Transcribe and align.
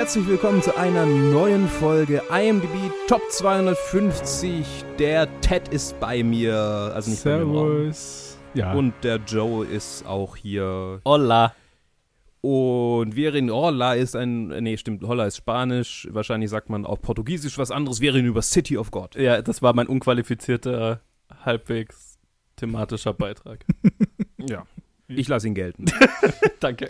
herzlich 0.00 0.26
willkommen 0.28 0.62
zu 0.62 0.74
einer 0.78 1.04
neuen 1.04 1.68
Folge 1.68 2.22
IMDb 2.30 2.90
Top 3.06 3.20
250. 3.28 4.64
Der 4.98 5.28
Ted 5.42 5.68
ist 5.68 6.00
bei 6.00 6.22
mir, 6.22 6.54
also 6.54 7.10
nicht 7.10 7.20
Servus. 7.20 8.38
bei 8.54 8.58
mir. 8.58 8.64
Ja. 8.64 8.72
Und 8.72 8.94
der 9.04 9.16
Joe 9.16 9.66
ist 9.66 10.06
auch 10.06 10.36
hier. 10.36 11.02
Hola. 11.04 11.54
Und 12.40 13.14
wir 13.14 13.34
reden, 13.34 13.50
Hola 13.50 13.92
ist 13.92 14.16
ein, 14.16 14.46
nee, 14.48 14.78
stimmt, 14.78 15.02
Hola 15.02 15.26
ist 15.26 15.36
Spanisch. 15.36 16.08
Wahrscheinlich 16.10 16.48
sagt 16.48 16.70
man 16.70 16.86
auch 16.86 17.02
Portugiesisch 17.02 17.58
was 17.58 17.70
anderes. 17.70 18.00
Wir 18.00 18.14
reden 18.14 18.26
über 18.26 18.40
City 18.40 18.78
of 18.78 18.90
God. 18.90 19.16
Ja, 19.16 19.42
das 19.42 19.60
war 19.60 19.74
mein 19.74 19.86
unqualifizierter, 19.86 21.02
halbwegs 21.44 22.18
thematischer 22.56 23.12
Beitrag. 23.12 23.66
ja. 24.38 24.64
Ich 25.08 25.28
lasse 25.28 25.46
ihn 25.46 25.54
gelten. 25.54 25.84
Danke. 26.60 26.88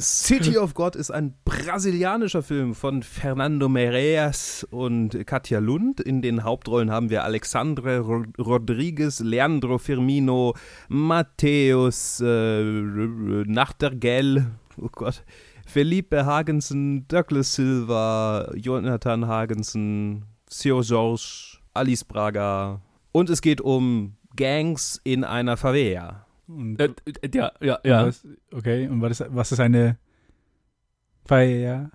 City 0.00 0.56
of 0.56 0.74
God 0.74 0.96
ist 0.96 1.10
ein 1.10 1.34
brasilianischer 1.44 2.42
Film 2.42 2.74
von 2.74 3.02
Fernando 3.02 3.68
Meirelles 3.68 4.66
und 4.70 5.26
Katja 5.26 5.58
Lund. 5.58 6.00
In 6.00 6.22
den 6.22 6.44
Hauptrollen 6.44 6.90
haben 6.90 7.10
wir 7.10 7.24
Alexandre 7.24 7.98
Rodriguez, 8.38 9.20
Leandro 9.20 9.78
Firmino, 9.78 10.54
Matthäus 10.88 12.20
äh, 12.20 12.62
Nachtergell, 12.62 14.46
oh 14.80 14.88
Gott, 14.90 15.24
Felipe 15.66 16.24
Hagensen, 16.26 17.06
Douglas 17.08 17.54
Silva, 17.54 18.50
Jonathan 18.54 19.26
Hagensen, 19.26 20.24
Sio 20.48 20.80
George, 20.80 21.58
Alice 21.74 22.04
Braga. 22.04 22.80
Und 23.12 23.30
es 23.30 23.40
geht 23.42 23.60
um 23.60 24.16
Gangs 24.36 25.00
in 25.04 25.24
einer 25.24 25.56
Favela. 25.56 26.26
Äh, 26.48 26.84
äh, 26.84 27.30
ja, 27.34 27.52
ja, 27.60 27.78
ja. 27.84 28.06
Was, 28.06 28.26
okay, 28.52 28.88
und 28.88 29.00
was 29.00 29.20
ist, 29.20 29.34
was 29.34 29.52
ist 29.52 29.60
eine 29.60 29.98
Feier? 31.24 31.90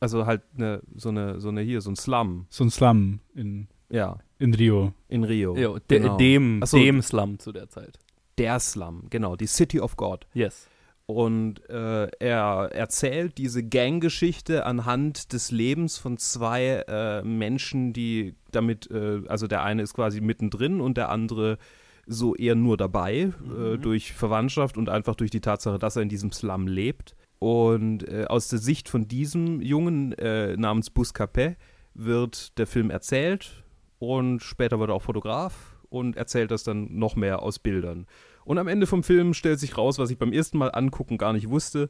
Also 0.00 0.26
halt 0.26 0.42
eine, 0.56 0.82
so 0.94 1.10
eine, 1.10 1.40
so 1.40 1.48
eine 1.48 1.60
hier, 1.60 1.80
so 1.80 1.90
ein 1.90 1.96
Slum. 1.96 2.46
So 2.50 2.64
ein 2.64 2.70
Slum 2.70 3.20
in, 3.34 3.68
ja. 3.88 4.18
in 4.38 4.54
Rio. 4.54 4.92
In 5.08 5.24
Rio. 5.24 5.56
Jo, 5.56 5.78
de, 5.78 6.00
genau. 6.00 6.16
dem, 6.16 6.62
so, 6.64 6.76
dem 6.76 7.02
Slum 7.02 7.38
zu 7.38 7.52
der 7.52 7.68
Zeit. 7.68 7.98
Der 8.38 8.58
Slum, 8.58 9.04
genau, 9.10 9.36
die 9.36 9.46
City 9.46 9.80
of 9.80 9.96
God. 9.96 10.26
Yes. 10.32 10.68
Und 11.06 11.68
äh, 11.68 12.08
er 12.20 12.70
erzählt 12.72 13.36
diese 13.36 13.62
Ganggeschichte 13.62 14.64
anhand 14.64 15.32
des 15.32 15.50
Lebens 15.50 15.98
von 15.98 16.16
zwei 16.16 16.84
äh, 16.88 17.22
Menschen, 17.22 17.92
die 17.92 18.34
damit, 18.50 18.90
äh, 18.90 19.22
also 19.28 19.46
der 19.46 19.62
eine 19.62 19.82
ist 19.82 19.94
quasi 19.94 20.20
mittendrin 20.20 20.80
und 20.80 20.96
der 20.96 21.10
andere 21.10 21.58
so 22.06 22.34
eher 22.34 22.54
nur 22.54 22.76
dabei, 22.76 23.14
äh, 23.14 23.26
mhm. 23.26 23.74
äh, 23.74 23.78
durch 23.78 24.12
Verwandtschaft 24.12 24.76
und 24.76 24.88
einfach 24.88 25.14
durch 25.14 25.30
die 25.30 25.40
Tatsache, 25.40 25.78
dass 25.78 25.96
er 25.96 26.02
in 26.02 26.08
diesem 26.08 26.32
Slum 26.32 26.66
lebt. 26.66 27.14
Und 27.38 28.08
äh, 28.08 28.26
aus 28.28 28.48
der 28.48 28.60
Sicht 28.60 28.88
von 28.88 29.08
diesem 29.08 29.60
Jungen 29.60 30.12
äh, 30.12 30.56
namens 30.56 30.92
Buscapé 30.92 31.56
wird 31.94 32.56
der 32.58 32.66
Film 32.66 32.90
erzählt 32.90 33.64
und 33.98 34.42
später 34.42 34.78
wird 34.78 34.90
er 34.90 34.94
auch 34.94 35.02
Fotograf 35.02 35.76
und 35.88 36.16
erzählt 36.16 36.50
das 36.50 36.62
dann 36.62 36.88
noch 36.96 37.16
mehr 37.16 37.42
aus 37.42 37.58
Bildern. 37.58 38.06
Und 38.44 38.58
am 38.58 38.68
Ende 38.68 38.86
vom 38.86 39.02
Film 39.02 39.34
stellt 39.34 39.60
sich 39.60 39.76
raus, 39.76 39.98
was 39.98 40.10
ich 40.10 40.18
beim 40.18 40.32
ersten 40.32 40.58
Mal 40.58 40.68
angucken 40.68 41.18
gar 41.18 41.32
nicht 41.32 41.50
wusste, 41.50 41.88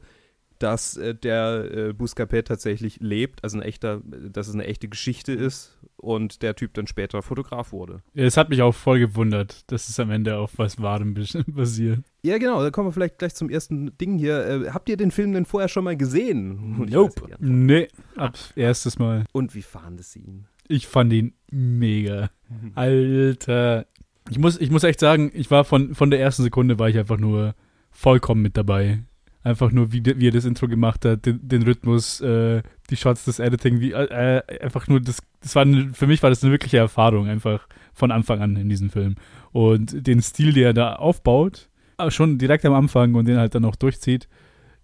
dass 0.59 0.97
äh, 0.97 1.15
der 1.15 1.69
äh, 1.71 1.89
Buscapé 1.89 2.43
tatsächlich 2.43 2.99
lebt, 2.99 3.43
also 3.43 3.57
ein 3.57 3.63
echter, 3.63 4.01
dass 4.05 4.47
es 4.47 4.53
eine 4.53 4.65
echte 4.65 4.87
Geschichte 4.87 5.33
ist 5.33 5.77
und 5.97 6.41
der 6.41 6.55
Typ 6.55 6.73
dann 6.73 6.87
später 6.87 7.21
Fotograf 7.21 7.71
wurde. 7.71 8.01
Es 8.13 8.37
hat 8.37 8.49
mich 8.49 8.61
auch 8.61 8.73
voll 8.73 8.99
gewundert, 8.99 9.71
dass 9.71 9.89
es 9.89 9.99
am 9.99 10.11
Ende 10.11 10.37
auf 10.37 10.53
was 10.57 10.81
Wahrem 10.81 11.13
basiert. 11.47 11.99
Ja, 12.23 12.37
genau, 12.37 12.61
da 12.61 12.71
kommen 12.71 12.87
wir 12.87 12.93
vielleicht 12.93 13.19
gleich 13.19 13.35
zum 13.35 13.49
ersten 13.49 13.97
Ding 13.97 14.17
hier. 14.17 14.45
Äh, 14.45 14.69
habt 14.71 14.89
ihr 14.89 14.97
den 14.97 15.11
Film 15.11 15.33
denn 15.33 15.45
vorher 15.45 15.69
schon 15.69 15.83
mal 15.83 15.97
gesehen? 15.97 16.85
Nope. 16.93 17.27
Nee, 17.39 17.87
ab 18.15 18.37
erstes 18.55 18.99
Mal. 18.99 19.25
Und 19.31 19.55
wie 19.55 19.61
fanden 19.61 20.03
Sie 20.03 20.19
ihn? 20.19 20.47
Ich 20.67 20.87
fand 20.87 21.11
ihn 21.13 21.33
mega. 21.49 22.29
Alter. 22.75 23.85
Ich 24.29 24.39
muss, 24.39 24.59
ich 24.59 24.69
muss 24.69 24.83
echt 24.83 24.99
sagen, 24.99 25.31
ich 25.33 25.51
war 25.51 25.65
von, 25.65 25.95
von 25.95 26.09
der 26.09 26.19
ersten 26.19 26.43
Sekunde 26.43 26.79
war 26.79 26.89
ich 26.89 26.97
einfach 26.97 27.17
nur 27.17 27.55
vollkommen 27.91 28.41
mit 28.41 28.57
dabei. 28.57 29.03
Einfach 29.43 29.71
nur, 29.71 29.91
wie, 29.91 30.03
wie 30.05 30.27
er 30.27 30.31
das 30.31 30.45
Intro 30.45 30.67
gemacht 30.67 31.03
hat, 31.03 31.25
den, 31.25 31.45
den 31.45 31.63
Rhythmus, 31.63 32.21
äh, 32.21 32.63
die 32.89 32.95
Shots, 32.95 33.25
das 33.25 33.39
Editing, 33.39 33.81
wie, 33.81 33.91
äh, 33.91 34.41
einfach 34.61 34.87
nur, 34.87 35.01
das, 35.01 35.21
das 35.41 35.55
war, 35.55 35.63
eine, 35.63 35.93
für 35.93 36.07
mich 36.07 36.23
war 36.23 36.29
das 36.29 36.43
eine 36.43 36.51
wirkliche 36.51 36.77
Erfahrung, 36.77 37.27
einfach 37.27 37.67
von 37.93 38.11
Anfang 38.11 38.41
an 38.41 38.55
in 38.55 38.69
diesem 38.69 38.89
Film. 38.89 39.15
Und 39.51 40.07
den 40.07 40.21
Stil, 40.21 40.53
der 40.53 40.67
er 40.67 40.73
da 40.73 40.93
aufbaut, 40.93 41.69
schon 42.09 42.37
direkt 42.37 42.65
am 42.65 42.73
Anfang 42.73 43.15
und 43.15 43.25
den 43.25 43.37
halt 43.37 43.53
dann 43.55 43.65
auch 43.65 43.75
durchzieht, 43.75 44.27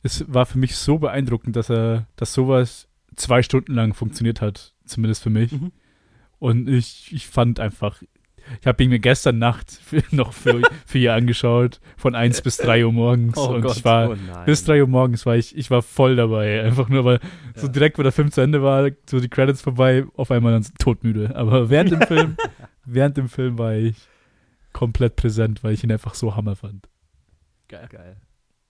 es 0.04 0.26
war 0.32 0.46
für 0.46 0.58
mich 0.58 0.76
so 0.76 0.98
beeindruckend, 0.98 1.56
dass 1.56 1.70
er, 1.70 2.08
dass 2.16 2.34
sowas 2.34 2.88
zwei 3.16 3.44
Stunden 3.44 3.74
lang 3.74 3.94
funktioniert 3.94 4.42
hat, 4.42 4.74
zumindest 4.86 5.24
für 5.24 5.30
mich. 5.30 5.52
Mhm. 5.52 5.72
Und 6.40 6.70
ich, 6.70 7.12
ich 7.14 7.28
fand 7.28 7.60
einfach, 7.60 8.02
ich 8.60 8.68
habe 8.68 8.84
ihn 8.84 8.90
mir 8.90 9.00
gestern 9.00 9.40
Nacht 9.40 9.72
für, 9.84 10.04
noch 10.12 10.34
für, 10.34 10.62
für 10.86 10.98
ihr 10.98 11.14
angeschaut, 11.14 11.80
von 11.98 12.16
1 12.16 12.42
bis 12.42 12.58
3 12.58 12.86
Uhr 12.86 12.94
morgens. 12.94 13.38
Oh 13.38 13.54
und 13.54 13.62
Gott, 13.62 13.78
ich 13.78 13.86
war, 13.86 14.12
oh 14.12 14.16
bis 14.46 14.64
3 14.66 14.82
Uhr 14.82 14.88
morgens 14.88 15.26
war 15.26 15.36
ich, 15.36 15.56
ich 15.58 15.72
war 15.72 15.82
voll 15.82 16.16
dabei. 16.16 16.64
Einfach 16.64 16.90
nur, 16.90 17.06
weil 17.06 17.20
ja. 17.56 17.62
so 17.62 17.68
direkt, 17.68 17.98
wo 17.98 18.04
der 18.04 18.12
Film 18.12 18.32
zu 18.32 18.42
Ende 18.42 18.62
war, 18.62 18.90
so 19.10 19.20
die 19.20 19.30
Credits 19.30 19.62
vorbei, 19.62 20.06
auf 20.16 20.32
einmal 20.32 20.54
dann 20.54 20.66
todmüde. 20.80 21.36
Aber 21.36 21.70
während 21.70 21.92
dem 21.92 22.02
Film, 22.02 22.38
während 22.86 23.18
dem 23.18 23.30
Film 23.30 23.58
war 23.58 23.74
ich 23.74 23.96
komplett 24.74 25.16
präsent, 25.16 25.64
weil 25.64 25.74
ich 25.74 25.84
ihn 25.84 25.92
einfach 25.92 26.16
so 26.16 26.36
hammer 26.36 26.56
fand. 26.56 26.88
Geil. 27.68 27.88
Geil. 27.90 28.18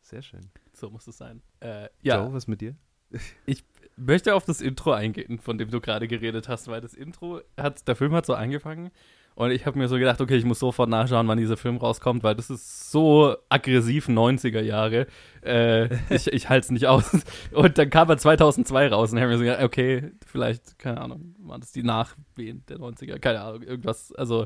Sehr 0.02 0.22
schön. 0.22 0.50
So 0.74 0.90
muss 0.90 1.08
es 1.08 1.18
sein. 1.18 1.42
Äh, 1.60 1.90
ja. 2.02 2.24
Joe, 2.24 2.34
was 2.34 2.48
mit 2.48 2.62
dir? 2.62 2.76
Ich 3.46 3.64
möchte 3.96 4.34
auf 4.34 4.46
das 4.46 4.62
Intro 4.62 4.94
eingehen, 4.94 5.40
von 5.40 5.58
dem 5.58 5.70
du 5.70 5.82
gerade 5.82 6.08
geredet 6.08 6.48
hast, 6.48 6.68
weil 6.68 6.82
das 6.82 6.94
Intro 6.94 7.42
hat, 7.58 7.88
der 7.88 7.96
Film 7.96 8.14
hat 8.14 8.26
so 8.26 8.34
angefangen 8.34 8.92
und 9.40 9.52
ich 9.52 9.66
habe 9.66 9.80
mir 9.80 9.88
so 9.88 9.98
gedacht, 9.98 10.20
okay, 10.20 10.36
ich 10.36 10.44
muss 10.44 10.60
sofort 10.60 10.90
nachschauen, 10.90 11.26
wann 11.30 11.38
dieser 11.38 11.56
Film 11.56 11.78
rauskommt, 11.78 12.24
weil 12.24 12.36
das 12.36 12.50
ist 12.50 12.92
so 12.92 13.38
aggressiv 13.48 14.10
90er 14.10 14.60
Jahre. 14.60 15.08
Äh, 15.42 15.86
ich 16.14 16.28
ich 16.28 16.50
halte 16.50 16.66
es 16.66 16.72
nicht 16.72 16.88
aus. 16.88 17.10
Und 17.54 17.78
dann 17.78 17.90
kam 17.90 18.10
er 18.10 18.18
2002 18.18 18.90
raus 18.90 19.14
und 19.14 19.20
habe 19.20 19.30
mir 19.32 19.38
so 19.38 19.46
gedacht, 19.46 19.64
okay, 19.64 20.12
vielleicht, 20.26 20.78
keine 20.78 21.00
Ahnung, 21.00 21.36
waren 21.40 21.62
das 21.62 21.72
die 21.72 21.84
Nachwehen 21.84 22.66
der 22.68 22.80
90er? 22.80 23.18
Keine 23.20 23.40
Ahnung, 23.40 23.64
irgendwas. 23.64 24.12
Also, 24.12 24.46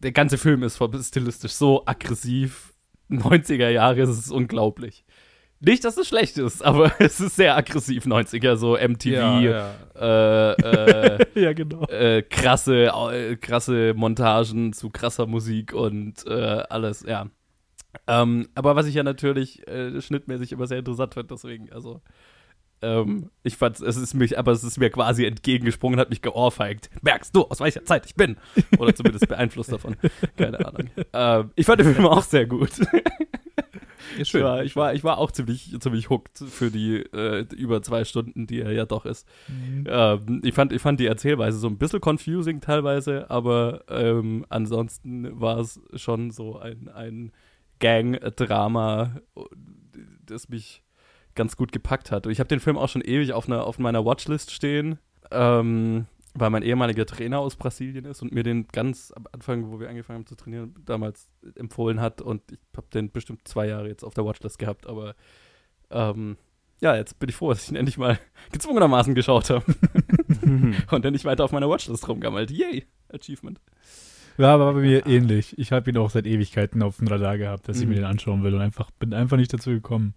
der 0.00 0.12
ganze 0.12 0.36
Film 0.36 0.62
ist 0.62 0.78
stilistisch 1.00 1.52
so 1.52 1.86
aggressiv. 1.86 2.74
90er 3.08 3.70
Jahre, 3.70 4.02
es 4.02 4.18
ist 4.18 4.30
unglaublich. 4.30 5.05
Nicht, 5.60 5.84
dass 5.84 5.96
es 5.96 6.08
schlecht 6.08 6.36
ist, 6.38 6.64
aber 6.64 6.92
es 7.00 7.20
ist 7.20 7.36
sehr 7.36 7.56
aggressiv 7.56 8.04
90er, 8.04 8.56
so 8.56 8.76
MTV, 8.76 9.10
ja, 9.10 9.40
ja. 9.40 9.74
Äh, 9.94 10.52
äh, 10.52 11.26
ja 11.40 11.52
genau. 11.52 11.82
Äh, 11.84 12.22
krasse, 12.22 12.86
äh, 12.86 13.36
krasse 13.36 13.94
Montagen 13.94 14.72
zu 14.72 14.90
krasser 14.90 15.26
Musik 15.26 15.72
und 15.72 16.26
äh, 16.26 16.62
alles, 16.68 17.04
ja. 17.06 17.26
Ähm, 18.06 18.48
aber 18.54 18.76
was 18.76 18.86
ich 18.86 18.94
ja 18.94 19.02
natürlich 19.02 19.66
äh, 19.66 20.00
schnittmäßig 20.00 20.52
immer 20.52 20.66
sehr 20.66 20.78
interessant 20.78 21.14
finde, 21.14 21.34
deswegen, 21.34 21.72
also 21.72 22.02
ähm, 22.82 23.30
ich 23.42 23.56
fand, 23.56 23.80
es 23.80 23.96
ist 23.96 24.14
mich, 24.14 24.38
aber 24.38 24.52
es 24.52 24.62
ist 24.62 24.78
mir 24.78 24.90
quasi 24.90 25.24
entgegengesprungen, 25.24 25.98
hat 25.98 26.10
mich 26.10 26.20
geohrfeigt. 26.20 26.90
Merkst 27.02 27.34
du, 27.34 27.44
aus 27.44 27.60
welcher 27.60 27.84
Zeit 27.84 28.04
ich 28.06 28.14
bin? 28.14 28.36
Oder 28.78 28.94
zumindest 28.94 29.28
beeinflusst 29.28 29.72
davon. 29.72 29.96
Keine 30.36 30.64
Ahnung. 30.66 30.90
Ähm, 31.12 31.50
ich 31.56 31.64
fand 31.64 31.80
den 31.80 31.94
Film 31.94 32.06
auch 32.06 32.22
sehr 32.22 32.46
gut. 32.46 32.72
Ist 34.18 34.30
schön. 34.30 34.42
Ja, 34.42 34.62
ich 34.62 34.76
war, 34.76 34.94
ich 34.94 35.04
war 35.04 35.18
auch 35.18 35.30
ziemlich, 35.30 35.74
ziemlich 35.80 36.10
hooked 36.10 36.38
für 36.38 36.70
die 36.70 36.96
äh, 36.96 37.46
über 37.54 37.82
zwei 37.82 38.04
Stunden, 38.04 38.46
die 38.46 38.60
er 38.60 38.72
ja 38.72 38.86
doch 38.86 39.06
ist. 39.06 39.26
Mhm. 39.48 39.84
Ähm, 39.88 40.40
ich, 40.44 40.54
fand, 40.54 40.72
ich 40.72 40.82
fand 40.82 41.00
die 41.00 41.06
Erzählweise 41.06 41.58
so 41.58 41.68
ein 41.68 41.78
bisschen 41.78 42.00
confusing 42.00 42.60
teilweise, 42.60 43.30
aber 43.30 43.84
ähm, 43.88 44.46
ansonsten 44.48 45.40
war 45.40 45.58
es 45.58 45.80
schon 45.94 46.30
so 46.30 46.58
ein, 46.58 46.88
ein 46.88 47.32
Gang-Drama, 47.78 49.16
das 50.24 50.48
mich 50.48 50.82
ganz 51.34 51.56
gut 51.56 51.72
gepackt 51.72 52.10
hat. 52.10 52.26
Und 52.26 52.32
ich 52.32 52.40
habe 52.40 52.48
den 52.48 52.60
Film 52.60 52.78
auch 52.78 52.88
schon 52.88 53.02
ewig 53.02 53.32
auf, 53.32 53.46
einer, 53.46 53.64
auf 53.64 53.78
meiner 53.78 54.04
Watchlist 54.04 54.50
stehen. 54.50 54.98
Ähm, 55.30 56.06
weil 56.38 56.50
mein 56.50 56.62
ehemaliger 56.62 57.06
Trainer 57.06 57.38
aus 57.38 57.56
Brasilien 57.56 58.04
ist 58.04 58.22
und 58.22 58.32
mir 58.32 58.42
den 58.42 58.68
ganz 58.68 59.12
am 59.14 59.26
Anfang, 59.32 59.70
wo 59.70 59.80
wir 59.80 59.88
angefangen 59.88 60.20
haben 60.20 60.26
zu 60.26 60.36
trainieren, 60.36 60.74
damals 60.84 61.30
empfohlen 61.54 62.00
hat 62.00 62.20
und 62.20 62.42
ich 62.52 62.58
habe 62.76 62.86
den 62.92 63.10
bestimmt 63.10 63.46
zwei 63.48 63.68
Jahre 63.68 63.88
jetzt 63.88 64.04
auf 64.04 64.14
der 64.14 64.24
Watchlist 64.24 64.58
gehabt, 64.58 64.86
aber 64.86 65.14
ähm, 65.90 66.36
ja, 66.80 66.94
jetzt 66.94 67.18
bin 67.18 67.28
ich 67.28 67.36
froh, 67.36 67.50
dass 67.50 67.64
ich 67.64 67.70
ihn 67.70 67.76
endlich 67.76 67.98
mal 67.98 68.18
gezwungenermaßen 68.52 69.14
geschaut 69.14 69.50
habe 69.50 69.64
und 70.42 71.04
dann 71.04 71.12
nicht 71.12 71.24
weiter 71.24 71.44
auf 71.44 71.52
meiner 71.52 71.68
Watchlist 71.68 72.08
rumgammelt. 72.08 72.50
Yay, 72.50 72.86
Achievement. 73.08 73.60
Ja, 74.38 74.60
war 74.60 74.74
bei 74.74 74.80
mir 74.80 75.06
ähnlich. 75.06 75.58
Ich 75.58 75.72
habe 75.72 75.90
ihn 75.90 75.96
auch 75.96 76.10
seit 76.10 76.26
Ewigkeiten 76.26 76.82
auf 76.82 76.98
dem 76.98 77.08
Radar 77.08 77.38
gehabt, 77.38 77.68
dass 77.68 77.78
mhm. 77.78 77.82
ich 77.82 77.88
mir 77.88 77.94
mhm. 77.94 78.00
den 78.00 78.06
anschauen 78.06 78.42
will 78.42 78.54
und 78.54 78.60
einfach 78.60 78.90
bin 78.90 79.14
einfach 79.14 79.38
nicht 79.38 79.52
dazu 79.52 79.70
gekommen. 79.70 80.14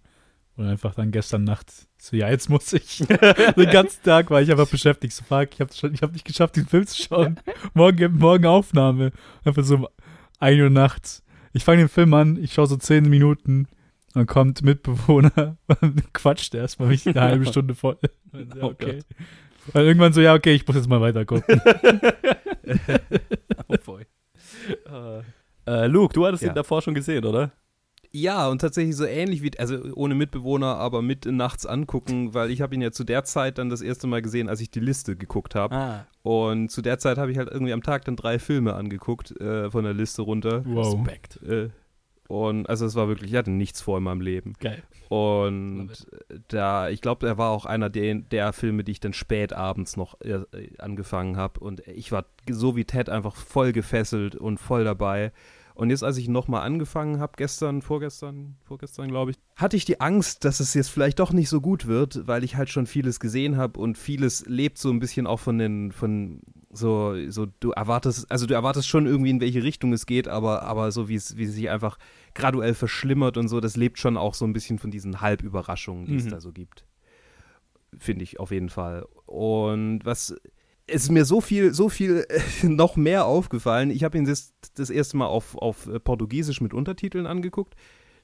Und 0.60 0.66
einfach 0.66 0.94
dann 0.94 1.10
gestern 1.10 1.44
Nacht 1.44 1.72
so, 1.96 2.16
ja, 2.16 2.28
jetzt 2.28 2.50
muss 2.50 2.70
ich. 2.74 2.98
Den 3.56 3.70
ganzen 3.70 4.02
Tag 4.02 4.28
war 4.30 4.42
ich 4.42 4.50
einfach 4.50 4.68
beschäftigt. 4.68 5.14
So, 5.14 5.24
fuck, 5.24 5.48
ich 5.54 5.60
habe 5.60 5.72
hab 5.72 6.12
nicht 6.12 6.26
geschafft, 6.26 6.54
den 6.56 6.66
Film 6.66 6.86
zu 6.86 7.02
schauen. 7.02 7.40
morgen, 7.72 8.18
morgen 8.18 8.44
Aufnahme. 8.44 9.10
Einfach 9.42 9.64
so 9.64 9.76
um 9.76 9.88
1 10.38 10.60
Uhr 10.60 10.68
nachts. 10.68 11.22
Ich 11.54 11.64
fange 11.64 11.78
den 11.78 11.88
Film 11.88 12.12
an, 12.12 12.36
ich 12.36 12.52
schaue 12.52 12.66
so 12.66 12.76
10 12.76 13.08
Minuten 13.08 13.68
Dann 14.12 14.26
kommt 14.26 14.62
Mitbewohner 14.62 15.56
und 15.80 16.12
quatscht 16.12 16.54
erstmal 16.54 16.88
mich 16.88 17.06
eine 17.06 17.22
halbe 17.22 17.46
Stunde 17.46 17.74
voll. 17.74 17.96
Ja, 18.34 18.62
Oh 18.62 18.66
okay. 18.66 18.96
Gott. 18.98 19.74
Weil 19.74 19.86
irgendwann 19.86 20.12
so, 20.12 20.20
ja, 20.20 20.34
okay, 20.34 20.52
ich 20.52 20.66
muss 20.66 20.76
jetzt 20.76 20.88
mal 20.90 21.00
weiter 21.00 21.24
gucken. 21.24 21.58
oh 23.68 23.76
boy. 23.84 24.04
Äh, 25.66 25.86
Luke, 25.86 26.12
du 26.12 26.26
hattest 26.26 26.42
Ja. 26.42 26.50
ihn 26.50 26.54
davor 26.54 26.82
schon 26.82 26.94
gesehen, 26.94 27.24
oder? 27.24 27.50
Ja, 28.12 28.48
und 28.48 28.60
tatsächlich 28.60 28.96
so 28.96 29.04
ähnlich 29.04 29.42
wie, 29.42 29.56
also 29.58 29.76
ohne 29.94 30.14
Mitbewohner, 30.16 30.76
aber 30.76 31.00
mit 31.00 31.26
nachts 31.26 31.64
angucken, 31.64 32.34
weil 32.34 32.50
ich 32.50 32.60
habe 32.60 32.74
ihn 32.74 32.82
ja 32.82 32.90
zu 32.90 33.04
der 33.04 33.24
Zeit 33.24 33.58
dann 33.58 33.70
das 33.70 33.82
erste 33.82 34.08
Mal 34.08 34.20
gesehen, 34.20 34.48
als 34.48 34.60
ich 34.60 34.70
die 34.70 34.80
Liste 34.80 35.16
geguckt 35.16 35.54
habe. 35.54 35.74
Ah. 35.76 36.06
Und 36.22 36.70
zu 36.70 36.82
der 36.82 36.98
Zeit 36.98 37.18
habe 37.18 37.30
ich 37.30 37.38
halt 37.38 37.48
irgendwie 37.48 37.72
am 37.72 37.82
Tag 37.82 38.04
dann 38.04 38.16
drei 38.16 38.38
Filme 38.38 38.74
angeguckt 38.74 39.40
äh, 39.40 39.70
von 39.70 39.84
der 39.84 39.94
Liste 39.94 40.22
runter. 40.22 40.64
Wow. 40.66 40.94
Respekt. 40.94 41.40
Äh, 41.42 41.68
und 42.26 42.68
also 42.68 42.86
es 42.86 42.94
war 42.94 43.08
wirklich, 43.08 43.32
ich 43.32 43.36
hatte 43.36 43.50
nichts 43.50 43.80
vor 43.80 43.98
in 43.98 44.04
meinem 44.04 44.20
Leben. 44.20 44.54
Geil. 44.60 44.82
Und 45.08 45.90
da, 46.46 46.88
ich 46.88 47.00
glaube, 47.00 47.26
er 47.26 47.38
war 47.38 47.50
auch 47.50 47.66
einer 47.66 47.90
der, 47.90 48.14
der 48.14 48.52
Filme, 48.52 48.84
die 48.84 48.92
ich 48.92 49.00
dann 49.00 49.12
spät 49.12 49.52
abends 49.52 49.96
noch 49.96 50.20
äh, 50.20 50.40
angefangen 50.78 51.36
habe. 51.36 51.58
Und 51.58 51.80
ich 51.88 52.12
war 52.12 52.26
so 52.48 52.76
wie 52.76 52.84
Ted 52.84 53.08
einfach 53.08 53.34
voll 53.34 53.72
gefesselt 53.72 54.36
und 54.36 54.58
voll 54.58 54.84
dabei. 54.84 55.32
Und 55.80 55.88
jetzt, 55.88 56.04
als 56.04 56.18
ich 56.18 56.28
nochmal 56.28 56.60
angefangen 56.60 57.20
habe, 57.20 57.32
gestern, 57.38 57.80
vorgestern, 57.80 58.56
vorgestern, 58.62 59.08
glaube 59.08 59.30
ich, 59.30 59.38
hatte 59.56 59.78
ich 59.78 59.86
die 59.86 59.98
Angst, 60.02 60.44
dass 60.44 60.60
es 60.60 60.74
jetzt 60.74 60.88
vielleicht 60.90 61.18
doch 61.18 61.32
nicht 61.32 61.48
so 61.48 61.62
gut 61.62 61.86
wird, 61.86 62.26
weil 62.26 62.44
ich 62.44 62.56
halt 62.56 62.68
schon 62.68 62.84
vieles 62.86 63.18
gesehen 63.18 63.56
habe 63.56 63.80
und 63.80 63.96
vieles 63.96 64.44
lebt 64.46 64.76
so 64.76 64.90
ein 64.90 64.98
bisschen 64.98 65.26
auch 65.26 65.40
von 65.40 65.56
den, 65.56 65.90
von 65.92 66.42
so, 66.70 67.14
so, 67.30 67.46
du 67.60 67.70
erwartest, 67.70 68.30
also 68.30 68.44
du 68.44 68.52
erwartest 68.52 68.88
schon 68.88 69.06
irgendwie, 69.06 69.30
in 69.30 69.40
welche 69.40 69.62
Richtung 69.62 69.94
es 69.94 70.04
geht, 70.04 70.28
aber, 70.28 70.64
aber 70.64 70.92
so 70.92 71.08
wie 71.08 71.14
es, 71.14 71.38
wie 71.38 71.44
es 71.44 71.54
sich 71.54 71.70
einfach 71.70 71.96
graduell 72.34 72.74
verschlimmert 72.74 73.38
und 73.38 73.48
so, 73.48 73.58
das 73.60 73.76
lebt 73.78 73.98
schon 73.98 74.18
auch 74.18 74.34
so 74.34 74.44
ein 74.44 74.52
bisschen 74.52 74.78
von 74.78 74.90
diesen 74.90 75.22
Halbüberraschungen, 75.22 76.04
die 76.04 76.16
es 76.16 76.24
Mhm. 76.26 76.30
da 76.30 76.40
so 76.42 76.52
gibt. 76.52 76.84
Finde 77.98 78.22
ich 78.22 78.38
auf 78.38 78.50
jeden 78.50 78.68
Fall. 78.68 79.06
Und 79.24 80.04
was 80.04 80.36
es 80.92 81.04
ist 81.04 81.10
mir 81.10 81.24
so 81.24 81.40
viel, 81.40 81.72
so 81.74 81.88
viel 81.88 82.26
äh, 82.28 82.40
noch 82.66 82.96
mehr 82.96 83.26
aufgefallen. 83.26 83.90
Ich 83.90 84.04
habe 84.04 84.18
ihn 84.18 84.24
das, 84.24 84.52
das 84.74 84.90
erste 84.90 85.16
Mal 85.16 85.26
auf, 85.26 85.56
auf 85.56 85.86
äh, 85.86 85.98
Portugiesisch 86.00 86.60
mit 86.60 86.74
Untertiteln 86.74 87.26
angeguckt. 87.26 87.74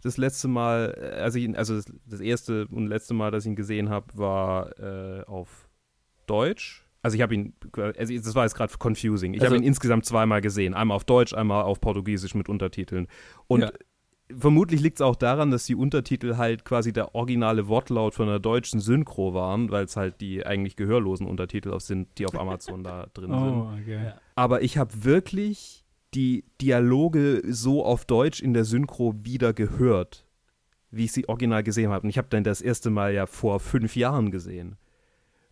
Das 0.03 0.17
letzte 0.19 0.49
Mal, 0.49 0.95
äh, 1.01 1.21
also, 1.21 1.39
ich, 1.39 1.57
also 1.57 1.75
das, 1.77 1.87
das 2.07 2.21
erste 2.21 2.67
und 2.69 2.87
letzte 2.87 3.15
Mal, 3.15 3.31
dass 3.31 3.45
ich 3.45 3.51
ihn 3.51 3.57
gesehen 3.57 3.89
habe, 3.89 4.07
war 4.15 4.79
äh, 4.79 5.25
auf 5.25 5.69
Deutsch. 6.27 6.83
Also 7.03 7.15
ich 7.17 7.23
habe 7.23 7.35
ihn, 7.35 7.55
also 7.77 8.15
das 8.15 8.35
war 8.35 8.45
jetzt 8.45 8.55
gerade 8.57 8.73
confusing. 8.83 9.33
Ich 9.35 9.41
Also- 9.41 9.55
habe 9.55 9.63
ihn 9.63 9.67
insgesamt 9.67 10.05
zweimal 10.05 10.41
gesehen. 10.41 10.75
Einmal 10.75 10.97
auf 10.97 11.05
Deutsch, 11.05 11.35
einmal 11.35 11.63
auf 11.63 11.81
Portugiesisch 11.81 12.35
mit 12.35 12.49
Untertiteln. 12.49 13.07
Und 13.47 13.61
Ja. 13.61 13.71
Vermutlich 14.35 14.81
liegt 14.81 14.99
es 14.99 15.03
auch 15.03 15.17
daran, 15.17 15.51
dass 15.51 15.65
die 15.65 15.75
Untertitel 15.75 16.37
halt 16.37 16.65
quasi 16.65 16.93
der 16.93 17.15
originale 17.15 17.69
Wortlaut 17.69 18.15
von 18.15 18.27
der 18.27 18.39
deutschen 18.39 18.81
Synchro 18.81 19.35
waren, 19.35 19.71
weil 19.71 19.85
es 19.85 19.97
halt 19.97 20.21
die 20.21 20.45
eigentlich 20.45 20.77
gehörlosen 20.77 21.27
Untertitel 21.27 21.79
sind, 21.81 22.09
die 22.19 22.27
auf 22.27 22.35
Amazon 22.39 22.83
da 22.83 23.07
drin 23.15 23.31
sind. 23.31 23.39
Oh, 23.39 23.71
okay. 23.81 24.05
Ja. 24.05 24.21
Aber 24.35 24.63
ich 24.63 24.79
habe 24.79 25.05
wirklich 25.05 25.85
die 26.15 26.45
Dialoge 26.61 27.43
so 27.49 27.85
auf 27.85 28.05
Deutsch 28.05 28.41
in 28.41 28.55
der 28.55 28.65
Synchro 28.65 29.15
wieder 29.23 29.53
gehört, 29.53 30.27
wie 30.91 31.05
ich 31.05 31.13
sie 31.13 31.29
original 31.29 31.63
gesehen 31.63 31.91
habe. 31.91 32.05
Und 32.05 32.11
ich 32.11 32.19
habe 32.19 32.29
dann 32.31 32.45
das 32.45 32.61
erste 32.61 32.91
Mal 32.91 33.13
ja 33.13 33.27
vor 33.27 33.61
fünf 33.61 33.97
Jahren 33.97 34.31
gesehen. 34.31 34.77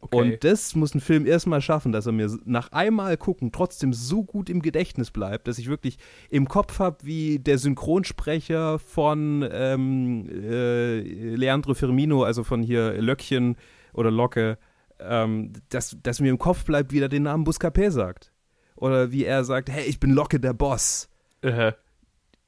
Okay. 0.05 0.17
Und 0.17 0.45
das 0.45 0.75
muss 0.75 0.95
ein 0.95 1.01
Film 1.01 1.25
erstmal 1.25 1.62
schaffen, 1.62 1.91
dass 1.91 2.05
er 2.05 2.12
mir 2.12 2.31
nach 2.45 2.73
einmal 2.73 3.17
gucken 3.17 3.53
trotzdem 3.53 3.95
so 3.95 4.23
gut 4.23 4.51
im 4.51 4.61
Gedächtnis 4.61 5.11
bleibt, 5.11 5.49
dass 5.49 5.59
ich 5.59 5.69
wirklich 5.69 5.97
im 6.29 6.47
Kopf 6.47 6.79
habe, 6.79 6.99
wie 7.05 7.39
der 7.39 7.56
Synchronsprecher 7.56 8.79
von 8.79 9.49
ähm, 9.51 10.29
äh, 10.29 11.01
Leandro 11.01 11.73
Firmino, 11.73 12.23
also 12.23 12.45
von 12.45 12.62
hier 12.62 13.01
Löckchen 13.01 13.56
oder 13.95 14.11
Locke, 14.11 14.59
ähm, 15.01 15.55
dass, 15.71 15.97
dass 16.03 16.21
mir 16.21 16.29
im 16.29 16.39
Kopf 16.39 16.67
bleibt, 16.67 16.93
wie 16.93 17.01
er 17.01 17.09
den 17.09 17.23
Namen 17.23 17.47
Buscapé 17.47 17.91
sagt. 17.91 18.31
Oder 18.77 19.11
wie 19.11 19.25
er 19.25 19.45
sagt, 19.45 19.71
hey, 19.71 19.85
ich 19.85 20.01
bin 20.01 20.11
Locke, 20.11 20.39
der 20.39 20.53
Boss 20.53 21.09
äh, 21.41 21.73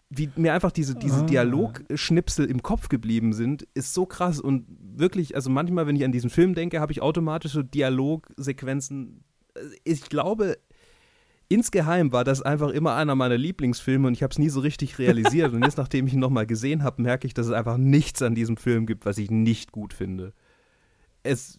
wie 0.08 0.30
mir 0.36 0.52
einfach 0.54 0.70
diese, 0.70 0.94
diese 0.94 1.22
Ah. 1.22 1.26
Dialogschnipsel 1.26 2.46
im 2.46 2.62
Kopf 2.62 2.88
geblieben 2.88 3.32
sind, 3.32 3.66
ist 3.74 3.92
so 3.92 4.06
krass. 4.06 4.40
Und 4.40 4.64
wirklich, 4.78 5.34
also 5.34 5.50
manchmal, 5.50 5.86
wenn 5.86 5.96
ich 5.96 6.04
an 6.04 6.12
diesen 6.12 6.30
Film 6.30 6.54
denke, 6.54 6.80
habe 6.80 6.92
ich 6.92 7.02
automatische 7.02 7.64
Dialogsequenzen. 7.64 9.24
Ich 9.84 10.02
glaube, 10.08 10.58
insgeheim 11.48 12.12
war 12.12 12.24
das 12.24 12.42
einfach 12.42 12.70
immer 12.70 12.94
einer 12.94 13.14
meiner 13.14 13.36
Lieblingsfilme 13.38 14.06
und 14.06 14.14
ich 14.14 14.22
habe 14.22 14.30
es 14.32 14.38
nie 14.38 14.48
so 14.48 14.60
richtig 14.60 14.98
realisiert. 14.98 15.52
und 15.52 15.64
jetzt, 15.64 15.78
nachdem 15.78 16.06
ich 16.06 16.14
ihn 16.14 16.20
nochmal 16.20 16.46
gesehen 16.46 16.82
habe, 16.82 17.02
merke 17.02 17.26
ich, 17.26 17.34
dass 17.34 17.46
es 17.46 17.52
einfach 17.52 17.76
nichts 17.76 18.22
an 18.22 18.34
diesem 18.34 18.56
Film 18.56 18.86
gibt, 18.86 19.06
was 19.06 19.18
ich 19.18 19.30
nicht 19.30 19.72
gut 19.72 19.92
finde. 19.92 20.32
Es 21.22 21.58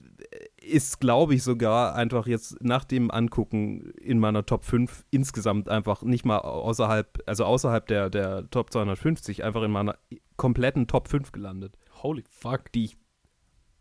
ist, 0.68 1.00
glaube 1.00 1.36
ich, 1.36 1.44
sogar 1.44 1.96
einfach 1.96 2.28
jetzt 2.28 2.64
nach 2.64 2.84
dem 2.84 3.12
Angucken 3.12 3.92
in 4.02 4.20
meiner 4.20 4.46
Top 4.46 4.64
5 4.64 5.06
insgesamt 5.12 5.70
einfach 5.70 6.04
nicht 6.04 6.26
mal 6.26 6.40
außerhalb, 6.40 7.20
also 7.26 7.46
außerhalb 7.46 7.88
der, 7.88 8.10
der 8.10 8.50
Top 8.50 8.72
250, 8.72 9.44
einfach 9.44 9.64
in 9.64 9.72
meiner 9.72 9.98
kompletten 10.36 10.88
Top 10.88 11.08
5 11.08 11.32
gelandet. 11.32 11.78
holy 12.04 12.24
fuck. 12.30 12.72
Die 12.72 12.86
ich, 12.86 12.98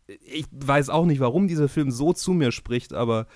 ich 0.07 0.45
weiß 0.51 0.89
auch 0.89 1.05
nicht, 1.05 1.19
warum 1.19 1.47
dieser 1.47 1.69
Film 1.69 1.91
so 1.91 2.13
zu 2.13 2.33
mir 2.33 2.51
spricht, 2.51 2.93
aber 2.93 3.27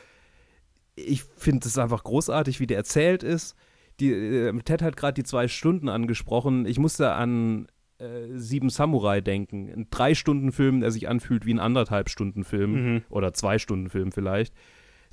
ich 0.95 1.23
finde 1.23 1.67
es 1.67 1.77
einfach 1.77 2.03
großartig, 2.03 2.59
wie 2.59 2.67
der 2.67 2.77
erzählt 2.77 3.23
ist. 3.23 3.55
Die, 3.99 4.11
äh, 4.11 4.57
Ted 4.63 4.81
hat 4.81 4.95
gerade 4.95 5.13
die 5.13 5.23
zwei 5.23 5.47
Stunden 5.47 5.89
angesprochen. 5.89 6.65
Ich 6.65 6.79
musste 6.79 7.11
an 7.13 7.67
äh, 8.01 8.37
Sieben 8.37 8.69
Samurai 8.69 9.21
denken. 9.21 9.69
Ein 9.69 9.87
Drei-Stunden-Film, 9.91 10.81
der 10.81 10.91
sich 10.91 11.07
anfühlt 11.07 11.45
wie 11.45 11.53
ein 11.53 11.59
Anderthalb-Stunden-Film 11.59 12.71
Mhm. 12.95 13.01
oder 13.09 13.33
Zwei-Stunden-Film 13.33 14.11
vielleicht. 14.11 14.53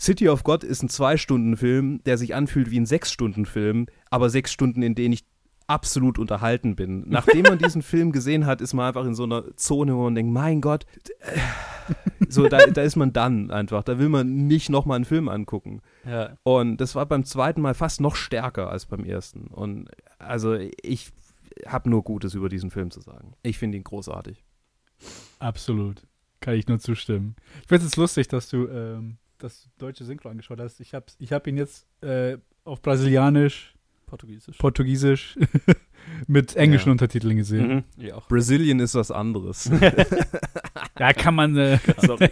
City 0.01 0.29
of 0.29 0.45
God 0.45 0.63
ist 0.65 0.83
ein 0.83 0.89
Zwei-Stunden-Film, 0.89 2.03
der 2.05 2.19
sich 2.19 2.35
anfühlt 2.35 2.71
wie 2.71 2.79
ein 2.81 2.87
Sechs-Stunden-Film, 2.87 3.87
aber 4.11 4.31
sechs 4.31 4.53
Stunden, 4.53 4.83
in 4.83 4.95
denen 4.95 5.13
ich 5.15 5.25
absolut 5.67 6.19
unterhalten 6.19 6.77
bin. 6.77 7.05
Nachdem 7.09 7.43
man 7.43 7.59
diesen 7.59 7.83
Film 7.83 8.13
gesehen 8.13 8.47
hat, 8.47 8.61
ist 8.61 8.73
man 8.75 8.87
einfach 8.87 9.05
in 9.05 9.15
so 9.15 9.25
einer 9.25 9.57
Zone, 9.57 9.95
wo 9.97 10.05
man 10.05 10.15
denkt, 10.15 10.33
mein 10.33 10.61
Gott, 10.61 10.87
äh, 11.21 11.39
so 12.29 12.49
da, 12.49 12.59
da 12.67 12.83
ist 12.83 12.97
man 12.97 13.13
dann 13.13 13.51
einfach. 13.51 13.83
Da 13.83 13.99
will 13.99 14.09
man 14.09 14.47
nicht 14.47 14.71
nochmal 14.71 14.97
einen 14.97 15.05
Film 15.05 15.29
angucken. 15.29 15.81
Ja. 16.07 16.37
Und 16.43 16.79
das 16.79 16.95
war 16.95 17.05
beim 17.07 17.25
zweiten 17.25 17.61
Mal 17.61 17.75
fast 17.75 18.01
noch 18.01 18.15
stärker 18.17 18.71
als 18.71 18.87
beim 18.87 19.05
ersten. 19.05 19.49
Und 19.49 19.89
also 20.19 20.55
ich 20.55 21.11
habe 21.67 21.89
nur 21.91 22.03
Gutes 22.05 22.35
über 22.35 22.49
diesen 22.49 22.71
Film 22.71 22.91
zu 22.91 23.01
sagen. 23.01 23.35
Ich 23.43 23.59
finde 23.59 23.77
ihn 23.79 23.85
großartig. 23.85 24.45
Absolut. 25.39 26.03
Kann 26.41 26.55
ich 26.55 26.67
nur 26.69 26.79
zustimmen. 26.79 27.37
Ich 27.63 27.69
finde 27.69 27.87
es 27.87 27.97
lustig, 27.97 28.29
dass 28.29 28.49
du 28.49 28.67
ähm, 28.69 29.19
das 29.39 29.69
deutsche 29.79 30.05
Synchro 30.05 30.29
angeschaut 30.29 30.61
hast. 30.61 30.81
Ich 30.81 30.95
habe 30.95 31.07
ich 31.19 31.33
hab 31.33 31.47
ihn 31.47 31.57
jetzt 31.57 31.87
äh, 32.03 32.39
auf 32.65 32.81
Brasilianisch, 32.83 33.75
Portugiesisch. 34.07 34.57
Portugiesisch 34.59 35.39
mit 36.27 36.57
englischen 36.57 36.89
Ja. 36.89 36.93
Untertiteln 36.93 37.37
gesehen. 37.37 37.85
Mhm. 37.99 38.03
Ja, 38.05 38.15
auch. 38.17 38.29
Brazilian 38.29 38.81
ist 38.81 38.95
was 38.95 39.11
anderes. 39.11 39.71
Da 40.95 41.13
kann 41.13 41.37
man. 41.37 41.57
Äh, 41.57 41.79
Sorry. 41.99 42.31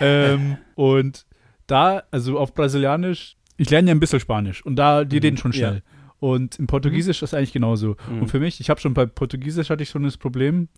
ähm, 0.00 0.56
und 0.74 1.26
da, 1.66 2.02
also 2.10 2.38
auf 2.38 2.54
Brasilianisch, 2.54 3.36
ich 3.56 3.68
lerne 3.70 3.88
ja 3.88 3.94
ein 3.94 4.00
bisschen 4.00 4.20
Spanisch 4.20 4.64
und 4.64 4.76
da, 4.76 5.04
die 5.04 5.16
Mhm, 5.16 5.22
reden 5.22 5.36
schon 5.36 5.52
ja. 5.52 5.76
Und 6.24 6.58
im 6.58 6.66
Portugiesisch 6.66 7.22
ist 7.22 7.34
eigentlich 7.34 7.52
genauso. 7.52 7.96
Mhm. 8.10 8.22
Und 8.22 8.28
für 8.28 8.40
mich, 8.40 8.58
ich 8.58 8.70
habe 8.70 8.80
schon 8.80 8.94
bei 8.94 9.04
Portugiesisch 9.04 9.68
hatte 9.68 9.82
ich 9.82 9.90
schon 9.90 10.04
das 10.04 10.16
Problem, 10.16 10.68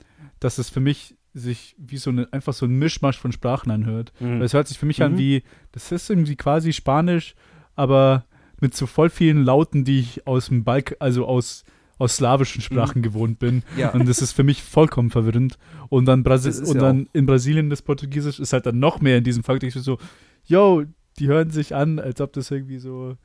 dass 0.41 0.59
es 0.59 0.71
für 0.71 0.81
mich 0.81 1.15
sich 1.35 1.77
wie 1.79 1.99
so 1.99 2.11
eine, 2.11 2.27
einfach 2.33 2.53
so 2.53 2.67
ein 2.67 2.77
Mischmasch 2.81 3.17
von 3.17 3.31
Sprachen 3.31 3.71
anhört. 3.71 4.13
Mhm. 4.19 4.41
Weil 4.41 4.43
es 4.43 4.55
hört 4.55 4.67
sich 4.67 4.77
für 4.77 4.87
mich 4.87 4.99
Mhm. 4.99 5.05
an 5.05 5.19
wie, 5.19 5.45
das 5.71 5.93
ist 5.93 6.11
irgendwie 6.11 6.35
quasi 6.35 6.73
Spanisch, 6.73 7.37
aber 7.77 8.25
mit 8.61 8.75
so 8.75 8.87
voll 8.87 9.09
vielen 9.09 9.45
Lauten, 9.45 9.85
die 9.85 10.01
ich 10.01 10.27
aus 10.27 10.47
dem 10.49 10.65
Balk, 10.65 10.97
also 10.99 11.27
aus, 11.27 11.63
aus 11.97 12.17
slawischen 12.17 12.61
Sprachen 12.61 13.01
gewohnt 13.01 13.39
bin. 13.39 13.63
Ja. 13.77 13.91
Und 13.91 14.09
das 14.09 14.21
ist 14.21 14.33
für 14.33 14.43
mich 14.43 14.65
vollkommen 14.65 15.11
verwirrend. 15.11 15.59
Und 15.91 16.07
dann, 16.07 16.25
Brasi 16.25 16.61
und 16.61 16.75
ja 16.75 16.81
dann 16.81 17.09
in 17.13 17.25
Brasilien 17.25 17.71
das 17.71 17.83
Portugiesisch 17.83 18.41
ist 18.41 18.53
halt 18.53 18.67
dann 18.67 18.81
noch 18.81 19.01
mehr 19.01 19.19
in 19.19 19.23
diesem 19.23 19.45
Faktor. 19.45 19.69
Ich 19.69 19.75
bin 19.75 19.83
so, 19.85 19.99
yo, 20.45 20.83
die 21.21 21.29
hören 21.29 21.51
sich 21.51 21.73
an, 21.73 22.01
als 22.01 22.21
ob 22.21 22.33
das 22.33 22.51
irgendwie 22.51 22.79
so 22.79 23.17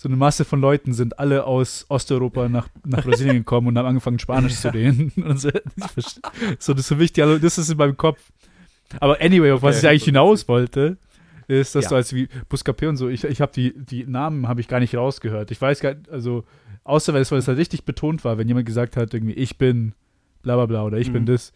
so 0.00 0.08
eine 0.08 0.16
Masse 0.16 0.44
von 0.44 0.60
Leuten 0.60 0.92
sind 0.92 1.18
alle 1.18 1.42
aus 1.44 1.84
Osteuropa 1.88 2.48
nach, 2.48 2.68
nach 2.86 3.02
Brasilien 3.02 3.38
gekommen 3.38 3.66
und 3.66 3.76
haben 3.78 3.86
angefangen 3.86 4.20
Spanisch 4.20 4.54
zu 4.54 4.72
reden. 4.72 5.12
So, 5.36 5.50
so, 6.60 6.72
das 6.72 6.80
ist 6.82 6.86
für 6.88 6.94
mich, 6.96 7.12
die, 7.12 7.20
das 7.20 7.58
ist 7.58 7.68
in 7.68 7.76
meinem 7.76 7.96
Kopf. 7.96 8.20
Aber 9.00 9.20
anyway, 9.20 9.50
auf 9.50 9.62
was 9.62 9.82
ich 9.82 9.88
eigentlich 9.88 10.04
hinaus 10.04 10.46
wollte, 10.48 10.98
ist, 11.48 11.74
dass 11.74 11.84
Ja. 11.86 11.90
du 11.90 11.96
als 11.96 12.14
wie 12.14 12.28
Buscapé 12.48 12.88
und 12.88 12.96
so, 12.96 13.08
ich, 13.08 13.24
ich 13.24 13.40
habe 13.40 13.50
die, 13.52 13.74
die 13.76 14.06
Namen 14.06 14.46
habe 14.46 14.60
ich 14.60 14.68
gar 14.68 14.78
nicht 14.80 14.94
rausgehört. 14.94 15.50
Ich 15.50 15.60
weiß 15.60 15.80
gar 15.80 15.94
nicht, 15.94 16.08
also, 16.10 16.44
außer 16.84 17.12
weil 17.12 17.22
es, 17.22 17.32
weil 17.32 17.38
es 17.40 17.48
halt 17.48 17.58
richtig 17.58 17.84
betont 17.84 18.24
war, 18.24 18.38
wenn 18.38 18.46
jemand 18.46 18.66
gesagt 18.66 18.96
hat, 18.96 19.12
irgendwie, 19.14 19.34
ich 19.34 19.58
bin 19.58 19.94
bla 20.42 20.54
bla 20.56 20.66
bla 20.66 20.84
oder 20.84 20.98
ich 20.98 21.12
bin 21.12 21.22
Mhm. 21.22 21.26
das. 21.26 21.52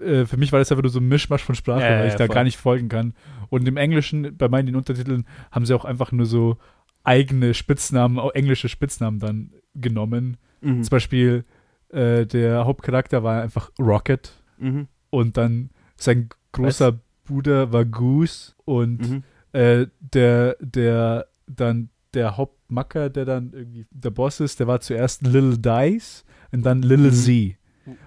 Äh, 0.00 0.24
für 0.26 0.38
mich 0.38 0.50
war 0.52 0.58
das 0.58 0.72
einfach 0.72 0.82
nur 0.82 0.90
so 0.90 0.98
ein 1.00 1.06
Mischmasch 1.08 1.42
von 1.44 1.54
Sprache, 1.54 1.82
Ja, 1.82 1.90
ja, 1.92 1.98
weil 2.00 2.06
ich 2.08 2.12
ja, 2.14 2.18
da 2.18 2.26
voll. 2.26 2.34
gar 2.34 2.44
nicht 2.44 2.56
folgen 2.56 2.88
kann. 2.88 3.14
Und 3.48 3.68
im 3.68 3.76
Englischen, 3.76 4.36
bei 4.36 4.48
meinen 4.48 4.74
Untertiteln, 4.74 5.26
haben 5.52 5.66
sie 5.66 5.74
auch 5.74 5.84
einfach 5.84 6.10
nur 6.10 6.26
so 6.26 6.56
eigene 7.04 7.54
Spitznamen, 7.54 8.18
auch 8.18 8.32
englische 8.34 8.68
Spitznamen 8.68 9.20
dann 9.20 9.52
genommen. 9.74 10.36
Mhm. 10.60 10.82
Zum 10.82 10.90
Beispiel 10.90 11.44
äh, 11.90 12.26
der 12.26 12.64
Hauptcharakter 12.64 13.22
war 13.22 13.42
einfach 13.42 13.70
Rocket 13.78 14.32
Mhm. 14.58 14.88
und 15.10 15.36
dann 15.36 15.70
sein 15.96 16.28
großer 16.52 16.98
Bruder 17.24 17.72
war 17.72 17.84
Goose 17.84 18.52
und 18.64 18.98
Mhm. 19.10 19.22
äh, 19.52 19.86
der, 20.00 20.56
der 20.60 21.26
dann 21.46 21.88
der 22.14 22.36
Hauptmacker, 22.36 23.10
der 23.10 23.24
dann 23.24 23.52
irgendwie 23.52 23.86
der 23.90 24.10
Boss 24.10 24.40
ist, 24.40 24.60
der 24.60 24.66
war 24.66 24.80
zuerst 24.80 25.22
Little 25.26 25.58
Dice 25.58 26.24
und 26.52 26.62
dann 26.64 26.82
Little 26.82 27.08
Mhm. 27.10 27.14
Z. 27.14 27.56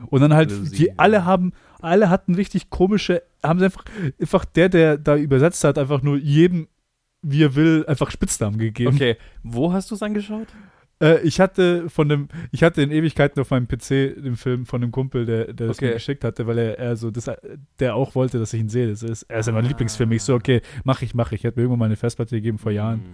Und 0.07 0.21
dann 0.21 0.33
halt, 0.33 0.49
Little 0.49 0.65
Z, 0.69 0.79
die 0.79 0.85
ja. 0.87 0.93
alle 0.97 1.25
haben, 1.25 1.53
alle 1.79 2.09
hatten 2.09 2.35
richtig 2.35 2.69
komische, 2.69 3.21
haben 3.43 3.59
sie 3.59 3.65
einfach, 3.65 3.85
einfach 4.19 4.45
der, 4.45 4.69
der 4.69 4.97
da 4.97 5.15
übersetzt 5.17 5.63
hat, 5.63 5.77
einfach 5.77 6.01
nur 6.01 6.17
jedem, 6.17 6.67
wie 7.29 7.43
er 7.43 7.55
will, 7.55 7.85
einfach 7.87 8.09
Spitznamen 8.11 8.57
gegeben. 8.57 8.95
Okay, 8.95 9.17
wo 9.43 9.73
hast 9.73 9.91
du 9.91 9.95
es 9.95 10.01
angeschaut? 10.03 10.47
Äh, 10.99 11.21
ich 11.21 11.39
hatte 11.39 11.89
von 11.89 12.09
dem, 12.09 12.27
ich 12.51 12.63
hatte 12.63 12.81
in 12.81 12.89
Ewigkeiten 12.89 13.39
auf 13.39 13.51
meinem 13.51 13.67
PC 13.67 14.15
den 14.23 14.35
Film 14.35 14.65
von 14.65 14.81
einem 14.81 14.91
Kumpel, 14.91 15.25
der, 15.25 15.53
der 15.53 15.67
das 15.67 15.77
Okay. 15.77 15.87
mir 15.87 15.93
geschickt 15.93 16.23
hatte, 16.23 16.47
weil 16.47 16.57
er, 16.57 16.79
er 16.79 16.95
so, 16.95 17.11
das, 17.11 17.29
der 17.79 17.95
auch 17.95 18.15
wollte, 18.15 18.39
dass 18.39 18.53
ich 18.53 18.61
ihn 18.61 18.69
sehe. 18.69 18.89
Das 18.89 19.03
ist, 19.03 19.23
er 19.23 19.39
ist 19.41 19.45
ja 19.45 19.51
mein 19.53 19.65
Ah. 19.65 19.67
Lieblingsfilm. 19.67 20.11
Ich 20.13 20.23
so, 20.23 20.33
okay, 20.33 20.61
mach 20.83 21.01
ich, 21.03 21.13
mach 21.13 21.31
ich. 21.33 21.41
Ich 21.41 21.45
hatte 21.45 21.57
mir 21.57 21.63
irgendwann 21.63 21.79
mal 21.79 21.85
eine 21.85 21.97
Festplatte 21.97 22.35
gegeben 22.35 22.57
vor 22.57 22.71
Jahren. 22.71 22.99
Mhm. 23.01 23.05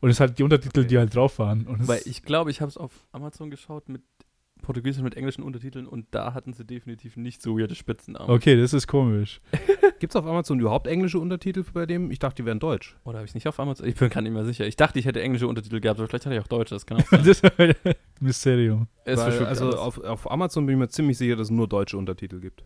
Und 0.00 0.10
es 0.10 0.20
halt 0.20 0.38
die 0.38 0.42
Untertitel, 0.44 0.80
Okay. 0.80 0.88
die 0.88 0.98
halt 0.98 1.14
drauf 1.14 1.38
waren. 1.38 1.66
Weil 1.68 2.00
ich 2.04 2.22
glaube, 2.22 2.50
ich 2.50 2.60
habe 2.60 2.68
es 2.70 2.76
auf 2.78 2.92
Amazon 3.12 3.50
geschaut 3.50 3.88
mit 3.88 4.02
Portugiesisch 4.66 5.00
mit 5.00 5.16
englischen 5.16 5.44
Untertiteln 5.44 5.86
und 5.86 6.06
da 6.10 6.34
hatten 6.34 6.52
sie 6.52 6.64
definitiv 6.64 7.16
nicht 7.16 7.40
so 7.40 7.56
weirde 7.56 7.76
Spitzennamen. 7.76 8.28
okay, 8.28 8.60
das 8.60 8.72
ist 8.72 8.88
komisch. 8.88 9.40
Gibt 10.00 10.12
es 10.12 10.16
auf 10.16 10.26
Amazon 10.26 10.58
überhaupt 10.58 10.88
englische 10.88 11.20
Untertitel 11.20 11.62
bei 11.72 11.86
dem? 11.86 12.10
Ich 12.10 12.18
dachte, 12.18 12.42
die 12.42 12.46
wären 12.46 12.58
deutsch. 12.58 12.96
Oder 13.04 13.18
habe 13.18 13.26
ich 13.26 13.30
es 13.30 13.34
nicht 13.36 13.46
auf 13.46 13.60
Amazon? 13.60 13.86
Ich 13.86 13.94
bin 13.94 14.10
gar 14.10 14.22
nicht 14.22 14.32
mehr 14.32 14.44
sicher. 14.44 14.66
Ich 14.66 14.74
dachte, 14.74 14.98
ich 14.98 15.04
hätte 15.04 15.22
englische 15.22 15.46
Untertitel 15.46 15.78
gehabt, 15.78 16.00
aber 16.00 16.08
vielleicht 16.08 16.26
hatte 16.26 16.34
ich 16.34 16.42
auch 16.42 16.48
deutsche. 16.48 16.74
Das 16.74 16.84
kann 16.84 16.96
auch 16.96 17.06
sein. 17.06 17.20
das 17.24 17.40
ist 17.40 17.96
Mysterium. 18.18 18.88
es 19.04 19.20
Weil, 19.20 19.46
also 19.46 19.70
auf, 19.70 19.98
auf 20.02 20.28
Amazon 20.28 20.66
bin 20.66 20.74
ich 20.74 20.78
mir 20.80 20.88
ziemlich 20.88 21.16
sicher, 21.16 21.36
dass 21.36 21.46
es 21.46 21.52
nur 21.52 21.68
deutsche 21.68 21.96
Untertitel 21.96 22.40
gibt. 22.40 22.64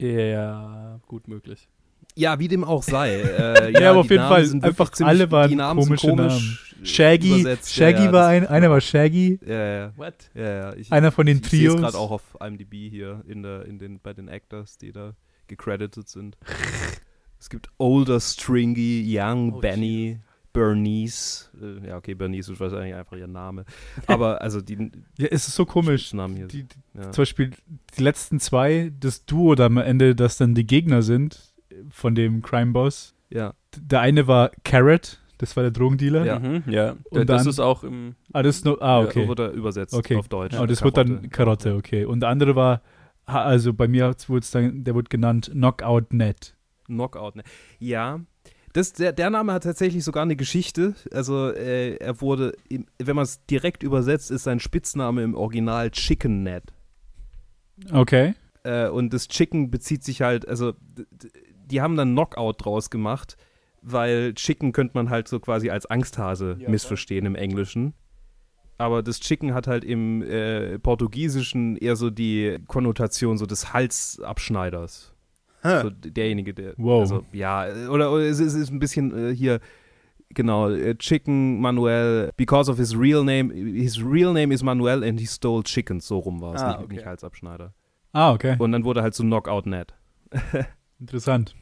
Ja, 0.00 1.00
gut 1.08 1.26
möglich. 1.26 1.68
Ja, 2.14 2.38
wie 2.38 2.48
dem 2.48 2.62
auch 2.64 2.82
sei. 2.82 3.20
Äh, 3.20 3.72
Ja, 3.80 3.90
aber 3.90 4.00
auf 4.00 4.10
jeden 4.10 4.22
Namen 4.22 4.34
Fall, 4.34 4.44
sind 4.46 4.64
einfach 4.64 4.90
ziemlich- 4.90 5.08
alle 5.08 5.30
waren 5.30 5.48
die 5.50 5.56
Namen 5.56 5.82
sind 5.82 5.96
komische 5.96 6.08
komisch 6.08 6.78
Shaggy, 6.84 7.40
übersetzt. 7.40 7.72
Shaggy 7.74 7.98
ja, 8.00 8.04
ja, 8.06 8.12
war 8.12 8.26
ein, 8.28 8.46
einer 8.46 8.68
war 8.70 8.80
Shaggy, 8.80 9.38
Ja, 9.46 9.54
ja, 9.66 9.92
What? 9.96 10.14
ja, 10.34 10.42
ja. 10.70 10.74
Ich, 10.74 10.90
einer 10.92 11.12
von 11.12 11.26
den 11.26 11.38
ich 11.38 11.48
sehe 11.48 11.68
es 11.68 11.74
Trios. 11.74 11.80
gerade 11.80 11.96
auch 11.98 12.10
auf 12.10 12.22
IMDb 12.44 12.74
hier 12.90 13.22
in 13.28 13.42
der, 13.44 13.64
in 13.66 13.78
den, 13.78 14.00
bei 14.00 14.12
den 14.12 14.26
Actors, 14.28 14.78
die 14.78 14.90
da 14.92 15.14
gecredited 15.46 16.08
sind. 16.08 16.36
es 17.38 17.48
gibt 17.50 17.68
Older 17.78 18.18
Stringy, 18.20 19.04
Young 19.06 19.54
Oh, 19.54 19.60
Benny, 19.60 20.18
Bernice. 20.52 21.50
Äh, 21.60 21.88
ja, 21.88 21.96
okay, 21.96 22.14
Bernice 22.14 22.48
ist 22.48 22.60
wahrscheinlich 22.60 22.94
einfach 22.94 23.16
ihr 23.16 23.26
Name. 23.28 23.64
Aber 24.06 24.42
also 24.42 24.60
die 24.60 24.90
Ja, 25.18 25.28
es 25.30 25.48
ist 25.48 25.54
so 25.54 25.64
komisch. 25.64 26.12
Namen 26.12 26.36
hier. 26.36 26.46
Die, 26.48 26.64
die, 26.64 26.76
ja. 26.94 27.10
Zum 27.12 27.22
Beispiel 27.22 27.50
die 27.96 28.02
letzten 28.02 28.40
zwei, 28.40 28.92
das 28.98 29.24
Duo 29.24 29.54
da 29.54 29.66
am 29.66 29.78
Ende, 29.78 30.14
das 30.14 30.36
dann 30.36 30.54
die 30.54 30.66
Gegner 30.66 31.02
sind 31.02 31.51
von 31.90 32.14
dem 32.14 32.42
Crime-Boss. 32.42 33.14
ja. 33.30 33.54
Der 33.80 34.00
eine 34.00 34.26
war 34.26 34.50
Carrot, 34.64 35.18
das 35.38 35.56
war 35.56 35.62
der 35.62 35.70
Drogendealer. 35.72 36.26
Ja. 36.26 36.38
Mhm, 36.38 36.62
ja. 36.66 36.96
Und 37.10 37.28
das 37.30 37.42
dann- 37.44 37.50
ist 37.50 37.58
auch 37.58 37.84
im. 37.84 38.16
Ah, 38.34 38.42
das 38.42 38.56
ist 38.56 38.64
nur, 38.66 38.82
ah, 38.82 39.00
Ja, 39.00 39.06
okay. 39.06 39.22
so 39.22 39.28
wurde 39.28 39.44
er 39.44 39.52
übersetzt 39.52 39.94
Okay. 39.94 40.16
auf 40.16 40.28
Deutsch. 40.28 40.54
Aber 40.54 40.66
das 40.66 40.82
wird 40.84 40.96
dann 40.98 41.30
Karotte. 41.30 41.70
Karotte, 41.70 41.74
okay. 41.76 42.04
Und 42.04 42.20
der 42.20 42.28
andere 42.28 42.54
war, 42.54 42.82
also 43.24 43.72
bei 43.72 43.88
mir 43.88 44.14
wurde 44.26 44.40
es 44.40 44.50
dann, 44.50 44.84
der 44.84 44.94
wurde 44.94 45.08
genannt 45.08 45.48
Knockout 45.52 46.12
Net. 46.12 46.54
Knockout, 46.84 47.36
ne? 47.36 47.44
Ja. 47.78 48.20
Das, 48.74 48.92
der, 48.92 49.12
der 49.12 49.30
Name 49.30 49.52
hat 49.54 49.62
tatsächlich 49.64 50.04
sogar 50.04 50.22
eine 50.22 50.36
Geschichte. 50.36 50.94
Also, 51.12 51.48
äh, 51.50 51.94
er 51.96 52.20
wurde, 52.20 52.52
wenn 52.98 53.16
man 53.16 53.22
es 53.24 53.44
direkt 53.46 53.82
übersetzt, 53.82 54.30
ist 54.30 54.44
sein 54.44 54.60
Spitzname 54.60 55.22
im 55.22 55.34
Original 55.34 55.90
Chicken 55.90 56.42
Net. 56.42 56.64
Okay. 57.90 58.34
Äh, 58.64 58.88
und 58.88 59.12
das 59.12 59.28
Chicken 59.28 59.70
bezieht 59.70 60.04
sich 60.04 60.22
halt, 60.22 60.46
also, 60.46 60.74
die 61.72 61.80
haben 61.80 61.96
dann 61.96 62.12
Knockout 62.12 62.64
draus 62.64 62.90
gemacht, 62.90 63.36
weil 63.82 64.34
Chicken 64.34 64.72
könnte 64.72 64.92
man 64.94 65.10
halt 65.10 65.26
so 65.26 65.40
quasi 65.40 65.70
als 65.70 65.86
Angsthase 65.86 66.56
Ja, 66.60 66.68
missverstehen 66.70 67.26
im 67.26 67.34
Englischen. 67.34 67.94
Aber 68.78 69.02
das 69.02 69.20
Chicken 69.20 69.54
hat 69.54 69.66
halt 69.66 69.84
im 69.84 70.22
äh, 70.22 70.78
Portugiesischen 70.78 71.76
eher 71.76 71.96
so 71.96 72.10
die 72.10 72.58
Konnotation 72.68 73.38
so 73.38 73.46
des 73.46 73.72
Halsabschneiders. 73.72 75.14
So 75.64 75.90
derjenige, 75.90 76.54
der. 76.54 76.74
Wow. 76.76 77.02
Also, 77.02 77.24
ja, 77.32 77.66
oder, 77.88 78.10
oder 78.12 78.24
es, 78.24 78.40
ist, 78.40 78.54
es 78.54 78.62
ist 78.62 78.70
ein 78.72 78.80
bisschen 78.80 79.16
äh, 79.16 79.32
hier, 79.32 79.60
genau, 80.30 80.68
äh, 80.70 80.96
Chicken 80.96 81.60
Manuel, 81.60 82.32
because 82.36 82.68
of 82.68 82.78
his 82.78 82.98
real 82.98 83.22
name, 83.22 83.54
his 83.54 84.02
real 84.04 84.32
name 84.32 84.52
is 84.52 84.64
Manuel 84.64 85.04
and 85.04 85.20
he 85.20 85.26
stole 85.26 85.62
chickens, 85.62 86.08
so 86.08 86.18
rum 86.18 86.40
war 86.40 86.54
es, 86.56 86.62
Ah, 86.62 86.68
nicht, 86.72 86.80
okay. 86.80 86.94
nicht 86.94 87.06
Halsabschneider. 87.06 87.72
Ah, 88.12 88.32
okay. 88.32 88.56
Und 88.58 88.72
dann 88.72 88.82
wurde 88.84 89.02
halt 89.02 89.14
so 89.14 89.22
Knockout 89.22 89.66
Net. 89.66 89.94
Interessant. 90.98 91.54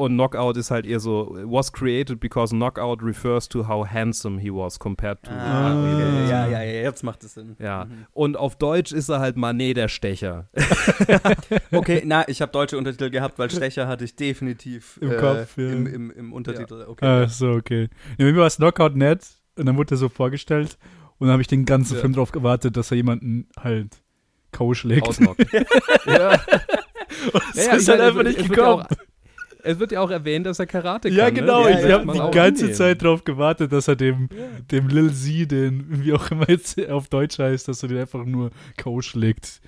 Und 0.00 0.12
Knockout 0.14 0.56
ist 0.56 0.70
halt 0.70 0.86
eher 0.86 1.00
so, 1.00 1.36
was 1.42 1.72
created 1.72 2.20
because 2.20 2.54
Knockout 2.54 3.02
refers 3.02 3.48
to 3.48 3.66
how 3.66 3.84
handsome 3.84 4.40
he 4.40 4.48
was 4.48 4.78
compared 4.78 5.20
to. 5.24 5.32
Ah, 5.32 5.72
okay. 5.72 6.28
Ja, 6.30 6.46
ja, 6.46 6.62
ja, 6.62 6.82
jetzt 6.82 7.02
macht 7.02 7.24
es 7.24 7.34
Sinn. 7.34 7.56
Ja. 7.58 7.86
Mhm. 7.86 8.06
Und 8.12 8.36
auf 8.36 8.54
Deutsch 8.54 8.92
ist 8.92 9.08
er 9.08 9.18
halt 9.18 9.36
Manet 9.36 9.76
der 9.76 9.88
Stecher. 9.88 10.48
Okay, 11.72 12.02
na, 12.06 12.28
ich 12.28 12.40
habe 12.40 12.52
deutsche 12.52 12.78
Untertitel 12.78 13.10
gehabt, 13.10 13.40
weil 13.40 13.50
Stecher 13.58 13.88
hatte 13.88 14.04
ich 14.04 14.14
definitiv 14.14 14.98
Im 15.02 15.10
äh, 15.10 15.16
Kopf, 15.16 15.56
ja. 15.58 15.68
im, 15.68 15.86
im, 15.88 16.10
im 16.12 16.32
Untertitel. 16.32 16.84
Okay. 16.86 17.04
Ah, 17.04 17.26
so, 17.26 17.50
okay. 17.50 17.88
Ja, 18.18 18.26
mir 18.26 18.36
war 18.36 18.46
es 18.46 18.56
Knockout 18.58 18.94
Net 18.94 19.26
und 19.56 19.66
dann 19.66 19.76
wurde 19.76 19.94
er 19.94 19.98
so 19.98 20.08
vorgestellt 20.08 20.78
und 21.18 21.26
dann 21.26 21.32
habe 21.32 21.42
ich 21.42 21.48
den 21.48 21.64
ganzen 21.64 21.94
Ja. 21.96 22.00
Film 22.02 22.12
drauf 22.12 22.30
gewartet, 22.30 22.76
dass 22.76 22.92
er 22.92 22.98
jemanden 22.98 23.48
halt 23.58 23.96
K.O. 24.52 24.74
schlägt. 24.74 25.08
Ausnocken. 25.08 25.44
ja. 26.06 26.36
Das 26.36 27.56
Ja, 27.56 27.62
ja, 27.64 27.72
ist 27.74 27.88
halt 27.88 28.00
einfach 28.00 28.22
nicht 28.22 28.40
ja 28.40 28.46
gekommen. 28.46 28.86
Es 29.68 29.78
wird 29.78 29.92
ja 29.92 30.00
auch 30.00 30.10
erwähnt, 30.10 30.46
dass 30.46 30.58
er 30.58 30.66
Karate 30.66 31.08
Ja, 31.10 31.26
kann. 31.26 31.34
genau. 31.34 31.64
Ne? 31.64 31.70
Ja, 31.70 31.78
ich 31.78 31.84
ja, 31.86 31.98
habe 32.00 32.12
die 32.12 32.18
ganze 32.36 32.62
annehmen. 32.64 32.74
Zeit 32.74 33.02
drauf 33.02 33.24
gewartet, 33.24 33.70
dass 33.72 33.86
er 33.88 33.96
dem, 33.96 34.28
dem 34.70 34.88
Lil 34.88 35.12
Z, 35.12 35.50
den, 35.50 35.84
wie 35.88 36.12
auch 36.14 36.30
immer 36.30 36.48
jetzt 36.48 36.78
auf 36.88 37.08
Deutsch 37.08 37.38
heißt, 37.38 37.68
dass 37.68 37.82
er 37.82 37.88
den 37.90 37.98
einfach 37.98 38.24
nur 38.24 38.50
K.O. 38.76 39.00
schlägt. 39.02 39.60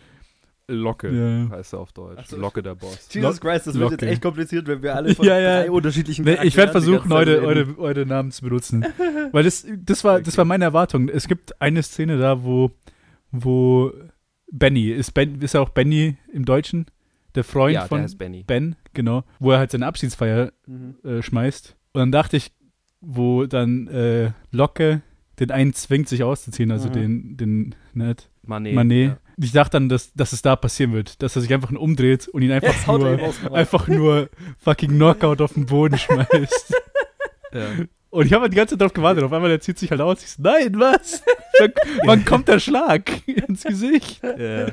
Locke 0.68 1.10
Ja. 1.10 1.50
heißt 1.56 1.72
er 1.74 1.80
auf 1.80 1.92
Deutsch. 1.92 2.18
Ach 2.22 2.26
so. 2.26 2.36
Locke 2.36 2.62
der 2.62 2.76
Boss. 2.76 3.08
Jesus 3.12 3.40
Christ, 3.40 3.66
das 3.66 3.74
wird 3.78 3.90
jetzt 3.90 4.00
Locke. 4.02 4.12
echt 4.12 4.22
kompliziert, 4.22 4.66
wenn 4.68 4.82
wir 4.82 4.94
alle 4.94 5.14
von 5.16 5.26
Ja, 5.26 5.38
ja. 5.38 5.62
drei 5.62 5.70
unterschiedlichen 5.70 6.24
Nee, 6.24 6.38
ich 6.44 6.56
werde 6.56 6.70
versuchen, 6.72 7.12
eure, 7.12 7.40
eure, 7.42 7.76
eure 7.78 8.06
Namen 8.06 8.30
zu 8.30 8.42
benutzen. 8.42 8.86
Weil 9.32 9.42
das, 9.44 9.66
das, 9.84 10.04
war, 10.04 10.20
das 10.20 10.38
war 10.38 10.44
meine 10.44 10.64
Erwartung. 10.64 11.08
Es 11.08 11.26
gibt 11.26 11.60
eine 11.60 11.82
Szene 11.82 12.18
da, 12.18 12.44
wo, 12.44 12.70
wo 13.32 13.92
Benny, 14.52 14.90
ist, 14.90 15.12
ben, 15.12 15.40
ist 15.42 15.54
ja 15.54 15.60
auch 15.60 15.70
Benny 15.70 16.16
im 16.32 16.44
Deutschen? 16.44 16.86
Der 17.34 17.44
Freund 17.44 17.74
Ja, 17.74 17.80
der 17.86 17.88
von 17.88 18.18
Benny. 18.18 18.42
Ben, 18.44 18.76
genau, 18.94 19.24
wo 19.38 19.52
er 19.52 19.58
halt 19.58 19.70
seine 19.70 19.86
Abschiedsfeier 19.86 20.52
Mhm. 20.66 20.96
äh, 21.04 21.22
schmeißt. 21.22 21.76
Und 21.92 21.98
dann 22.00 22.12
dachte 22.12 22.36
ich, 22.36 22.52
wo 23.00 23.46
dann 23.46 23.86
äh, 23.88 24.32
Locke 24.50 25.02
den 25.38 25.50
einen 25.50 25.72
zwingt, 25.72 26.08
sich 26.08 26.22
auszuziehen, 26.22 26.70
also 26.70 26.88
Mhm. 26.88 26.92
den, 26.92 27.36
den 27.36 27.74
Ned, 27.94 28.28
Manet. 28.42 28.74
Manet. 28.74 29.16
Ich 29.42 29.52
dachte 29.52 29.70
dann, 29.72 29.88
dass, 29.88 30.12
dass 30.12 30.32
es 30.34 30.42
da 30.42 30.54
passieren 30.54 30.92
wird, 30.92 31.22
dass 31.22 31.34
er 31.34 31.40
sich 31.42 31.54
einfach 31.54 31.70
umdreht 31.72 32.28
und 32.28 32.42
ihn 32.42 32.52
einfach 32.52 32.74
ihm 32.94 33.00
nur, 33.00 33.16
Maul. 33.16 33.56
einfach 33.56 33.88
nur 33.88 34.28
fucking 34.58 34.90
Knockout 34.90 35.40
auf 35.40 35.54
den 35.54 35.64
Boden 35.66 35.96
schmeißt. 35.98 36.74
Ja. 37.54 37.66
Und 38.10 38.26
ich 38.26 38.32
habe 38.32 38.42
halt 38.42 38.52
die 38.52 38.56
ganze 38.56 38.74
Zeit 38.74 38.80
darauf 38.82 38.92
gewartet. 38.92 39.22
Auf 39.24 39.32
einmal, 39.32 39.48
der 39.50 39.60
zieht 39.60 39.78
sich 39.78 39.90
halt 39.90 40.00
aus. 40.00 40.22
Ich 40.22 40.30
so, 40.30 40.42
nein, 40.42 40.78
was? 40.78 41.22
Wann, 41.58 41.72
wann 42.04 42.24
kommt 42.24 42.48
der 42.48 42.58
Schlag 42.58 43.10
ins 43.28 43.62
Gesicht? 43.64 44.22
Ja. 44.22 44.66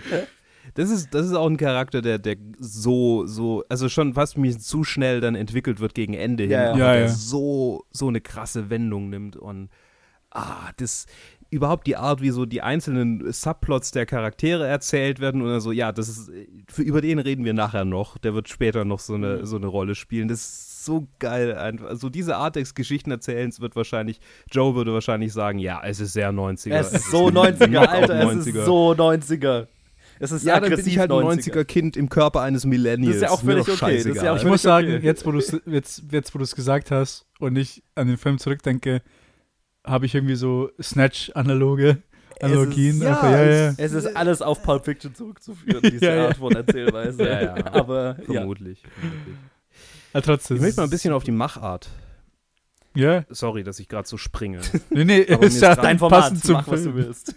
Das 0.77 0.89
ist, 0.91 1.13
das 1.13 1.25
ist 1.25 1.33
auch 1.33 1.47
ein 1.49 1.57
Charakter, 1.57 2.01
der, 2.03 2.19
der 2.19 2.35
so, 2.59 3.25
so, 3.25 3.63
also 3.67 3.89
schon 3.89 4.13
fast 4.13 4.37
mir 4.37 4.57
zu 4.57 4.83
schnell 4.83 5.21
dann 5.21 5.33
entwickelt 5.35 5.79
wird 5.79 5.95
gegen 5.95 6.13
Ende 6.13 6.43
hin, 6.43 6.51
Ja, 6.51 6.77
ja. 6.77 6.93
der 6.93 6.99
ja. 7.01 7.07
so, 7.09 7.83
so 7.91 8.07
eine 8.07 8.21
krasse 8.21 8.69
Wendung 8.69 9.09
nimmt 9.09 9.35
und 9.35 9.69
ah, 10.31 10.69
das 10.77 11.07
überhaupt 11.49 11.87
die 11.87 11.95
Art, 11.95 12.21
wie 12.21 12.29
so 12.29 12.45
die 12.45 12.61
einzelnen 12.61 13.31
Subplots 13.31 13.91
der 13.91 14.05
Charaktere 14.05 14.67
erzählt 14.67 15.19
werden 15.19 15.41
und 15.41 15.59
so, 15.61 15.71
ja, 15.71 15.91
das 15.93 16.09
ist, 16.09 16.31
für, 16.69 16.81
über 16.83 17.01
den 17.01 17.19
reden 17.19 17.43
wir 17.45 17.53
nachher 17.53 17.85
noch, 17.85 18.17
der 18.17 18.33
wird 18.35 18.49
später 18.49 18.85
noch 18.85 18.99
so 18.99 19.13
eine, 19.15 19.37
Mhm. 19.37 19.45
so 19.45 19.55
eine 19.55 19.67
Rolle 19.67 19.95
spielen, 19.95 20.27
das 20.27 20.41
ist 20.41 20.85
so 20.85 21.07
geil 21.19 21.57
einfach, 21.57 21.87
also 21.87 22.09
diese 22.09 22.35
Art 22.35 22.55
des 22.57 22.75
Geschichtenerzählens 22.75 23.61
wird 23.61 23.75
wahrscheinlich, 23.75 24.19
Joe 24.51 24.75
würde 24.75 24.93
wahrscheinlich 24.93 25.33
sagen, 25.33 25.57
ja, 25.59 25.81
es 25.83 25.99
ist 26.01 26.13
sehr 26.13 26.31
90er. 26.31 26.73
Es 26.75 26.93
ist 26.93 27.09
so 27.11 27.27
90er, 27.29 27.67
Knockout 27.67 27.87
Alter, 27.89 28.19
es 28.19 28.45
90er. 28.47 28.59
ist 28.59 28.65
so 28.65 28.91
90er. 28.91 29.67
Es 30.19 30.31
ist 30.31 30.43
Ja, 30.45 30.55
dann 30.55 30.63
bin 30.63 30.73
aggressiv 30.73 30.93
ich 30.93 30.99
halt 30.99 31.11
ein 31.11 31.17
90er. 31.17 31.51
90er-Kind 31.53 31.97
im 31.97 32.09
Körper 32.09 32.41
eines 32.41 32.65
Millennials. 32.65 33.15
Das 33.15 33.15
ist 33.17 33.21
ja 33.23 33.29
auch 33.29 33.41
völlig 33.43 33.61
okay, 33.61 33.69
das 33.69 33.79
ist 33.81 34.05
ja 34.05 34.13
scheißegal. 34.13 34.29
auch 34.29 34.37
Ich 34.37 34.45
muss 34.45 34.61
sagen, 34.61 34.87
okay. 34.95 35.05
jetzt, 35.05 35.25
wo 35.25 35.31
du 35.31 35.39
es 35.39 35.57
jetzt, 35.65 36.03
jetzt, 36.11 36.33
wo 36.35 36.39
gesagt 36.39 36.91
hast 36.91 37.25
und 37.39 37.55
ich 37.55 37.83
an 37.95 38.07
den 38.07 38.17
Film 38.17 38.37
zurückdenke, 38.37 39.01
habe 39.85 40.05
ich 40.05 40.15
irgendwie 40.15 40.35
so 40.35 40.69
Snatch-analoge 40.81 42.01
Analogien. 42.41 43.01
ja, 43.01 43.09
einfach, 43.09 43.31
ja, 43.31 43.45
ja. 43.45 43.73
Es 43.77 43.93
ist 43.93 44.15
alles 44.15 44.41
auf 44.41 44.61
Pulp 44.61 44.85
Fiction 44.85 45.15
zurückzuführen, 45.15 45.81
diese 45.83 46.05
Ja, 46.05 46.15
ja. 46.15 46.27
Art 46.27 46.37
von 46.37 46.53
Erzählweise. 46.55 47.23
Ja, 47.27 47.41
ja. 47.41 47.73
Aber 47.73 48.17
ja. 48.19 48.33
Vermutlich. 48.33 48.83
vermutlich. 48.99 49.35
Aber 50.13 50.21
trotzdem. 50.23 50.57
Ich 50.57 50.61
möchte 50.61 50.79
mal 50.79 50.83
ein 50.85 50.89
bisschen 50.89 51.13
auf 51.13 51.23
die 51.23 51.31
Machart. 51.31 51.89
Ja, 52.95 53.25
Sorry, 53.29 53.63
dass 53.63 53.79
ich 53.79 53.87
gerade 53.87 54.07
so 54.07 54.17
springe. 54.17 54.59
nee, 54.89 55.03
nee, 55.03 55.27
Aber 55.29 55.37
mir 55.39 55.47
ist 55.47 55.55
ist 55.55 55.61
ja 55.61 55.75
Dein 55.75 55.99
Format, 55.99 56.21
passend 56.21 56.43
zum 56.43 56.53
mach 56.53 56.67
was 56.67 56.83
du 56.83 56.95
willst. 56.95 57.35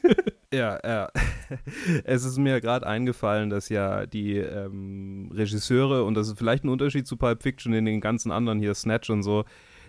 Ja, 0.53 0.79
ja. 0.85 1.09
Es 2.05 2.25
ist 2.25 2.39
mir 2.39 2.61
gerade 2.61 2.87
eingefallen, 2.87 3.51
dass 3.51 3.69
ja 3.69 4.07
die 4.07 4.37
ähm, 4.37 5.31
Regisseure, 5.35 6.05
und 6.05 6.15
das 6.15 6.29
ist 6.29 6.39
vielleicht 6.39 6.65
ein 6.65 6.69
Unterschied 6.69 7.07
zu 7.07 7.17
Pulp 7.17 7.43
Fiction 7.43 7.73
in 7.73 7.85
den 7.85 8.01
ganzen 8.01 8.31
anderen 8.31 8.61
hier, 8.61 8.75
Snatch 8.75 9.11
und 9.11 9.23
so, 9.23 9.45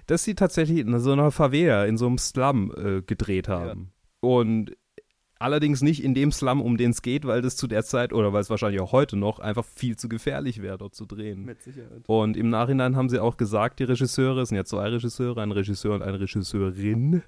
dass 0.07 0.23
sie 0.23 0.35
tatsächlich 0.35 0.79
in 0.79 0.99
so 0.99 1.11
einer 1.11 1.31
Favela, 1.31 1.85
in 1.85 1.97
so 1.97 2.07
einem 2.07 2.17
Slum 2.17 2.73
äh, 2.75 3.01
gedreht 3.01 3.47
haben. 3.47 3.91
Ja. 4.23 4.29
Und 4.29 4.75
allerdings 5.41 5.81
nicht 5.81 6.03
in 6.03 6.13
dem 6.13 6.31
Slum, 6.31 6.61
um 6.61 6.77
den 6.77 6.91
es 6.91 7.01
geht, 7.01 7.25
weil 7.25 7.41
das 7.41 7.55
zu 7.55 7.67
der 7.67 7.83
Zeit, 7.83 8.13
oder 8.13 8.33
weil 8.33 8.41
es 8.41 8.49
wahrscheinlich 8.49 8.81
auch 8.81 8.91
heute 8.91 9.17
noch, 9.17 9.39
einfach 9.39 9.65
viel 9.65 9.97
zu 9.97 10.09
gefährlich 10.09 10.61
wäre, 10.61 10.77
dort 10.77 10.95
zu 10.95 11.05
drehen. 11.05 11.45
Mit 11.45 11.61
Sicherheit. 11.61 12.03
Und 12.07 12.37
im 12.37 12.49
Nachhinein 12.49 12.95
haben 12.95 13.09
sie 13.09 13.19
auch 13.19 13.37
gesagt, 13.37 13.79
die 13.79 13.83
Regisseure, 13.83 14.41
es 14.41 14.49
sind 14.49 14.57
ja 14.57 14.65
zwei 14.65 14.89
Regisseure, 14.89 15.41
ein 15.41 15.51
Regisseur 15.51 15.95
und 15.95 16.01
eine 16.01 16.19
Regisseurin, 16.19 17.23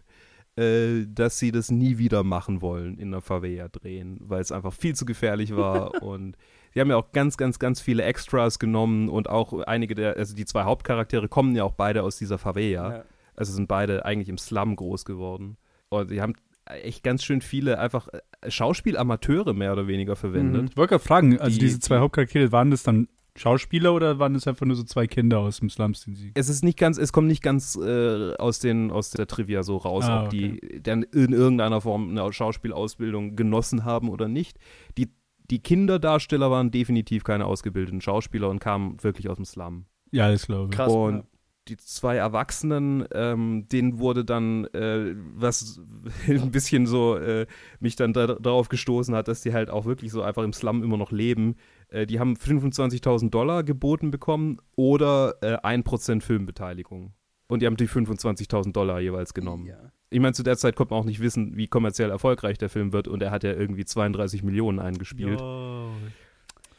äh, 0.56 1.06
dass 1.08 1.40
sie 1.40 1.52
das 1.52 1.72
nie 1.72 1.98
wieder 1.98 2.24
machen 2.24 2.62
wollen, 2.62 2.98
in 2.98 3.08
einer 3.08 3.22
Favela 3.22 3.70
drehen, 3.70 4.18
weil 4.22 4.42
es 4.42 4.52
einfach 4.52 4.74
viel 4.74 4.96
zu 4.96 5.06
gefährlich 5.06 5.56
war. 5.56 6.02
und 6.04 6.38
sie 6.74 6.80
haben 6.80 6.90
ja 6.90 6.98
auch 6.98 7.12
ganz, 7.12 7.38
ganz, 7.38 7.60
ganz 7.60 7.82
viele 7.82 8.04
Extras 8.04 8.60
genommen 8.60 9.10
und 9.10 9.30
auch 9.30 9.60
einige 9.64 9.96
der, 9.96 10.18
also 10.18 10.36
die 10.36 10.46
zwei 10.46 10.64
Hauptcharaktere 10.64 11.28
kommen 11.28 11.56
ja 11.56 11.64
auch 11.64 11.74
beide 11.74 12.04
aus 12.04 12.18
dieser 12.18 12.38
Favela. 12.38 12.98
Ja. 12.98 13.04
Also 13.36 13.52
sind 13.52 13.68
beide 13.68 14.06
eigentlich 14.06 14.30
im 14.30 14.38
Slum 14.38 14.76
groß 14.76 15.06
geworden. 15.06 15.58
Und 15.90 16.10
sie 16.10 16.22
haben 16.22 16.34
echt 16.66 17.04
ganz 17.04 17.24
schön 17.24 17.42
viele 17.42 17.80
einfach 17.80 18.08
äh, 18.10 18.52
Schauspielamateure 18.52 19.54
mehr 19.54 19.74
oder 19.74 19.88
weniger 19.88 20.16
verwendet. 20.16 20.62
Mhm. 20.62 20.68
Ich 20.70 20.78
wollte 20.78 20.92
gerade 20.92 21.04
fragen, 21.04 21.40
also 21.40 21.54
die, 21.54 21.66
diese 21.66 21.80
zwei 21.80 22.00
Hauptcharaktere, 22.00 22.52
waren 22.52 22.72
das 22.72 22.84
dann 22.84 23.08
Schauspieler 23.36 23.94
oder 23.94 24.20
waren 24.20 24.36
es 24.36 24.48
einfach 24.48 24.66
nur 24.66 24.75
so 24.75 24.84
zwei 24.84 25.08
Kinder 25.08 25.40
aus 25.40 25.60
dem 25.60 25.70
Slums, 25.70 26.06
den 26.06 26.16
sie. 26.16 26.32
Es 26.36 26.50
ist 26.50 26.63
nicht 26.63 26.78
ganz, 26.78 26.98
es 26.98 27.12
kommt 27.12 27.28
nicht 27.28 27.42
ganz 27.42 27.75
äh, 27.75 28.36
aus, 28.36 28.60
den, 28.60 28.92
aus 28.92 29.10
der 29.10 29.25
Trivia 29.25 29.63
so 29.63 29.78
raus, 29.78 30.06
ah, 30.06 30.22
ob 30.22 30.28
okay. 30.28 30.60
die 30.62 30.84
dann 30.84 31.04
in 31.04 31.34
irgendeiner 31.34 31.82
Form 31.82 32.10
eine 32.10 32.32
Schauspielausbildung 32.32 33.36
genossen 33.36 33.86
haben 33.86 34.10
oder 34.10 34.28
nicht. 34.28 34.60
Die, 34.98 35.10
die 35.50 35.60
Kinderdarsteller 35.60 36.52
waren 36.52 36.70
definitiv 36.70 37.24
keine 37.24 37.46
ausgebildeten 37.46 38.02
Schauspieler 38.02 38.50
und 38.50 38.60
kamen 38.60 39.02
wirklich 39.02 39.30
aus 39.30 39.38
dem 39.38 39.46
Slum. 39.46 39.86
Ja, 40.12 40.30
das 40.30 40.46
glaube 40.46 40.70
ich. 40.72 40.75
Krass. 40.75 40.92
Und 40.92 41.16
ja 41.16 41.24
die 41.68 41.78
zwei 41.78 42.18
Erwachsenen, 42.18 43.06
ähm, 43.13 43.68
denen 43.72 44.00
wurde 44.00 44.25
dann, 44.25 44.66
äh, 44.74 45.16
was 45.16 45.80
ein 46.28 46.52
bisschen 46.52 46.86
so 46.86 47.16
äh, 47.16 47.46
mich 47.80 47.96
dann 47.96 48.13
da, 48.13 48.28
darauf 48.28 48.70
gestoßen 48.70 49.16
hat, 49.16 49.28
dass 49.28 49.42
die 49.42 49.54
halt 49.54 49.70
auch 49.70 49.86
wirklich 49.86 50.12
so 50.12 50.22
einfach 50.22 50.44
im 50.44 50.54
Slum 50.54 50.84
immer 50.84 50.98
noch 50.98 51.12
leben. 51.12 51.56
Äh, 51.94 52.08
die 52.08 52.20
haben 52.20 52.34
25.000 52.34 53.30
Dollar 53.30 53.64
geboten 53.64 54.12
bekommen 54.12 54.58
oder 54.76 55.36
äh, 55.42 55.58
1% 55.58 56.22
Filmbeteiligung. 56.22 57.14
Und 57.48 57.62
die 57.62 57.68
haben 57.68 57.78
die 57.78 57.88
25.000 57.88 58.72
Dollar 58.72 59.00
jeweils 59.00 59.34
genommen. 59.34 59.68
Ja. 59.68 59.92
Ich 60.10 60.20
meine, 60.20 60.34
zu 60.34 60.44
der 60.44 60.58
Zeit 60.58 60.76
konnte 60.76 60.94
man 60.94 61.02
auch 61.02 61.06
nicht 61.06 61.22
wissen, 61.22 61.56
wie 61.56 61.68
kommerziell 61.68 62.10
erfolgreich 62.10 62.58
der 62.58 62.70
Film 62.70 62.94
wird 62.94 63.08
und 63.08 63.22
er 63.22 63.32
hat 63.32 63.44
ja 63.44 63.54
irgendwie 63.54 63.86
32 63.86 64.44
Millionen 64.44 64.80
eingespielt. 64.80 65.40
Jo. 65.40 65.90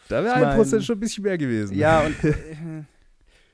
Da 0.09 0.25
wäre 0.25 0.35
1% 0.35 0.81
schon 0.83 0.97
ein 0.97 1.01
bisschen 1.01 1.25
mehr 1.25 1.39
gewesen. 1.39 1.77
Ja, 1.77 2.05
und 2.05 2.25
äh, 2.25 2.35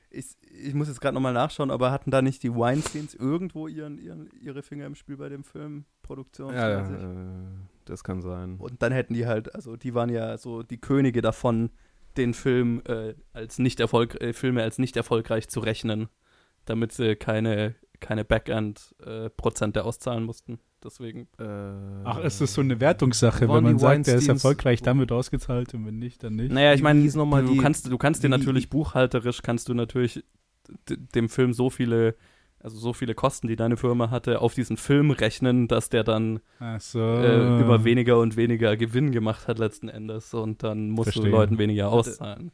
ich, 0.09 0.25
ich 0.63 0.73
muss 0.73 0.87
jetzt 0.87 0.99
gerade 0.99 1.13
nochmal 1.13 1.33
nachschauen, 1.33 1.71
aber 1.71 1.91
hatten 1.91 2.11
da 2.11 2.21
nicht 2.21 2.43
die 2.43 2.53
Weinsteins 2.55 3.13
irgendwo 3.13 3.67
ihren, 3.67 3.97
ihren, 3.99 4.29
ihre 4.41 4.63
Finger 4.63 4.85
im 4.85 4.95
Spiel 4.95 5.17
bei 5.17 5.29
dem 5.29 5.43
Film? 5.43 5.85
Produktion? 6.01 6.53
Ja, 6.53 6.81
äh, 6.81 7.45
das 7.85 8.03
kann 8.03 8.21
sein. 8.21 8.57
Und 8.57 8.81
dann 8.81 8.91
hätten 8.91 9.13
die 9.13 9.25
halt, 9.25 9.53
also 9.55 9.75
die 9.75 9.93
waren 9.93 10.09
ja 10.09 10.37
so 10.37 10.63
die 10.63 10.79
Könige 10.79 11.21
davon, 11.21 11.71
den 12.17 12.33
Film 12.33 12.81
äh, 12.87 13.13
als 13.33 13.59
nicht 13.59 13.79
Erfolg, 13.79 14.19
äh, 14.21 14.33
Filme 14.33 14.63
als 14.63 14.77
nicht 14.77 14.97
erfolgreich 14.97 15.47
zu 15.47 15.59
rechnen, 15.59 16.09
damit 16.65 16.91
sie 16.91 17.15
keine, 17.15 17.75
keine 17.99 18.25
Backend-Prozente 18.25 19.79
äh, 19.79 19.83
auszahlen 19.83 20.23
mussten. 20.23 20.59
Deswegen. 20.83 21.27
Äh, 21.39 21.43
Ach, 22.03 22.23
ist 22.23 22.41
das 22.41 22.53
so 22.53 22.61
eine 22.61 22.79
Wertungssache, 22.79 23.47
wenn 23.47 23.63
man 23.63 23.79
sagt, 23.79 24.07
der 24.07 24.15
ist 24.15 24.27
erfolgreich, 24.27 24.81
dann 24.81 24.99
wird 24.99 25.11
ausgezahlt 25.11 25.73
und 25.73 25.85
wenn 25.85 25.99
nicht, 25.99 26.23
dann 26.23 26.35
nicht? 26.35 26.51
Naja, 26.51 26.73
ich 26.73 26.81
meine, 26.81 27.07
du, 27.07 27.57
kannst, 27.57 27.91
du 27.91 27.97
kannst 27.97 28.23
dir 28.23 28.29
natürlich 28.29 28.69
buchhalterisch, 28.69 29.41
kannst 29.43 29.69
du 29.69 29.73
natürlich 29.73 30.23
dem 30.87 31.29
Film 31.29 31.53
so 31.53 31.69
viele, 31.69 32.15
also 32.63 32.77
so 32.77 32.93
viele 32.93 33.15
Kosten, 33.15 33.47
die 33.47 33.55
deine 33.55 33.77
Firma 33.77 34.09
hatte, 34.09 34.41
auf 34.41 34.53
diesen 34.53 34.77
Film 34.77 35.11
rechnen, 35.11 35.67
dass 35.67 35.89
der 35.89 36.03
dann 36.03 36.39
so. 36.79 36.99
äh, 36.99 37.61
immer 37.61 37.83
weniger 37.83 38.19
und 38.19 38.37
weniger 38.37 38.77
Gewinn 38.77 39.11
gemacht 39.11 39.47
hat 39.47 39.59
letzten 39.59 39.89
Endes 39.89 40.33
und 40.33 40.63
dann 40.63 40.89
musst 40.89 41.11
Verstehen. 41.11 41.25
du 41.25 41.31
Leuten 41.31 41.57
weniger 41.57 41.89
auszahlen. 41.89 42.51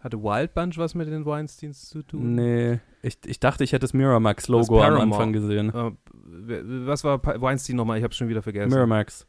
Hatte 0.00 0.22
Wild 0.22 0.54
Bunch 0.54 0.78
was 0.78 0.94
mit 0.94 1.08
den 1.08 1.26
Weinsteins 1.26 1.88
zu 1.90 2.02
tun? 2.02 2.34
Nee, 2.34 2.80
ich, 3.02 3.18
ich 3.26 3.38
dachte, 3.38 3.64
ich 3.64 3.72
hätte 3.72 3.82
das 3.82 3.92
Miramax-Logo 3.92 4.82
am 4.82 4.94
Anfang 4.94 5.32
gesehen. 5.32 5.72
Uh, 5.74 5.90
was 6.86 7.04
war 7.04 7.22
Weinstein 7.22 7.76
nochmal? 7.76 7.98
Ich 7.98 8.04
hab's 8.04 8.16
schon 8.16 8.28
wieder 8.28 8.42
vergessen. 8.42 8.70
Miramax. 8.70 9.26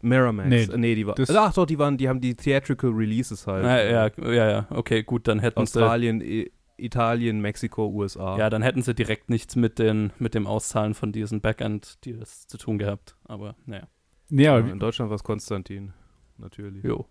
Miramax. 0.00 0.48
Nee, 0.48 0.68
nee 0.76 0.94
die 0.94 1.06
war. 1.06 1.14
Ach 1.18 1.52
doch, 1.52 1.66
die 1.66 1.78
waren, 1.78 1.98
die 1.98 2.08
haben 2.08 2.20
die 2.20 2.34
Theatrical 2.34 2.90
Releases 2.90 3.46
halt. 3.46 3.64
Ah, 3.64 3.82
ja, 3.84 4.10
ja, 4.32 4.50
ja, 4.50 4.66
okay, 4.70 5.02
gut, 5.02 5.28
dann 5.28 5.38
hätten 5.40 5.60
Australien, 5.60 6.20
sie. 6.20 6.50
Italien, 6.82 7.40
Mexiko, 7.40 7.88
USA. 7.88 8.36
Ja, 8.38 8.50
dann 8.50 8.62
hätten 8.62 8.82
sie 8.82 8.94
direkt 8.94 9.30
nichts 9.30 9.56
mit, 9.56 9.78
den, 9.78 10.12
mit 10.18 10.34
dem 10.34 10.46
Auszahlen 10.46 10.94
von 10.94 11.12
diesen 11.12 11.40
Backend-Deals 11.40 12.46
zu 12.46 12.58
tun 12.58 12.78
gehabt. 12.78 13.16
Aber 13.24 13.56
naja. 13.66 13.88
Ja, 14.30 14.58
in 14.58 14.78
Deutschland 14.78 15.10
war 15.10 15.16
es 15.16 15.24
Konstantin, 15.24 15.92
natürlich. 16.38 16.84
Jo. 16.84 17.06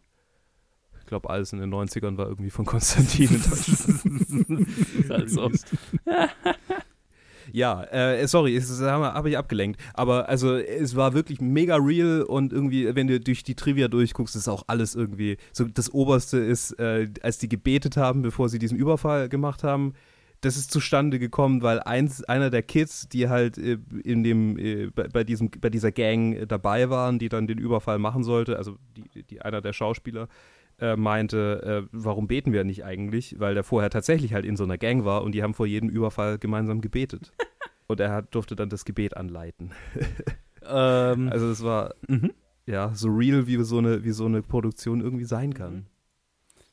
Ich 0.99 1.05
glaube, 1.05 1.29
alles 1.29 1.53
in 1.53 1.59
den 1.59 1.73
90ern 1.73 2.17
war 2.17 2.27
irgendwie 2.27 2.49
von 2.49 2.65
Konstantin 2.65 3.29
in 3.29 3.41
Deutschland. 3.41 5.11
also. 5.11 5.51
Ja, 7.51 7.83
äh, 7.83 8.27
sorry, 8.27 8.55
das 8.55 8.81
habe 8.81 9.13
hab 9.13 9.25
ich 9.25 9.37
abgelenkt. 9.37 9.79
Aber 9.93 10.29
also 10.29 10.55
es 10.55 10.95
war 10.95 11.13
wirklich 11.13 11.41
mega 11.41 11.75
real 11.75 12.23
und 12.23 12.53
irgendwie, 12.53 12.93
wenn 12.95 13.07
du 13.07 13.19
durch 13.19 13.43
die 13.43 13.55
Trivia 13.55 13.87
durchguckst, 13.87 14.35
ist 14.35 14.47
auch 14.47 14.63
alles 14.67 14.95
irgendwie. 14.95 15.37
So 15.53 15.65
das 15.65 15.93
Oberste 15.93 16.37
ist, 16.37 16.71
äh, 16.79 17.09
als 17.21 17.37
die 17.37 17.49
gebetet 17.49 17.97
haben, 17.97 18.21
bevor 18.21 18.49
sie 18.49 18.59
diesen 18.59 18.77
Überfall 18.77 19.29
gemacht 19.29 19.63
haben, 19.63 19.93
das 20.41 20.57
ist 20.57 20.71
zustande 20.71 21.19
gekommen, 21.19 21.61
weil 21.61 21.79
eins, 21.79 22.23
einer 22.23 22.49
der 22.49 22.63
Kids, 22.63 23.07
die 23.07 23.29
halt 23.29 23.57
äh, 23.57 23.77
in 24.03 24.23
dem, 24.23 24.57
äh, 24.57 24.87
bei, 24.87 25.07
bei, 25.07 25.23
diesem, 25.23 25.51
bei 25.51 25.69
dieser 25.69 25.91
Gang 25.91 26.47
dabei 26.47 26.89
waren, 26.89 27.19
die 27.19 27.29
dann 27.29 27.45
den 27.45 27.59
Überfall 27.59 27.99
machen 27.99 28.23
sollte, 28.23 28.57
also 28.57 28.77
die, 28.97 29.23
die 29.23 29.41
einer 29.41 29.61
der 29.61 29.73
Schauspieler, 29.73 30.27
äh, 30.81 30.95
meinte, 30.97 31.85
äh, 31.85 31.89
warum 31.91 32.27
beten 32.27 32.51
wir 32.51 32.63
nicht 32.63 32.83
eigentlich? 32.83 33.39
Weil 33.39 33.53
der 33.53 33.63
vorher 33.63 33.89
tatsächlich 33.89 34.33
halt 34.33 34.45
in 34.45 34.57
so 34.57 34.63
einer 34.63 34.77
Gang 34.77 35.05
war 35.05 35.23
und 35.23 35.33
die 35.33 35.43
haben 35.43 35.53
vor 35.53 35.67
jedem 35.67 35.89
Überfall 35.89 36.39
gemeinsam 36.39 36.81
gebetet. 36.81 37.31
und 37.87 37.99
er 37.99 38.11
hat, 38.11 38.33
durfte 38.33 38.55
dann 38.55 38.69
das 38.69 38.83
Gebet 38.83 39.15
anleiten. 39.15 39.71
ähm, 40.67 41.29
also 41.29 41.49
es 41.49 41.63
war 41.63 41.93
mhm. 42.07 42.31
ja 42.65 42.93
so 42.95 43.09
real, 43.09 43.45
wie 43.47 43.63
so, 43.63 43.77
eine, 43.77 44.03
wie 44.03 44.11
so 44.11 44.25
eine 44.25 44.41
Produktion 44.41 45.01
irgendwie 45.01 45.25
sein 45.25 45.53
kann. 45.53 45.73
Mhm. 45.73 45.85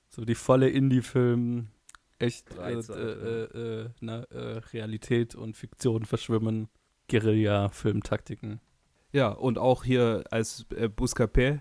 So 0.08 0.24
die 0.24 0.34
volle 0.34 0.70
Indie-Film, 0.70 1.68
echt 2.18 2.56
äh, 2.56 2.72
äh, 2.72 3.82
äh, 3.82 3.90
na, 4.00 4.22
äh, 4.30 4.58
Realität 4.72 5.34
und 5.34 5.54
Fiktion 5.54 6.06
verschwimmen, 6.06 6.68
Guerilla-Filmtaktiken. 7.10 8.60
Ja, 9.12 9.28
und 9.28 9.58
auch 9.58 9.84
hier 9.84 10.24
als 10.30 10.66
äh, 10.70 10.88
Buscapé 10.88 11.40
äh, 11.40 11.58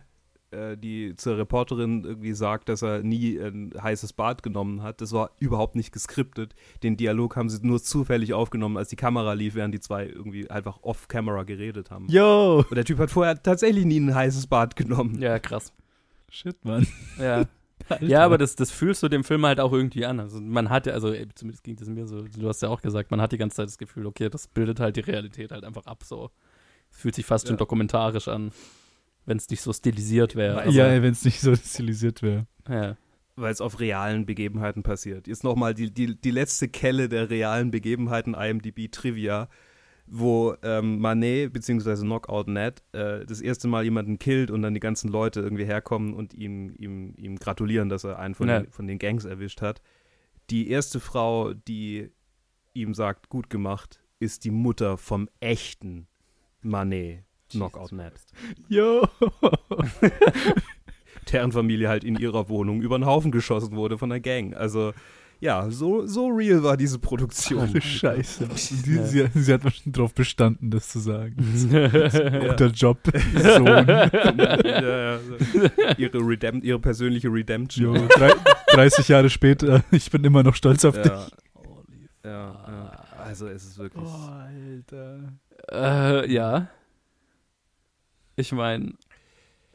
die 0.52 1.14
zur 1.18 1.38
Reporterin 1.38 2.06
irgendwie 2.06 2.34
sagt, 2.34 2.70
dass 2.70 2.82
er 2.82 3.04
nie 3.04 3.38
ein 3.38 3.74
heißes 3.82 4.14
Bad 4.14 4.44
genommen 4.44 4.82
hat. 4.82 5.02
Das 5.02 5.12
war 5.12 5.32
überhaupt 5.40 5.76
nicht 5.76 5.92
geskriptet. 5.92 6.56
Den 6.84 6.96
Dialog 6.96 7.36
haben 7.36 7.50
sie 7.50 7.66
nur 7.66 7.82
zufällig 7.82 8.34
aufgenommen, 8.34 8.78
als 8.78 8.90
die 8.90 8.96
Kamera 8.96 9.34
lief, 9.34 9.56
während 9.56 9.74
die 9.74 9.80
zwei 9.80 10.06
irgendwie 10.06 10.50
einfach 10.50 10.80
off-camera 10.84 11.44
geredet 11.44 11.92
haben. 11.92 12.08
Yo! 12.08 12.64
Und 12.70 12.76
der 12.76 12.86
Typ 12.86 13.00
hat 13.00 13.12
vorher 13.12 13.42
tatsächlich 13.42 13.86
nie 13.86 14.00
ein 14.00 14.16
heißes 14.16 14.48
Bad 14.48 14.76
genommen. 14.76 15.22
Ja, 15.22 15.38
krass. 15.40 15.74
Shit, 16.30 16.64
Mann. 16.64 16.88
Ja. 17.20 17.46
ja, 18.02 18.26
aber 18.26 18.38
das, 18.38 18.56
das 18.56 18.72
fühlst 18.72 19.04
du 19.04 19.10
dem 19.10 19.24
Film 19.24 19.46
halt 19.46 19.60
auch 19.60 19.72
irgendwie 19.74 20.06
an. 20.06 20.20
Also 20.20 20.40
man 20.42 20.70
hat 20.70 20.88
ja, 20.88 20.94
also 20.94 21.14
zumindest 21.36 21.64
ging 21.64 21.76
das 21.76 21.88
mir 21.88 22.08
so, 22.08 22.24
du 22.24 22.48
hast 22.48 22.62
ja 22.62 22.70
auch 22.70 22.82
gesagt, 22.82 23.12
man 23.12 23.22
hat 23.22 23.32
die 23.32 23.38
ganze 23.38 23.58
Zeit 23.58 23.68
das 23.68 23.78
Gefühl, 23.78 24.06
okay, 24.06 24.30
das 24.30 24.48
bildet 24.48 24.80
halt 24.80 24.96
die 24.96 25.02
Realität 25.02 25.52
halt 25.52 25.64
einfach 25.64 25.86
ab 25.86 26.04
so. 26.04 26.32
Es 26.90 27.00
fühlt 27.00 27.16
sich 27.16 27.26
fast 27.26 27.46
ja. 27.46 27.50
schon 27.50 27.58
dokumentarisch 27.58 28.28
an 28.28 28.52
wenn 29.28 29.38
es 29.38 29.50
nicht 29.50 29.62
so 29.62 29.74
stilisiert 29.74 30.36
wäre. 30.36 30.62
Also, 30.62 30.80
ja, 30.80 31.02
wenn 31.02 31.12
es 31.12 31.24
nicht 31.24 31.42
so 31.42 31.54
stilisiert 31.56 32.24
wäre. 32.24 32.48
Ja. 32.68 32.98
Weil 33.36 33.52
es 33.52 33.62
auf 33.62 33.80
realen 33.80 34.26
Begebenheiten 34.26 34.82
passiert. 34.82 35.28
Jetzt 35.28 35.44
nochmal 35.44 35.76
die, 35.76 35.94
die, 35.94 36.20
die 36.20 36.32
letzte 36.32 36.70
Kelle 36.70 37.08
der 37.08 37.30
realen 37.30 37.70
Begebenheiten 37.70 38.34
IMDb 38.34 38.90
Trivia, 38.90 39.50
wo 40.08 40.56
ähm, 40.64 41.00
Manet 41.00 41.54
bzw. 41.54 41.98
Knockout 41.98 42.48
Ned 42.48 42.82
äh, 42.94 43.26
das 43.26 43.42
erste 43.42 43.68
Mal 43.68 43.84
jemanden 43.84 44.18
killt 44.18 44.50
und 44.50 44.62
dann 44.62 44.74
die 44.74 44.80
ganzen 44.80 45.10
Leute 45.10 45.42
irgendwie 45.42 45.66
herkommen 45.66 46.14
und 46.14 46.34
ihm, 46.34 46.74
ihm, 46.78 47.14
ihm 47.18 47.36
gratulieren, 47.36 47.90
dass 47.90 48.06
er 48.06 48.18
einen 48.18 48.34
von, 48.34 48.48
ja. 48.48 48.62
den, 48.62 48.72
von 48.72 48.88
den 48.88 48.98
Gangs 48.98 49.26
erwischt 49.26 49.62
hat. 49.62 49.82
Die 50.50 50.70
erste 50.70 51.02
Frau, 51.02 51.54
die 51.54 52.10
ihm 52.74 52.94
sagt, 52.94 53.28
gut 53.28 53.50
gemacht, 53.50 54.00
ist 54.20 54.46
die 54.46 54.52
Mutter 54.52 54.98
vom 54.98 55.28
echten 55.42 56.08
Manet. 56.62 57.27
Knockout 57.52 57.92
Ned. 57.92 58.14
Jo. 58.68 59.08
Deren 61.32 61.52
Familie 61.52 61.90
halt 61.90 62.04
in 62.04 62.16
ihrer 62.16 62.50
Wohnung 62.50 62.82
über 62.82 62.98
den 62.98 63.06
Haufen 63.06 63.32
geschossen 63.32 63.76
wurde 63.76 63.98
von 63.98 64.10
der 64.10 64.20
Gang. 64.20 64.56
Also 64.56 64.94
ja, 65.40 65.70
so, 65.70 66.08
so 66.08 66.28
real 66.30 66.64
war 66.64 66.78
diese 66.78 66.98
Produktion. 66.98 67.70
Alle 67.70 67.82
Scheiße. 67.82 68.48
Ja. 68.88 69.04
sie, 69.04 69.28
sie 69.34 69.54
hat 69.54 69.64
wahrscheinlich 69.64 69.94
drauf 69.94 70.14
bestanden, 70.14 70.72
das 70.72 70.90
zu 70.90 71.00
sagen. 71.00 71.36
Ja. 71.72 72.50
Guter 72.50 72.68
Job. 72.68 73.00
Sohn. 73.36 73.66
ja, 73.66 75.14
ja. 75.14 75.20
Ihre, 75.98 76.20
Redemp 76.20 76.64
ihre 76.64 76.80
persönliche 76.80 77.28
Redemption. 77.28 77.96
Jo, 77.96 78.08
drei, 78.08 78.32
30 78.72 79.08
Jahre 79.10 79.30
später, 79.30 79.84
ich 79.92 80.10
bin 80.10 80.24
immer 80.24 80.44
noch 80.44 80.56
stolz 80.56 80.86
auf 80.86 81.00
dich. 81.00 81.12
Ja, 81.12 81.28
ja, 82.24 82.66
ja. 82.68 82.92
Also 83.24 83.48
es 83.48 83.66
ist 83.66 83.78
wirklich. 83.78 84.06
Oh, 84.06 84.30
Alter. 84.32 85.34
Äh, 85.72 86.32
ja. 86.32 86.70
Ich 88.38 88.52
meine, 88.52 88.94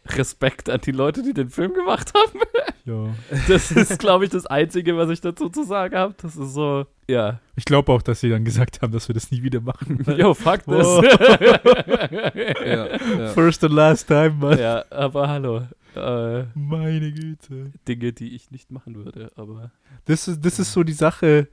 Respekt 0.07 0.70
an 0.70 0.81
die 0.81 0.92
Leute, 0.92 1.22
die 1.22 1.35
den 1.35 1.51
Film 1.51 1.75
gemacht 1.75 2.12
haben. 2.14 2.40
Ja. 2.85 3.14
Das 3.46 3.70
ist, 3.70 4.01
glaube 4.01 4.25
ich, 4.25 4.31
das 4.33 4.44
Einzige, 4.44 4.96
was 4.96 5.09
ich 5.09 5.20
dazu 5.20 5.48
zu 5.48 5.62
sagen 5.62 5.94
habe. 5.96 6.16
Das 6.20 6.35
ist 6.35 6.53
so, 6.53 6.85
ja. 7.07 7.38
Ich 7.55 7.64
glaube 7.64 7.92
auch, 7.92 8.03
dass 8.03 8.18
sie 8.18 8.29
dann 8.29 8.44
gesagt 8.44 8.83
haben, 8.83 8.92
dass 8.92 9.07
wir 9.07 9.14
das 9.14 9.31
nie 9.31 9.40
wieder 9.44 9.61
machen. 9.61 10.05
Yo, 10.18 10.35
fuck 10.35 10.64
this. 10.64 10.85
Wow. 10.85 11.05
Ja, 12.35 12.88
ja. 12.96 13.29
First 13.29 13.62
and 13.62 13.72
last 13.75 14.09
time, 14.09 14.31
Mann. 14.33 14.59
ja, 14.59 14.85
aber 14.90 15.29
hallo. 15.29 15.62
Äh, 15.94 16.42
Meine 16.57 17.12
Güte. 17.12 17.70
Dinge, 17.87 18.12
die 18.12 18.35
ich 18.35 18.51
nicht 18.51 18.72
machen 18.72 18.96
würde, 18.96 19.31
aber. 19.37 19.70
Das 20.07 20.27
ist, 20.27 20.44
das 20.44 20.59
ist 20.59 20.72
so 20.72 20.83
die 20.83 20.92
Sache, 20.92 21.46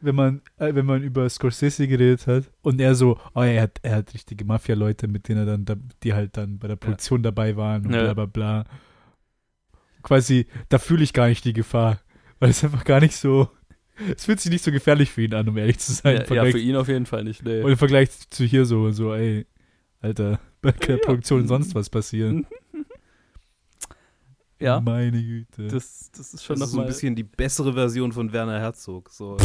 wenn 0.00 0.14
man, 0.14 0.42
äh, 0.58 0.74
wenn 0.74 0.86
man 0.86 1.02
über 1.02 1.28
Scorsese 1.28 1.88
geredet 1.88 2.26
hat 2.26 2.44
und 2.62 2.80
er 2.80 2.94
so, 2.94 3.18
oh, 3.34 3.42
er 3.42 3.62
hat, 3.62 3.78
er 3.82 3.96
hat 3.96 4.14
richtige 4.14 4.44
Mafia-Leute, 4.44 5.08
mit 5.08 5.28
denen 5.28 5.40
er 5.40 5.46
dann, 5.46 5.64
da, 5.64 5.76
die 6.02 6.14
halt 6.14 6.36
dann 6.36 6.58
bei 6.58 6.68
der 6.68 6.76
Produktion 6.76 7.22
dabei 7.22 7.56
waren 7.56 7.86
und 7.86 7.92
Ja. 7.94 8.04
bla 8.04 8.14
bla 8.14 8.26
bla. 8.26 8.64
Quasi, 10.02 10.46
da 10.68 10.78
fühle 10.78 11.02
ich 11.02 11.12
gar 11.12 11.28
nicht 11.28 11.44
die 11.44 11.52
Gefahr, 11.52 11.98
weil 12.38 12.50
es 12.50 12.62
einfach 12.62 12.84
gar 12.84 13.00
nicht 13.00 13.16
so, 13.16 13.48
es 14.14 14.26
fühlt 14.26 14.40
sich 14.40 14.52
nicht 14.52 14.62
so 14.62 14.70
gefährlich 14.70 15.10
für 15.10 15.22
ihn 15.22 15.34
an, 15.34 15.48
um 15.48 15.56
ehrlich 15.56 15.78
zu 15.78 15.92
sein. 15.92 16.22
Ja, 16.28 16.34
ja, 16.34 16.44
für 16.44 16.58
ihn 16.58 16.76
auf 16.76 16.88
jeden 16.88 17.06
Fall 17.06 17.24
nicht, 17.24 17.42
nee. 17.44 17.62
und 17.62 17.70
im 17.72 17.78
Vergleich 17.78 18.10
zu 18.30 18.44
hier 18.44 18.64
so, 18.66 18.90
so, 18.92 19.14
ey, 19.14 19.46
Alter, 20.00 20.38
bei 20.62 20.72
der 20.72 20.96
Ja. 20.96 21.02
Produktion 21.02 21.48
sonst 21.48 21.74
was 21.74 21.90
passieren. 21.90 22.46
Ja, 24.58 24.80
Meine 24.80 25.22
Güte. 25.22 25.68
das, 25.68 26.10
das 26.16 26.32
ist 26.32 26.44
schon 26.44 26.58
Das 26.58 26.68
ist 26.68 26.74
so 26.74 26.80
ein 26.80 26.86
bisschen 26.86 27.14
die 27.14 27.24
bessere 27.24 27.74
Version 27.74 28.12
von 28.12 28.32
Werner 28.32 28.58
Herzog. 28.58 29.10
So, 29.10 29.36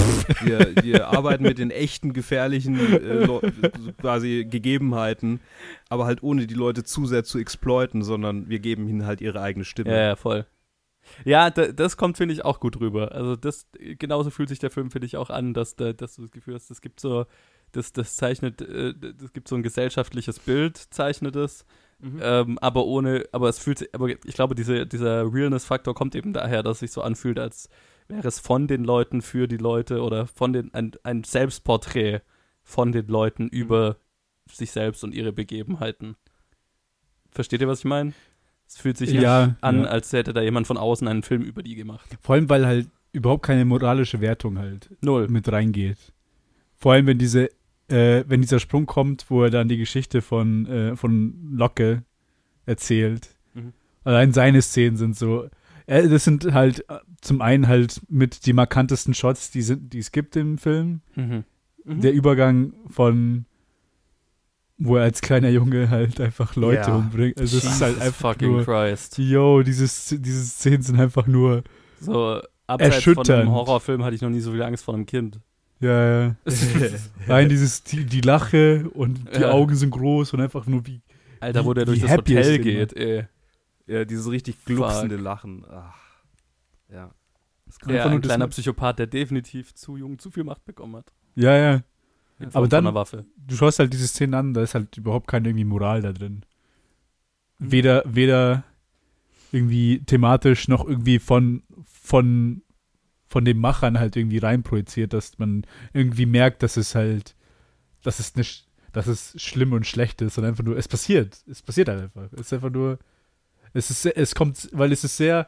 wir, 0.41 0.73
wir 0.81 1.07
arbeiten 1.09 1.43
mit 1.43 1.57
den 1.57 1.69
echten 1.69 2.13
gefährlichen 2.13 2.79
äh, 2.79 3.27
quasi 3.99 4.47
Gegebenheiten, 4.49 5.41
aber 5.89 6.05
halt 6.05 6.23
ohne 6.23 6.47
die 6.47 6.53
Leute 6.53 6.83
zu 6.83 7.05
sehr 7.05 7.25
zu 7.25 7.39
exploiten, 7.39 8.03
sondern 8.03 8.47
wir 8.47 8.59
geben 8.59 8.87
ihnen 8.87 9.05
halt 9.05 9.19
ihre 9.19 9.41
eigene 9.41 9.65
Stimme. 9.65 9.91
Ja, 9.91 10.01
ja, 10.01 10.15
voll. 10.15 10.45
Ja, 11.25 11.49
da, 11.49 11.67
das 11.67 11.97
kommt, 11.97 12.17
finde 12.17 12.33
ich, 12.33 12.45
auch 12.45 12.59
gut 12.59 12.79
rüber. 12.79 13.11
Also 13.11 13.35
das, 13.35 13.67
genauso 13.73 14.29
fühlt 14.29 14.49
sich 14.49 14.59
der 14.59 14.71
Film, 14.71 14.91
finde 14.91 15.07
ich, 15.07 15.17
auch 15.17 15.29
an, 15.29 15.53
dass, 15.53 15.75
da, 15.75 15.93
dass 15.93 16.15
du 16.15 16.21
das 16.21 16.31
Gefühl 16.31 16.55
hast, 16.55 16.71
es 16.71 16.79
gibt 16.81 16.99
so, 16.99 17.25
das, 17.71 17.91
das 17.91 18.15
zeichnet, 18.15 18.61
äh, 18.61 18.93
es 19.21 19.33
gibt 19.33 19.47
so 19.47 19.55
ein 19.55 19.63
gesellschaftliches 19.63 20.39
Bild, 20.39 20.77
zeichnet 20.77 21.35
es, 21.35 21.65
Mhm. 22.01 22.19
ähm, 22.21 22.57
aber 22.59 22.85
ohne, 22.85 23.25
aber 23.31 23.49
es 23.49 23.59
fühlt 23.59 23.77
sich, 23.79 23.93
aber 23.93 24.09
ich 24.09 24.33
glaube, 24.33 24.55
diese, 24.55 24.85
dieser 24.87 25.31
Realness-Faktor 25.31 25.93
kommt 25.93 26.15
eben 26.15 26.33
daher, 26.33 26.63
dass 26.63 26.77
es 26.77 26.79
sich 26.79 26.91
so 26.91 27.01
anfühlt, 27.01 27.37
als 27.39 27.69
wäre 28.07 28.27
es 28.27 28.39
von 28.39 28.67
den 28.67 28.83
Leuten 28.83 29.21
für 29.21 29.47
die 29.47 29.57
Leute 29.57 30.01
oder 30.01 30.25
von 30.27 30.51
den, 30.53 30.73
ein, 30.73 30.91
ein 31.03 31.23
Selbstporträt 31.23 32.21
von 32.63 32.91
den 32.91 33.07
Leuten 33.07 33.47
über 33.47 33.97
sich 34.51 34.71
selbst 34.71 35.03
und 35.03 35.13
ihre 35.13 35.31
Begebenheiten. 35.31 36.15
Versteht 37.31 37.61
ihr, 37.61 37.67
was 37.67 37.79
ich 37.79 37.85
meine? 37.85 38.13
Es 38.67 38.77
fühlt 38.77 38.97
sich 38.97 39.11
Ja, 39.11 39.55
an, 39.61 39.83
ja. 39.83 39.89
als 39.89 40.11
hätte 40.13 40.33
da 40.33 40.41
jemand 40.41 40.67
von 40.67 40.77
außen 40.77 41.07
einen 41.07 41.23
Film 41.23 41.41
über 41.41 41.61
die 41.63 41.75
gemacht. 41.75 42.09
Vor 42.21 42.35
allem, 42.35 42.49
weil 42.49 42.65
halt 42.65 42.89
überhaupt 43.13 43.43
keine 43.45 43.65
moralische 43.65 44.21
Wertung 44.21 44.57
halt 44.57 44.89
Null. 45.01 45.27
mit 45.27 45.51
reingeht. 45.51 45.97
Vor 46.77 46.93
allem, 46.93 47.05
wenn 47.07 47.17
diese, 47.17 47.49
äh, 47.91 48.23
wenn 48.27 48.41
dieser 48.41 48.59
Sprung 48.59 48.85
kommt, 48.85 49.25
wo 49.29 49.43
er 49.43 49.49
dann 49.49 49.67
die 49.67 49.77
Geschichte 49.77 50.21
von, 50.21 50.65
äh, 50.67 50.95
von 50.95 51.49
Locke 51.51 52.03
erzählt. 52.65 53.35
Mhm. 53.53 53.73
Allein 54.03 54.33
seine 54.33 54.61
Szenen 54.61 54.97
sind 54.97 55.15
so. 55.17 55.47
Äh, 55.85 56.07
das 56.07 56.23
sind 56.23 56.53
halt 56.53 56.87
äh, 56.89 56.99
zum 57.21 57.41
einen 57.41 57.67
halt 57.67 58.01
mit 58.09 58.45
die 58.45 58.53
markantesten 58.53 59.13
Shots, 59.13 59.51
die, 59.51 59.61
sind, 59.61 59.93
die 59.93 59.99
es 59.99 60.11
gibt 60.11 60.35
im 60.35 60.57
Film. 60.57 61.01
Mhm. 61.15 61.43
Der 61.85 62.13
Übergang 62.13 62.73
von 62.87 63.45
wo 64.83 64.95
er 64.97 65.03
als 65.03 65.21
kleiner 65.21 65.49
Junge 65.49 65.91
halt 65.91 66.19
einfach 66.19 66.55
Leute 66.55 66.89
Ja. 66.89 66.95
umbringt. 66.95 67.39
Also 67.39 67.57
es 67.57 67.65
ist 67.65 67.81
halt 67.81 68.01
einfach 68.01 68.31
fucking 68.33 68.51
nur, 68.51 68.63
Christ. 68.65 69.17
yo, 69.19 69.61
diese, 69.61 69.85
Sz- 69.85 70.17
diese 70.17 70.43
Szenen 70.43 70.81
sind 70.81 70.99
einfach 70.99 71.27
nur, 71.27 71.63
So, 71.99 72.39
abseits 72.65 72.95
von 72.95 73.13
Erschütternd. 73.13 73.29
einem 73.29 73.51
Horrorfilm 73.51 74.03
hatte 74.03 74.15
ich 74.15 74.21
noch 74.23 74.31
nie 74.31 74.39
so 74.39 74.51
viel 74.51 74.63
Angst 74.63 74.83
vor 74.83 74.95
einem 74.95 75.05
Kind. 75.05 75.39
Ja, 75.81 76.21
ja. 76.27 76.35
Nein, 77.27 77.49
dieses, 77.49 77.83
die, 77.83 78.05
die 78.05 78.21
Lache 78.21 78.89
und 78.93 79.35
die 79.35 79.41
Ja. 79.41 79.51
Augen 79.51 79.75
sind 79.75 79.89
groß 79.91 80.33
und 80.33 80.41
einfach 80.41 80.65
nur 80.67 80.85
wie, 80.87 81.01
Alter, 81.39 81.65
wo 81.65 81.73
der 81.73 81.85
durch 81.85 81.99
das 82.01 82.11
Hotel 82.11 82.57
den 82.57 82.61
geht, 82.63 82.93
ey. 82.93 83.25
Ja, 83.87 84.05
dieses 84.05 84.29
richtig 84.29 84.63
glucksende 84.63 85.17
Lachen. 85.17 85.65
Ach. 85.69 85.95
Ja. 86.89 87.11
Das 87.65 87.79
kann 87.79 87.93
Ja, 87.95 88.05
ein 88.05 88.21
das 88.21 88.29
kleiner 88.29 88.47
Psychopath, 88.47 88.99
der 88.99 89.07
definitiv 89.07 89.73
zu 89.73 89.97
jung 89.97 90.19
zu 90.19 90.29
viel 90.31 90.43
Macht 90.43 90.63
bekommen 90.65 90.95
hat. 90.97 91.11
ja, 91.35 91.55
ja. 91.57 91.81
In 92.39 92.53
Aber 92.55 92.67
dann-. 92.67 92.85
Du 92.85 93.55
schaust 93.55 93.77
halt 93.77 93.93
diese 93.93 94.07
Szenen 94.07 94.33
an, 94.33 94.53
da 94.55 94.63
ist 94.63 94.73
halt 94.73 94.97
überhaupt 94.97 95.27
keine 95.27 95.49
irgendwie 95.49 95.65
Moral 95.65 96.01
da 96.01 96.11
drin. 96.11 96.43
Mhm. 97.59 97.71
Weder, 97.71 98.03
weder 98.05 98.63
irgendwie 99.51 99.99
thematisch 100.03 100.67
noch 100.67 100.87
irgendwie 100.87 101.19
von, 101.19 101.61
von, 101.85 102.63
von 103.31 103.45
den 103.45 103.59
Machern 103.59 103.97
halt 103.97 104.17
irgendwie 104.17 104.39
reinprojiziert, 104.39 105.13
dass 105.13 105.39
man 105.39 105.63
irgendwie 105.93 106.25
merkt, 106.25 106.63
dass 106.63 106.75
es 106.75 106.95
halt, 106.95 107.33
dass 108.03 108.19
es 108.19 108.35
nicht, 108.35 108.67
dass 108.91 109.07
es 109.07 109.41
schlimm 109.41 109.71
und 109.71 109.87
schlecht 109.87 110.21
ist, 110.21 110.35
sondern 110.35 110.51
einfach 110.51 110.65
nur, 110.65 110.75
es 110.77 110.89
passiert. 110.89 111.37
Es 111.49 111.61
passiert 111.61 111.87
halt 111.87 112.01
einfach. 112.01 112.27
Es 112.33 112.41
ist 112.41 112.53
einfach 112.53 112.69
nur, 112.69 112.99
es 113.73 113.89
ist, 113.89 114.05
es 114.05 114.35
kommt, 114.35 114.67
weil 114.73 114.91
es 114.91 115.05
ist 115.05 115.15
sehr 115.15 115.47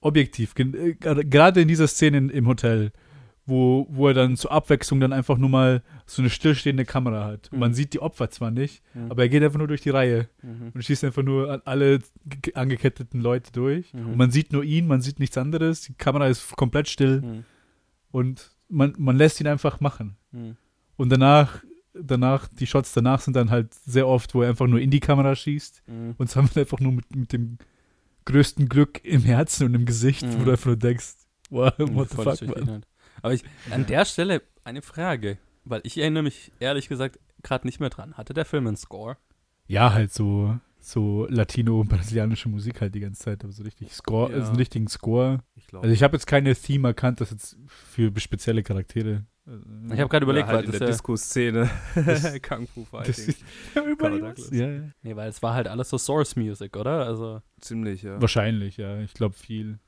objektiv. 0.00 0.54
Äh, 0.56 0.62
ger- 1.00 1.24
Gerade 1.24 1.62
in 1.62 1.66
dieser 1.66 1.88
Szene 1.88 2.18
im 2.18 2.46
Hotel, 2.46 2.92
wo, 3.46 3.86
wo 3.90 4.08
er 4.08 4.14
dann 4.14 4.36
zur 4.36 4.52
Abwechslung 4.52 5.00
dann 5.00 5.12
einfach 5.12 5.36
nur 5.36 5.50
mal 5.50 5.82
so 6.06 6.22
eine 6.22 6.30
stillstehende 6.30 6.84
Kamera 6.86 7.24
hat. 7.26 7.52
Und 7.52 7.58
man 7.58 7.70
Mhm. 7.70 7.74
sieht 7.74 7.92
die 7.92 8.00
Opfer 8.00 8.30
zwar 8.30 8.50
nicht, 8.50 8.82
Mhm. 8.94 9.10
aber 9.10 9.22
er 9.24 9.28
geht 9.28 9.42
einfach 9.42 9.58
nur 9.58 9.68
durch 9.68 9.82
die 9.82 9.90
Reihe 9.90 10.28
Mhm. 10.42 10.70
und 10.74 10.82
schießt 10.82 11.04
einfach 11.04 11.22
nur 11.22 11.60
alle 11.66 11.98
ge- 12.24 12.54
angeketteten 12.54 13.20
Leute 13.20 13.52
durch. 13.52 13.92
Mhm. 13.92 14.06
Und 14.06 14.16
man 14.16 14.30
sieht 14.30 14.52
nur 14.52 14.64
ihn, 14.64 14.86
man 14.86 15.02
sieht 15.02 15.18
nichts 15.20 15.36
anderes. 15.36 15.82
Die 15.82 15.92
Kamera 15.94 16.26
ist 16.28 16.56
komplett 16.56 16.88
still 16.88 17.20
Mhm. 17.20 17.44
und 18.10 18.50
man, 18.68 18.94
man 18.98 19.16
lässt 19.16 19.40
ihn 19.40 19.46
einfach 19.46 19.78
machen. 19.80 20.16
Mhm. 20.32 20.56
Und 20.96 21.10
danach, 21.10 21.62
danach, 21.92 22.48
die 22.48 22.66
Shots 22.66 22.92
danach 22.94 23.20
sind 23.20 23.36
dann 23.36 23.50
halt 23.50 23.74
sehr 23.74 24.08
oft, 24.08 24.34
wo 24.34 24.42
er 24.42 24.48
einfach 24.48 24.66
nur 24.66 24.80
in 24.80 24.90
die 24.90 25.00
Kamera 25.00 25.34
schießt 25.36 25.82
Mhm. 25.86 26.14
und 26.16 26.28
zwar 26.30 26.44
einfach 26.56 26.80
nur 26.80 26.92
mit, 26.92 27.14
mit 27.14 27.32
dem 27.32 27.58
größten 28.24 28.68
Glück 28.70 29.04
im 29.04 29.20
Herzen 29.20 29.66
und 29.66 29.74
im 29.74 29.84
Gesicht, 29.84 30.22
wo 30.22 30.38
Mhm. 30.38 30.44
du 30.46 30.50
einfach 30.52 30.66
nur 30.66 30.76
denkst, 30.76 31.14
wow, 31.50 31.72
what 31.78 32.08
the 32.08 32.16
fuck, 32.16 32.40
man. 32.42 32.56
Inhalt. 32.62 32.86
Aber 33.24 33.32
ich, 33.32 33.42
an 33.70 33.86
der 33.86 34.04
Stelle 34.04 34.42
eine 34.64 34.82
Frage, 34.82 35.38
weil 35.64 35.80
ich 35.84 35.96
erinnere 35.96 36.22
mich 36.24 36.52
ehrlich 36.60 36.88
gesagt 36.88 37.18
gerade 37.42 37.66
nicht 37.66 37.80
mehr 37.80 37.88
dran. 37.88 38.14
Hatte 38.14 38.34
der 38.34 38.44
Film 38.44 38.66
einen 38.66 38.76
Score? 38.76 39.16
Ja, 39.66 39.94
halt 39.94 40.12
so, 40.12 40.58
so 40.78 41.26
latino-brasilianische 41.30 42.50
Musik 42.50 42.82
halt 42.82 42.94
die 42.94 43.00
ganze 43.00 43.22
Zeit, 43.22 43.42
aber 43.42 43.52
so 43.54 43.62
richtig 43.62 43.94
Score, 43.94 44.30
Ja. 44.30 44.36
also 44.36 44.48
einen 44.48 44.56
richtigen 44.58 44.88
Score. 44.88 45.38
Ich. 45.54 45.64
Also 45.74 45.88
ich 45.88 46.02
habe 46.02 46.16
jetzt 46.16 46.26
keine 46.26 46.54
Theme 46.54 46.88
erkannt, 46.88 47.22
das 47.22 47.30
jetzt 47.30 47.56
für 47.66 48.12
spezielle 48.20 48.62
Charaktere. 48.62 49.24
Ich 49.90 49.98
habe 50.00 50.08
gerade 50.08 50.24
überlegt, 50.24 50.48
halt 50.48 50.56
weil 50.58 50.64
in 50.64 50.70
das 50.70 50.78
der 50.80 50.88
ja, 50.88 50.92
Disco-Szene. 50.92 51.70
Das- 51.94 52.42
Kung 52.42 52.66
Fu 52.66 52.84
Fighting. 52.84 53.34
Ja, 54.52 54.66
ja. 54.70 54.82
nee, 55.02 55.16
weil 55.16 55.28
es 55.30 55.42
war 55.42 55.54
halt 55.54 55.68
alles 55.68 55.88
so 55.88 55.96
Source 55.96 56.36
Music, 56.36 56.76
oder? 56.76 57.06
Also 57.06 57.40
Ziemlich, 57.60 58.02
ja. 58.02 58.20
Wahrscheinlich, 58.20 58.76
ja. 58.76 59.00
Ich 59.00 59.14
glaube 59.14 59.34
viel. 59.34 59.78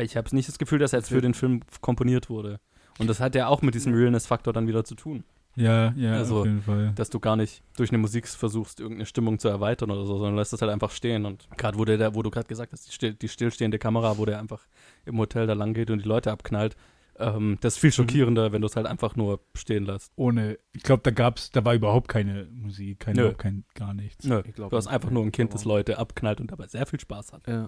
ich 0.00 0.16
habe 0.16 0.34
nicht 0.34 0.48
das 0.48 0.58
Gefühl, 0.58 0.80
dass 0.80 0.92
er 0.92 0.98
jetzt 1.00 1.10
für 1.10 1.20
den 1.20 1.34
Film 1.34 1.60
komponiert 1.80 2.28
wurde. 2.28 2.58
Und 2.98 3.08
das 3.08 3.20
hat 3.20 3.34
ja 3.34 3.46
auch 3.48 3.62
mit 3.62 3.74
diesem 3.74 3.94
Realness-Faktor 3.94 4.52
dann 4.52 4.66
wieder 4.68 4.84
zu 4.84 4.94
tun. 4.94 5.24
Ja, 5.54 5.92
ja, 5.96 6.14
Also, 6.14 6.40
auf 6.40 6.46
jeden 6.46 6.62
Fall. 6.62 6.92
dass 6.94 7.10
du 7.10 7.20
gar 7.20 7.36
nicht 7.36 7.62
durch 7.76 7.90
eine 7.90 7.98
Musik 7.98 8.26
versuchst, 8.26 8.80
irgendeine 8.80 9.04
Stimmung 9.06 9.38
zu 9.38 9.48
erweitern 9.48 9.90
oder 9.90 10.06
so, 10.06 10.16
sondern 10.16 10.36
lässt 10.36 10.52
das 10.54 10.62
halt 10.62 10.72
einfach 10.72 10.90
stehen. 10.90 11.26
Und 11.26 11.46
gerade 11.58 11.78
wo, 11.78 11.84
der, 11.84 11.98
da- 11.98 12.14
wo 12.14 12.22
du 12.22 12.30
gerade 12.30 12.46
gesagt 12.48 12.72
hast, 12.72 12.88
die, 12.88 12.92
still, 12.92 13.12
die 13.14 13.28
stillstehende 13.28 13.78
Kamera, 13.78 14.16
wo 14.16 14.24
der 14.24 14.38
einfach 14.38 14.60
im 15.04 15.18
Hotel 15.18 15.46
da 15.46 15.52
lang 15.52 15.74
geht 15.74 15.90
und 15.90 16.02
die 16.02 16.08
Leute 16.08 16.32
abknallt, 16.32 16.74
ähm, 17.18 17.58
das 17.60 17.74
ist 17.74 17.80
viel 17.80 17.92
schockierender, 17.92 18.52
wenn 18.52 18.62
du 18.62 18.66
es 18.66 18.76
halt 18.76 18.86
einfach 18.86 19.14
nur 19.14 19.40
stehen 19.54 19.84
lässt. 19.84 20.10
Ohne, 20.16 20.58
ich 20.72 20.82
glaube, 20.82 21.02
da 21.02 21.10
gab's, 21.10 21.50
da 21.50 21.62
war 21.62 21.74
überhaupt 21.74 22.08
keine 22.08 22.46
Musik, 22.50 23.00
kein, 23.00 23.16
Nö. 23.16 23.34
kein, 23.34 23.64
gar 23.74 23.92
nichts. 23.92 24.24
Nö, 24.24 24.42
Ich 24.46 24.54
glaub 24.54 24.70
du 24.70 24.76
hast 24.78 24.86
einfach 24.86 25.10
nur 25.10 25.22
ein 25.22 25.32
Kind, 25.32 25.52
das 25.52 25.66
Leute 25.66 25.98
abknallt 25.98 26.40
und 26.40 26.50
dabei 26.50 26.66
sehr 26.68 26.86
viel 26.86 26.98
Spaß 27.00 27.34
hat. 27.34 27.46
Ja. 27.46 27.66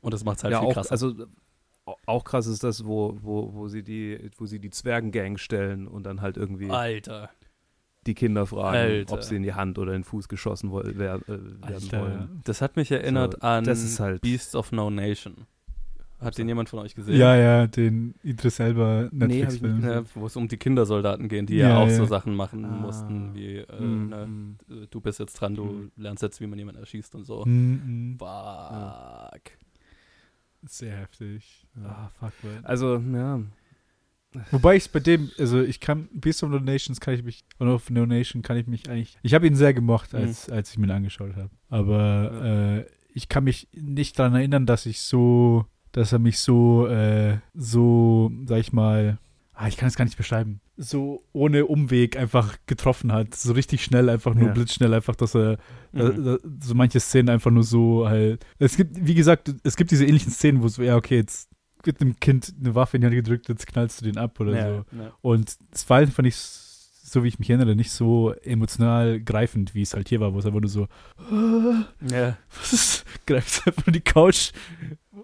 Und 0.00 0.12
das 0.12 0.24
macht 0.24 0.38
es 0.38 0.42
halt 0.44 0.52
ja, 0.52 0.58
viel 0.58 0.68
auch, 0.70 0.74
krasser. 0.74 0.90
also 0.90 1.14
auch 2.06 2.24
krass 2.24 2.46
ist 2.46 2.62
das, 2.64 2.84
wo, 2.84 3.16
wo, 3.22 3.52
wo 3.54 3.68
sie 3.68 3.82
die, 3.82 4.30
wo 4.38 4.46
sie 4.46 4.58
die 4.58 4.70
Zwergengang 4.70 5.36
stellen 5.38 5.88
und 5.88 6.04
dann 6.04 6.20
halt 6.20 6.36
irgendwie 6.36 6.70
Alter. 6.70 7.30
die 8.06 8.14
Kinder 8.14 8.46
fragen, 8.46 8.76
Alter. 8.76 9.14
ob 9.14 9.22
sie 9.24 9.36
in 9.36 9.42
die 9.42 9.54
Hand 9.54 9.78
oder 9.78 9.92
in 9.92 9.98
den 9.98 10.04
Fuß 10.04 10.28
geschossen 10.28 10.70
woll, 10.70 10.92
wer, 10.96 11.16
äh, 11.16 11.28
werden 11.28 11.58
Alter. 11.62 12.00
wollen. 12.00 12.40
Das 12.44 12.60
hat 12.62 12.76
mich 12.76 12.90
erinnert 12.92 13.34
So, 13.34 13.40
an 13.46 13.64
das 13.64 13.82
ist 13.82 13.98
halt- 14.00 14.20
Beasts 14.22 14.54
of 14.54 14.70
No 14.72 14.90
Nation. 14.90 15.46
Hat 16.20 16.38
den 16.38 16.46
jemand 16.46 16.68
von 16.68 16.78
euch 16.78 16.94
gesehen? 16.94 17.16
Ja, 17.18 17.34
ja, 17.34 17.66
den 17.66 18.14
Idris 18.22 18.60
Elba 18.60 19.08
Nee, 19.10 19.24
ich 19.24 19.28
Netflix-Film. 19.40 19.76
nicht 19.78 19.84
Ja, 19.88 20.02
wo 20.14 20.26
es 20.26 20.36
um 20.36 20.46
die 20.46 20.56
Kindersoldaten 20.56 21.26
gehen, 21.28 21.46
die 21.46 21.56
ja, 21.56 21.70
Ja, 21.70 21.78
auch 21.78 21.88
ja. 21.88 21.96
so 21.96 22.04
Sachen 22.04 22.36
machen 22.36 22.64
Ah. 22.64 22.68
mussten, 22.68 23.34
wie 23.34 23.56
äh, 23.56 23.82
Mm, 23.82 24.08
ne, 24.08 24.26
mm. 24.28 24.56
du 24.88 25.00
bist 25.00 25.18
jetzt 25.18 25.34
dran, 25.34 25.56
du 25.56 25.64
Mhm. 25.64 25.90
lernst 25.96 26.22
jetzt, 26.22 26.40
wie 26.40 26.46
man 26.46 26.60
jemanden 26.60 26.78
erschießt 26.80 27.16
und 27.16 27.24
so. 27.24 27.44
Mhm. 27.44 28.18
Fuck. 28.20 29.50
Sehr 30.62 30.96
heftig. 30.96 31.66
Ja. 31.76 31.88
Ah, 31.88 32.12
fuck, 32.18 32.32
man. 32.42 32.64
Also, 32.64 32.98
ja. 32.98 33.40
Wobei 34.50 34.76
ich 34.76 34.90
bei 34.90 35.00
dem, 35.00 35.30
also 35.38 35.60
ich 35.60 35.80
kann, 35.80 36.08
Beast 36.12 36.42
of 36.42 36.50
No 36.50 36.58
Nations 36.58 37.00
kann 37.00 37.14
ich 37.14 37.22
mich, 37.22 37.44
und 37.58 37.68
of 37.68 37.90
No 37.90 38.06
Nation 38.06 38.40
kann 38.42 38.56
ich 38.56 38.66
mich 38.66 38.88
eigentlich, 38.88 39.18
ich 39.22 39.34
habe 39.34 39.46
ihn 39.46 39.54
sehr 39.54 39.74
gemocht, 39.74 40.14
als, 40.14 40.48
als 40.48 40.70
ich 40.70 40.78
mir 40.78 40.86
ihn 40.86 40.92
angeschaut 40.92 41.36
habe. 41.36 41.50
Aber 41.68 42.84
äh, 42.86 42.86
ich 43.12 43.28
kann 43.28 43.44
mich 43.44 43.68
nicht 43.72 44.18
daran 44.18 44.34
erinnern, 44.34 44.64
dass 44.64 44.86
ich 44.86 45.00
so, 45.02 45.66
dass 45.92 46.12
er 46.12 46.18
mich 46.18 46.38
so, 46.38 46.86
äh, 46.86 47.38
so, 47.52 48.32
sag 48.46 48.60
ich 48.60 48.72
mal, 48.72 49.18
ah, 49.54 49.68
ich 49.68 49.76
kann 49.76 49.88
es 49.88 49.96
gar 49.96 50.04
nicht 50.04 50.16
beschreiben, 50.16 50.60
so 50.76 51.22
ohne 51.32 51.66
Umweg 51.66 52.16
einfach 52.16 52.56
getroffen 52.66 53.12
hat. 53.12 53.34
So 53.34 53.52
richtig 53.52 53.84
schnell, 53.84 54.08
einfach 54.08 54.34
nur 54.34 54.48
Ja. 54.48 54.52
blitzschnell, 54.54 54.92
einfach, 54.94 55.14
dass 55.16 55.34
er 55.34 55.58
da, 55.92 56.08
Mhm. 56.10 56.24
da, 56.24 56.38
so 56.60 56.74
manche 56.74 57.00
Szenen 57.00 57.28
einfach 57.28 57.50
nur 57.50 57.62
so 57.64 58.08
halt. 58.08 58.44
Es 58.58 58.76
gibt, 58.76 58.96
wie 59.06 59.14
gesagt, 59.14 59.54
es 59.62 59.76
gibt 59.76 59.90
diese 59.90 60.06
ähnlichen 60.06 60.32
Szenen, 60.32 60.62
wo 60.62 60.68
so, 60.68 60.82
ja, 60.82 60.96
okay, 60.96 61.16
jetzt 61.16 61.48
wird 61.84 62.00
dem 62.00 62.18
Kind 62.20 62.54
eine 62.60 62.74
Waffe 62.74 62.96
in 62.96 63.00
die 63.00 63.06
Hand 63.08 63.16
gedrückt, 63.16 63.48
jetzt 63.48 63.66
knallst 63.66 64.00
du 64.00 64.04
den 64.04 64.16
ab 64.16 64.38
oder 64.40 64.52
ja, 64.56 64.66
so. 64.68 64.84
ja. 64.96 65.12
Und 65.20 65.56
es 65.72 65.88
war 65.90 65.98
einfach 65.98 66.22
nicht, 66.22 66.36
so 66.36 67.24
wie 67.24 67.28
ich 67.28 67.38
mich 67.38 67.50
erinnere, 67.50 67.74
nicht 67.76 67.90
so 67.90 68.32
emotional 68.42 69.20
greifend, 69.20 69.74
wie 69.74 69.82
es 69.82 69.92
halt 69.92 70.08
hier 70.08 70.20
war, 70.20 70.32
wo 70.32 70.38
es 70.38 70.46
einfach 70.46 70.60
nur 70.60 70.70
so, 70.70 70.86
ah, 71.18 71.84
Ja. 72.10 72.38
was 72.60 72.72
ist, 72.72 73.04
greift 73.26 73.66
einfach 73.66 73.92
die 73.92 74.00
Couch. 74.00 74.52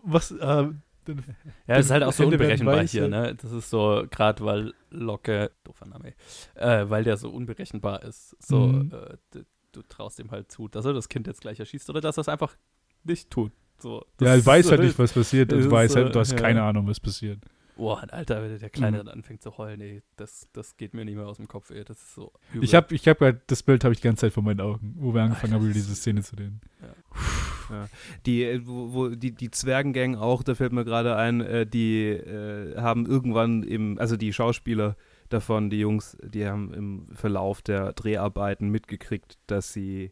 Was, 0.02 0.32
äh, 0.32 0.66
dann- 1.14 1.24
Ja, 1.66 1.76
es 1.76 1.86
ist 1.86 1.90
halt 1.92 2.02
auch 2.04 2.12
so 2.12 2.24
unberechenbar 2.24 2.76
weiß, 2.76 2.90
hier, 2.90 3.08
ne? 3.08 3.34
Das 3.34 3.52
ist 3.52 3.70
so, 3.70 4.04
gerade 4.10 4.44
weil 4.44 4.74
Locke, 4.90 5.50
doofer 5.64 5.86
Name, 5.86 6.14
äh, 6.54 6.84
weil 6.88 7.04
der 7.04 7.16
so 7.16 7.30
unberechenbar 7.30 8.02
ist, 8.02 8.36
so, 8.44 8.58
Mhm. 8.66 8.92
äh, 8.92 9.16
d- 9.34 9.44
du 9.72 9.82
traust 9.82 10.18
ihm 10.20 10.30
halt 10.30 10.50
zu, 10.50 10.68
dass 10.68 10.84
er 10.84 10.92
das 10.92 11.08
Kind 11.08 11.26
jetzt 11.26 11.40
gleich 11.40 11.60
erschießt 11.60 11.88
oder 11.90 12.00
dass 12.00 12.16
er 12.18 12.22
es 12.22 12.28
einfach 12.28 12.56
nicht 13.04 13.30
tut. 13.30 13.52
So, 13.80 13.98
ja, 14.20 14.26
das 14.32 14.38
ich 14.40 14.46
weiß 14.46 14.70
halt 14.70 14.80
nicht, 14.82 14.98
was 14.98 15.12
passiert. 15.12 15.52
Du 15.52 15.70
weißt 15.70 15.94
äh, 15.96 16.02
halt, 16.04 16.14
du 16.14 16.18
hast 16.18 16.32
ja. 16.32 16.38
keine 16.38 16.62
Ahnung, 16.62 16.86
was 16.88 16.98
passiert. 16.98 17.38
Boah, 17.78 18.04
Alter, 18.10 18.42
wenn 18.42 18.58
der 18.58 18.70
Kleine 18.70 18.98
Mhm. 18.98 19.06
dann 19.06 19.14
anfängt 19.18 19.40
zu 19.40 19.56
heulen, 19.56 19.80
ey, 19.80 20.02
das, 20.16 20.48
das 20.52 20.76
geht 20.76 20.94
mir 20.94 21.04
nicht 21.04 21.14
mehr 21.14 21.26
aus 21.28 21.36
dem 21.36 21.46
Kopf, 21.46 21.70
ey, 21.70 21.84
das 21.84 21.98
ist 21.98 22.12
so 22.12 22.32
übel. 22.52 22.64
Ich 22.64 22.74
habe, 22.74 22.92
ich 22.92 23.06
habe 23.06 23.24
halt, 23.24 23.40
das 23.46 23.62
Bild 23.62 23.84
habe 23.84 23.94
ich 23.94 24.00
die 24.00 24.08
ganze 24.08 24.22
Zeit 24.22 24.32
vor 24.32 24.42
meinen 24.42 24.60
Augen, 24.60 24.96
wo 24.98 25.14
wir 25.14 25.22
angefangen 25.22 25.52
Alter, 25.52 25.62
haben, 25.62 25.70
über 25.70 25.74
diese 25.74 25.94
Szene 25.94 26.22
zu 26.22 26.34
reden. 26.34 26.60
Die, 28.26 28.42
äh, 28.42 28.66
wo, 28.66 28.92
wo, 28.92 29.08
die, 29.10 29.32
die 29.32 29.50
Zwergengang 29.50 30.16
auch, 30.16 30.42
da 30.42 30.54
fällt 30.54 30.72
mir 30.72 30.84
gerade 30.84 31.16
ein, 31.16 31.40
äh, 31.40 31.66
die 31.66 32.08
äh, 32.08 32.76
haben 32.78 33.06
irgendwann 33.06 33.62
im, 33.62 33.98
also 33.98 34.16
die 34.16 34.32
Schauspieler 34.32 34.96
davon, 35.28 35.70
die 35.70 35.78
Jungs, 35.78 36.16
die 36.22 36.46
haben 36.46 36.72
im 36.74 37.08
Verlauf 37.14 37.62
der 37.62 37.92
Dreharbeiten 37.92 38.70
mitgekriegt, 38.70 39.38
dass 39.46 39.72
sie, 39.72 40.10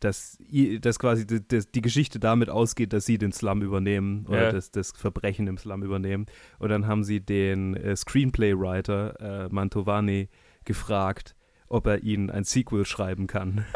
dass, 0.00 0.38
dass 0.80 0.98
quasi 0.98 1.26
die, 1.26 1.40
die 1.74 1.80
Geschichte 1.82 2.18
damit 2.18 2.48
ausgeht, 2.50 2.92
dass 2.92 3.06
sie 3.06 3.18
den 3.18 3.32
Slum 3.32 3.62
übernehmen 3.62 4.26
oder 4.26 4.44
Ja. 4.44 4.52
das, 4.52 4.70
das 4.70 4.92
Verbrechen 4.92 5.46
im 5.46 5.58
Slum 5.58 5.82
übernehmen. 5.82 6.26
Und 6.58 6.70
dann 6.70 6.86
haben 6.86 7.04
sie 7.04 7.20
den 7.20 7.74
äh, 7.76 7.94
Screenplay-Writer 7.96 9.46
äh, 9.46 9.48
Mantovani 9.54 10.28
gefragt, 10.64 11.34
ob 11.68 11.86
er 11.86 12.02
ihnen 12.02 12.30
ein 12.30 12.44
Sequel 12.44 12.84
schreiben 12.84 13.26
kann. 13.26 13.64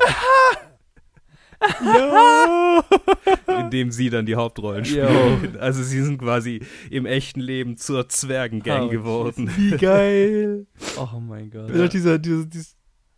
in 3.59 3.71
dem 3.71 3.91
sie 3.91 4.11
dann 4.11 4.27
die 4.27 4.35
Hauptrollen 4.37 4.85
spielen. 4.85 5.57
Also 5.59 5.83
sie 5.83 6.03
sind 6.03 6.19
quasi 6.19 6.61
im 6.91 7.07
echten 7.07 7.41
Leben 7.41 7.77
zur 7.77 8.09
Zwergengang 8.09 8.85
Oh, 8.89 8.91
geworden. 8.91 9.51
Wie 9.57 9.71
geil! 9.77 10.67
Oh 10.99 11.19
mein 11.21 11.51
Gott. 11.51 11.75
Ja. 11.75 11.89
Dieser, 11.89 12.19
dieser, 12.19 12.45
dieser 12.47 12.67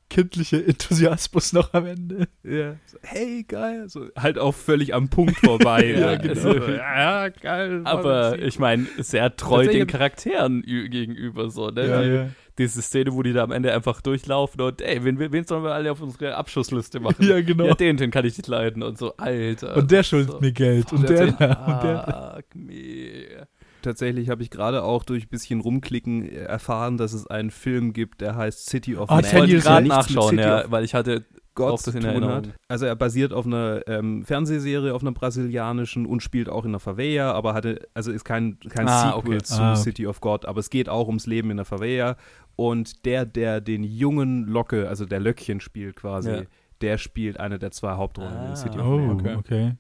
kindliche 0.08 0.64
Enthusiasmus 0.64 1.52
noch 1.52 1.72
am 1.74 1.86
Ende. 1.86 2.28
Ja. 2.42 2.76
So, 2.86 2.98
hey, 3.02 3.44
geil. 3.46 3.88
So, 3.88 4.06
halt 4.16 4.38
auch 4.38 4.54
völlig 4.54 4.94
am 4.94 5.08
Punkt 5.08 5.36
vorbei. 5.38 5.84
Ja, 5.96 6.12
ja, 6.12 6.16
genau. 6.16 6.34
so, 6.40 6.54
ja, 6.54 7.28
geil. 7.28 7.80
Aber 7.84 8.38
ich 8.38 8.58
meine, 8.58 8.86
sehr 8.98 9.34
treu 9.36 9.66
den 9.66 9.86
Charakteren 9.86 10.62
gegenüber, 10.62 11.50
so, 11.50 11.68
ne? 11.70 11.86
Ja, 11.88 12.02
Die- 12.02 12.08
ja. 12.08 12.28
Diese 12.58 12.80
Szene, 12.80 13.12
wo 13.12 13.22
die 13.22 13.34
da 13.34 13.42
am 13.44 13.52
Ende 13.52 13.70
einfach 13.74 14.00
durchlaufen 14.00 14.62
und, 14.62 14.80
ey, 14.80 15.04
wen, 15.04 15.18
wen 15.18 15.44
sollen 15.44 15.62
wir 15.62 15.72
alle 15.74 15.92
auf 15.92 16.00
unsere 16.00 16.34
Abschussliste 16.36 17.00
machen? 17.00 17.16
Ja, 17.28 17.42
genau. 17.42 17.66
Ja, 17.66 17.74
den, 17.74 17.98
den 17.98 18.10
kann 18.10 18.24
ich 18.24 18.38
nicht 18.38 18.46
leiden 18.46 18.82
und 18.82 18.96
so, 18.96 19.14
Alter. 19.18 19.76
Und 19.76 19.90
der 19.90 20.02
schuldet 20.02 20.30
so. 20.32 20.40
mir 20.40 20.52
Geld. 20.52 20.90
Und 20.90 21.06
der, 21.06 21.26
und 21.28 21.38
der. 21.38 22.34
Fuck 22.36 22.54
me. 22.54 23.46
Tatsächlich 23.86 24.28
habe 24.30 24.42
ich 24.42 24.50
gerade 24.50 24.82
auch 24.82 25.04
durch 25.04 25.26
ein 25.26 25.28
bisschen 25.28 25.60
rumklicken 25.60 26.24
äh, 26.28 26.34
erfahren, 26.44 26.96
dass 26.96 27.12
es 27.12 27.26
einen 27.26 27.50
Film 27.52 27.92
gibt, 27.92 28.20
der 28.20 28.34
heißt 28.34 28.66
City 28.68 28.96
of 28.96 29.08
Ah, 29.10 29.14
Man. 29.16 29.24
Ich 29.24 29.30
10 29.30 29.38
wollte 29.38 29.58
gerade 29.58 29.86
nachschauen, 29.88 30.38
ja, 30.38 30.64
weil 30.70 30.84
ich 30.84 30.92
hatte 30.94 31.24
Gott 31.54 31.72
auch 31.72 31.76
das 31.82 31.86
in 31.86 31.92
zu 31.92 31.98
tun 32.00 32.08
Erinnerung. 32.08 32.34
hat. 32.36 32.48
Also 32.68 32.84
er 32.86 32.96
basiert 32.96 33.32
auf 33.32 33.46
einer 33.46 33.80
ähm, 33.86 34.24
Fernsehserie, 34.24 34.92
auf 34.92 35.02
einer 35.02 35.12
brasilianischen 35.12 36.04
und 36.04 36.20
spielt 36.22 36.48
auch 36.48 36.64
in 36.64 36.72
der 36.72 36.80
Favela, 36.80 37.32
aber 37.32 37.54
hatte, 37.54 37.86
also 37.94 38.10
ist 38.12 38.24
kein, 38.24 38.58
kein 38.68 38.88
Ah, 38.88 39.12
Sequel 39.14 39.36
okay. 39.36 39.42
zu 39.44 39.54
Ah, 39.62 39.72
okay. 39.72 39.80
City 39.82 40.06
of 40.06 40.20
God, 40.20 40.44
aber 40.46 40.60
es 40.60 40.68
geht 40.68 40.88
auch 40.88 41.06
ums 41.06 41.26
Leben 41.26 41.50
in 41.50 41.56
der 41.58 41.64
Favela 41.64 42.16
und 42.56 43.04
der, 43.06 43.24
der 43.24 43.60
den 43.60 43.84
jungen 43.84 44.46
Locke, 44.46 44.88
also 44.88 45.06
der 45.06 45.20
Löckchen 45.20 45.60
spielt 45.60 45.96
quasi, 45.96 46.30
Ja. 46.30 46.42
der 46.82 46.98
spielt 46.98 47.38
eine 47.40 47.58
der 47.58 47.70
zwei 47.70 47.92
Hauptrollen 47.92 48.34
Ah, 48.36 48.50
in 48.50 48.56
City 48.56 48.78
of 48.78 48.84
Oh, 48.86 48.98
Man. 48.98 49.10
okay. 49.20 49.34
okay. 49.36 49.72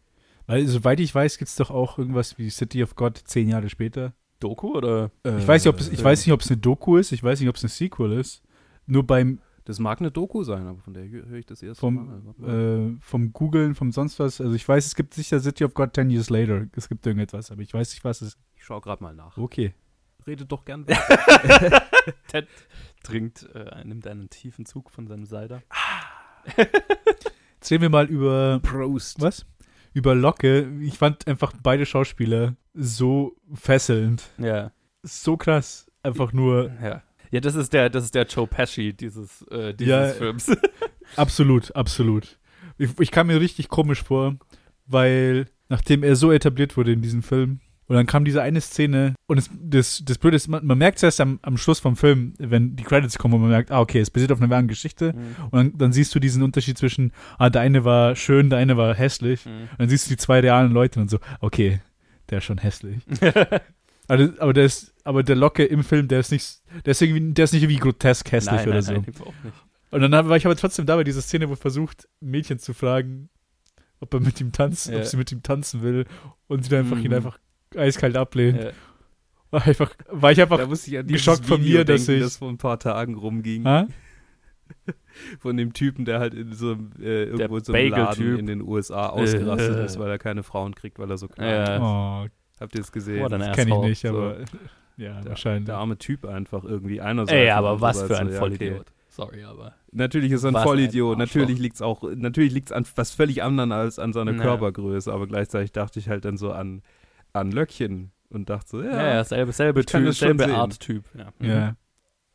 Weil, 0.46 0.66
soweit 0.66 1.00
ich 1.00 1.14
weiß, 1.14 1.38
gibt 1.38 1.48
es 1.48 1.56
doch 1.56 1.70
auch 1.70 1.98
irgendwas 1.98 2.38
wie 2.38 2.50
City 2.50 2.82
of 2.82 2.94
God 2.94 3.16
zehn 3.24 3.48
Jahre 3.48 3.68
später. 3.68 4.12
Doku 4.38 4.74
oder? 4.76 5.10
Ich 5.24 5.48
weiß 5.48 5.64
nicht, 5.64 5.72
ob 5.74 5.80
es, 5.80 5.88
ich 5.88 6.00
Äh, 6.00 6.04
weiß 6.04 6.26
nicht, 6.26 6.32
ob 6.32 6.40
es 6.42 6.50
eine 6.50 6.58
Doku 6.58 6.98
ist, 6.98 7.10
ich 7.12 7.22
weiß 7.22 7.40
nicht, 7.40 7.48
ob 7.48 7.56
es 7.56 7.64
eine 7.64 7.70
Sequel 7.70 8.12
ist. 8.12 8.42
Nur 8.86 9.04
beim 9.06 9.40
Das 9.64 9.80
mag 9.80 9.98
eine 10.00 10.12
Doku 10.12 10.44
sein, 10.44 10.66
aber 10.66 10.78
von 10.80 10.94
der 10.94 11.08
höre 11.08 11.32
ich 11.32 11.46
das 11.46 11.60
erst 11.62 11.80
vom, 11.80 12.34
äh, 12.46 12.96
vom 13.00 13.32
Googlen, 13.32 13.74
vom 13.74 13.90
sonst 13.90 14.18
was. 14.20 14.40
Also 14.40 14.54
ich 14.54 14.68
weiß, 14.68 14.86
es 14.86 14.94
gibt 14.94 15.14
sicher 15.14 15.40
City 15.40 15.64
of 15.64 15.74
God 15.74 15.94
10 15.94 16.10
Years 16.10 16.30
Later. 16.30 16.66
Es 16.76 16.88
gibt 16.88 17.04
irgendetwas, 17.04 17.50
aber 17.50 17.62
ich 17.62 17.74
weiß 17.74 17.90
nicht, 17.92 18.04
was 18.04 18.20
es 18.20 18.28
ist. 18.34 18.38
ich 18.54 18.62
schaue 18.64 18.80
gerade 18.80 19.02
mal 19.02 19.14
nach. 19.14 19.36
Okay. 19.36 19.74
Redet 20.26 20.52
doch 20.52 20.64
gern. 20.64 20.86
Ted 22.28 22.46
trinkt, 23.02 23.48
äh, 23.54 23.84
nimmt 23.84 24.06
einen 24.06 24.28
tiefen 24.30 24.66
Zug 24.66 24.90
von 24.90 25.06
seinem 25.08 25.24
Cider. 25.26 25.62
Jetzt 26.56 27.70
reden 27.70 27.82
wir 27.82 27.90
mal 27.90 28.06
über 28.06 28.60
Prost. 28.62 29.20
was? 29.20 29.46
Über 29.96 30.14
Locke. 30.14 30.70
Ich 30.82 30.98
fand 30.98 31.26
einfach 31.26 31.54
beide 31.62 31.86
Schauspieler 31.86 32.54
so 32.74 33.34
fesselnd. 33.54 34.28
Ja, 34.36 34.70
So 35.02 35.38
krass. 35.38 35.90
Einfach 36.02 36.34
nur 36.34 36.70
ja. 36.82 37.02
Ja, 37.30 37.40
das 37.40 37.54
ist 37.54 37.72
der, 37.72 37.88
das 37.88 38.04
ist 38.04 38.14
der 38.14 38.26
Joe 38.26 38.46
Pesci 38.46 38.92
dieses, 38.92 39.40
äh, 39.50 39.72
dieses 39.72 39.88
Ja. 39.90 40.08
Films. 40.12 40.54
absolut, 41.16 41.74
absolut. 41.74 42.38
Ich, 42.76 42.90
ich 43.00 43.10
kam 43.10 43.28
mir 43.28 43.40
richtig 43.40 43.68
komisch 43.70 44.02
vor, 44.02 44.36
weil 44.84 45.46
nachdem 45.70 46.02
er 46.02 46.14
so 46.14 46.30
etabliert 46.30 46.76
wurde 46.76 46.92
in 46.92 47.00
diesem 47.00 47.22
Film, 47.22 47.60
und 47.88 47.94
dann 47.96 48.06
kam 48.06 48.24
diese 48.24 48.42
eine 48.42 48.60
Szene 48.60 49.14
und 49.26 49.38
es, 49.38 49.50
das, 49.60 50.02
das 50.04 50.18
Blöde 50.18 50.36
ist, 50.36 50.48
man, 50.48 50.66
man 50.66 50.76
merkt 50.78 50.98
es 50.98 51.02
erst 51.04 51.20
am, 51.20 51.38
am 51.42 51.56
Schluss 51.56 51.78
vom 51.78 51.96
Film, 51.96 52.34
wenn 52.38 52.74
die 52.76 52.82
Credits 52.82 53.16
kommen 53.18 53.34
und 53.34 53.40
man 53.42 53.50
merkt, 53.50 53.70
ah, 53.70 53.80
okay, 53.80 54.00
es 54.00 54.10
basiert 54.10 54.32
auf 54.32 54.40
einer 54.40 54.50
wahren 54.50 54.68
Geschichte. 54.68 55.12
Mhm. 55.12 55.44
Und 55.50 55.52
dann, 55.52 55.78
dann 55.78 55.92
siehst 55.92 56.14
du 56.14 56.18
diesen 56.18 56.42
Unterschied 56.42 56.76
zwischen, 56.78 57.12
ah, 57.38 57.48
der 57.50 57.62
eine 57.62 57.84
war 57.84 58.16
schön, 58.16 58.50
der 58.50 58.58
eine 58.58 58.76
war 58.76 58.94
hässlich. 58.94 59.46
Mhm. 59.46 59.50
Und 59.70 59.78
dann 59.78 59.88
siehst 59.88 60.06
du 60.06 60.10
die 60.10 60.16
zwei 60.16 60.40
realen 60.40 60.72
Leute 60.72 61.00
und 61.00 61.10
so, 61.10 61.18
okay, 61.40 61.80
der 62.30 62.38
ist 62.38 62.44
schon 62.44 62.58
hässlich. 62.58 63.02
aber, 64.08 64.30
aber 64.38 64.52
der 64.52 64.64
ist, 64.64 64.94
aber 65.04 65.22
der 65.22 65.36
Locke 65.36 65.64
im 65.64 65.84
Film, 65.84 66.08
der 66.08 66.20
ist 66.20 66.32
nicht, 66.32 66.60
der 66.84 66.90
ist 66.92 67.02
irgendwie, 67.02 67.32
der 67.32 67.44
ist 67.44 67.52
nicht 67.52 67.62
irgendwie 67.62 67.80
grotesk 67.80 68.30
hässlich 68.32 68.52
nein, 68.56 68.66
oder 68.66 68.74
nein, 68.74 68.82
so. 68.82 68.92
nein, 68.92 69.04
überhaupt 69.04 69.44
nicht. 69.44 69.56
Und 69.92 70.00
dann 70.00 70.28
war 70.28 70.36
ich 70.36 70.44
aber 70.44 70.56
trotzdem 70.56 70.84
da 70.86 70.96
bei 70.96 71.04
dieser 71.04 71.22
Szene, 71.22 71.48
wo 71.48 71.52
er 71.52 71.56
versucht, 71.56 72.08
Mädchen 72.20 72.58
zu 72.58 72.74
fragen, 72.74 73.28
ob 74.00 74.12
er 74.12 74.20
mit 74.20 74.40
ihm 74.40 74.52
tanzt, 74.52 74.88
Ja. 74.88 74.98
ob 74.98 75.04
sie 75.04 75.16
mit 75.16 75.30
ihm 75.32 75.42
tanzen 75.42 75.82
will 75.82 76.04
und 76.48 76.64
sie 76.64 76.70
dann 76.70 76.80
einfach 76.80 76.98
ihn 76.98 77.08
Mhm. 77.10 77.14
einfach 77.14 77.38
eiskalt 77.74 78.16
ablehnt. 78.16 78.62
Ja. 78.62 78.70
War, 79.50 79.66
einfach, 79.66 79.92
war 80.10 80.32
ich 80.32 80.40
einfach, 80.40 80.58
Da 80.58 80.66
muss 80.66 80.86
ich 80.86 80.98
an 80.98 81.06
geschockt 81.06 81.46
von 81.46 81.60
mir, 81.62 81.84
dass 81.84 82.06
denken, 82.06 82.18
ich- 82.20 82.26
das 82.26 82.36
vor 82.38 82.48
ein 82.48 82.58
paar 82.58 82.78
Tagen 82.78 83.14
rumging. 83.14 83.64
ha? 83.64 83.86
Von 85.38 85.56
dem 85.56 85.72
Typen, 85.72 86.04
der 86.04 86.18
halt 86.20 86.34
in 86.34 86.52
so 86.52 86.72
einem, 86.72 86.90
äh, 87.00 87.24
irgendwo 87.24 87.56
in 87.56 87.64
so 87.64 87.72
einem 87.72 87.90
Bagel-Typ. 87.90 88.18
Laden 88.26 88.38
in 88.40 88.46
den 88.46 88.62
USA 88.62 89.06
ausgerastet 89.08 89.76
Äh. 89.76 89.84
ist, 89.86 89.98
weil 89.98 90.10
er 90.10 90.18
keine 90.18 90.42
Frauen 90.42 90.74
kriegt, 90.74 90.98
weil 90.98 91.10
er 91.10 91.16
so 91.18 91.28
klein 91.28 91.62
ist. 91.62 91.80
Oh, 91.80 92.26
Habt 92.60 92.74
ihr 92.74 92.80
es 92.80 92.92
gesehen? 92.92 93.22
What 93.22 93.32
an 93.32 93.52
kenne 93.52 93.70
ich 93.76 93.82
nicht, 93.82 94.00
So. 94.02 94.08
aber 94.08 94.36
ja, 94.96 95.20
der, 95.20 95.30
wahrscheinlich. 95.30 95.66
der 95.66 95.76
arme 95.76 95.96
Typ 95.98 96.24
einfach 96.26 96.64
irgendwie. 96.64 97.00
Einerseits 97.00 97.32
Ey, 97.38 97.50
aber 97.50 97.80
was 97.80 98.02
für 98.02 98.18
ein 98.18 98.28
so, 98.28 98.32
ja, 98.34 98.38
Vollidiot. 98.40 98.80
okay. 98.80 98.90
Sorry, 99.08 99.44
aber. 99.44 99.74
Natürlich 99.92 100.32
ist 100.32 100.44
er 100.44 100.50
ein 100.50 100.56
ein 100.56 100.62
Vollidiot. 100.62 101.12
Arschloch. 101.18 101.18
natürlich 101.36 101.58
liegt 101.60 101.76
es 101.76 101.82
auch, 101.82 102.02
natürlich 102.14 102.52
liegt 102.52 102.68
es 102.68 102.72
an 102.72 102.84
was 102.96 103.12
völlig 103.12 103.42
anderen 103.42 103.72
als 103.72 103.98
an 103.98 104.12
seiner 104.12 104.32
Ja. 104.32 104.42
Körpergröße, 104.42 105.10
aber 105.12 105.26
gleichzeitig 105.26 105.72
dachte 105.72 105.98
ich 105.98 106.08
halt 106.10 106.24
dann 106.26 106.36
so 106.36 106.52
an, 106.52 106.82
an 107.36 107.52
Löckchen 107.52 108.10
und 108.30 108.48
dachte 108.50 108.68
so, 108.70 108.82
Ja, 108.82 108.90
ja, 108.96 109.14
ja, 109.14 109.24
selbe, 109.24 109.52
selbe 109.52 109.84
Typ, 109.84 110.12
selbe. 110.14 110.46
Art 110.54 110.78
Typ. 110.80 111.04
Ja. 111.16 111.32
Mhm. 111.38 111.46
Ja. 111.48 111.76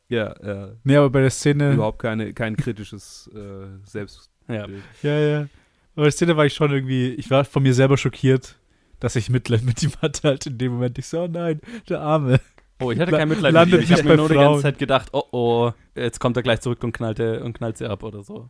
ja, 0.09 0.35
ja, 0.45 0.69
Nee, 0.83 0.95
aber 0.97 1.09
bei 1.09 1.21
der 1.21 1.29
Szene, 1.29 1.73
überhaupt 1.73 1.99
keine, 1.99 2.33
kein 2.33 2.55
kritisches 2.57 3.29
äh, 3.33 3.67
Selbstbild. 3.85 4.29
Ja. 4.47 4.67
ja, 5.03 5.19
ja. 5.19 5.39
Aber 5.39 5.49
bei 5.95 6.03
der 6.03 6.11
Szene 6.11 6.37
war 6.37 6.45
ich 6.45 6.53
schon 6.53 6.71
irgendwie, 6.71 7.09
ich 7.13 7.29
war 7.29 7.43
von 7.45 7.63
mir 7.63 7.73
selber 7.73 7.97
schockiert, 7.97 8.57
dass 8.99 9.15
ich 9.15 9.29
Mitleid 9.29 9.63
mit 9.63 9.81
ihm 9.83 9.91
hatte 10.01 10.27
halt 10.27 10.45
in 10.45 10.57
dem 10.57 10.73
Moment. 10.73 10.97
Ich 10.97 11.07
so, 11.07 11.21
oh 11.23 11.27
nein, 11.27 11.59
der 11.89 12.01
Arme. 12.01 12.39
Oh, 12.79 12.91
ich 12.91 12.99
hatte 12.99 13.11
kein 13.11 13.29
Mitleid 13.29 13.53
mit 13.53 13.73
ihm. 13.73 13.79
Ich 13.81 13.91
habe 13.91 14.03
mir 14.03 14.17
nur 14.17 14.27
die 14.27 14.33
ganze 14.35 14.45
Frauen. 14.49 14.61
Zeit 14.61 14.79
gedacht, 14.79 15.09
oh 15.13 15.23
oh, 15.31 15.71
jetzt 15.95 16.19
kommt 16.19 16.35
er 16.37 16.43
gleich 16.43 16.61
zurück 16.61 16.83
und 16.83 16.91
knallt, 16.93 17.19
er, 17.19 17.43
und 17.43 17.53
knallt 17.53 17.77
sie 17.77 17.85
ab 17.87 18.03
oder 18.03 18.23
so. 18.23 18.49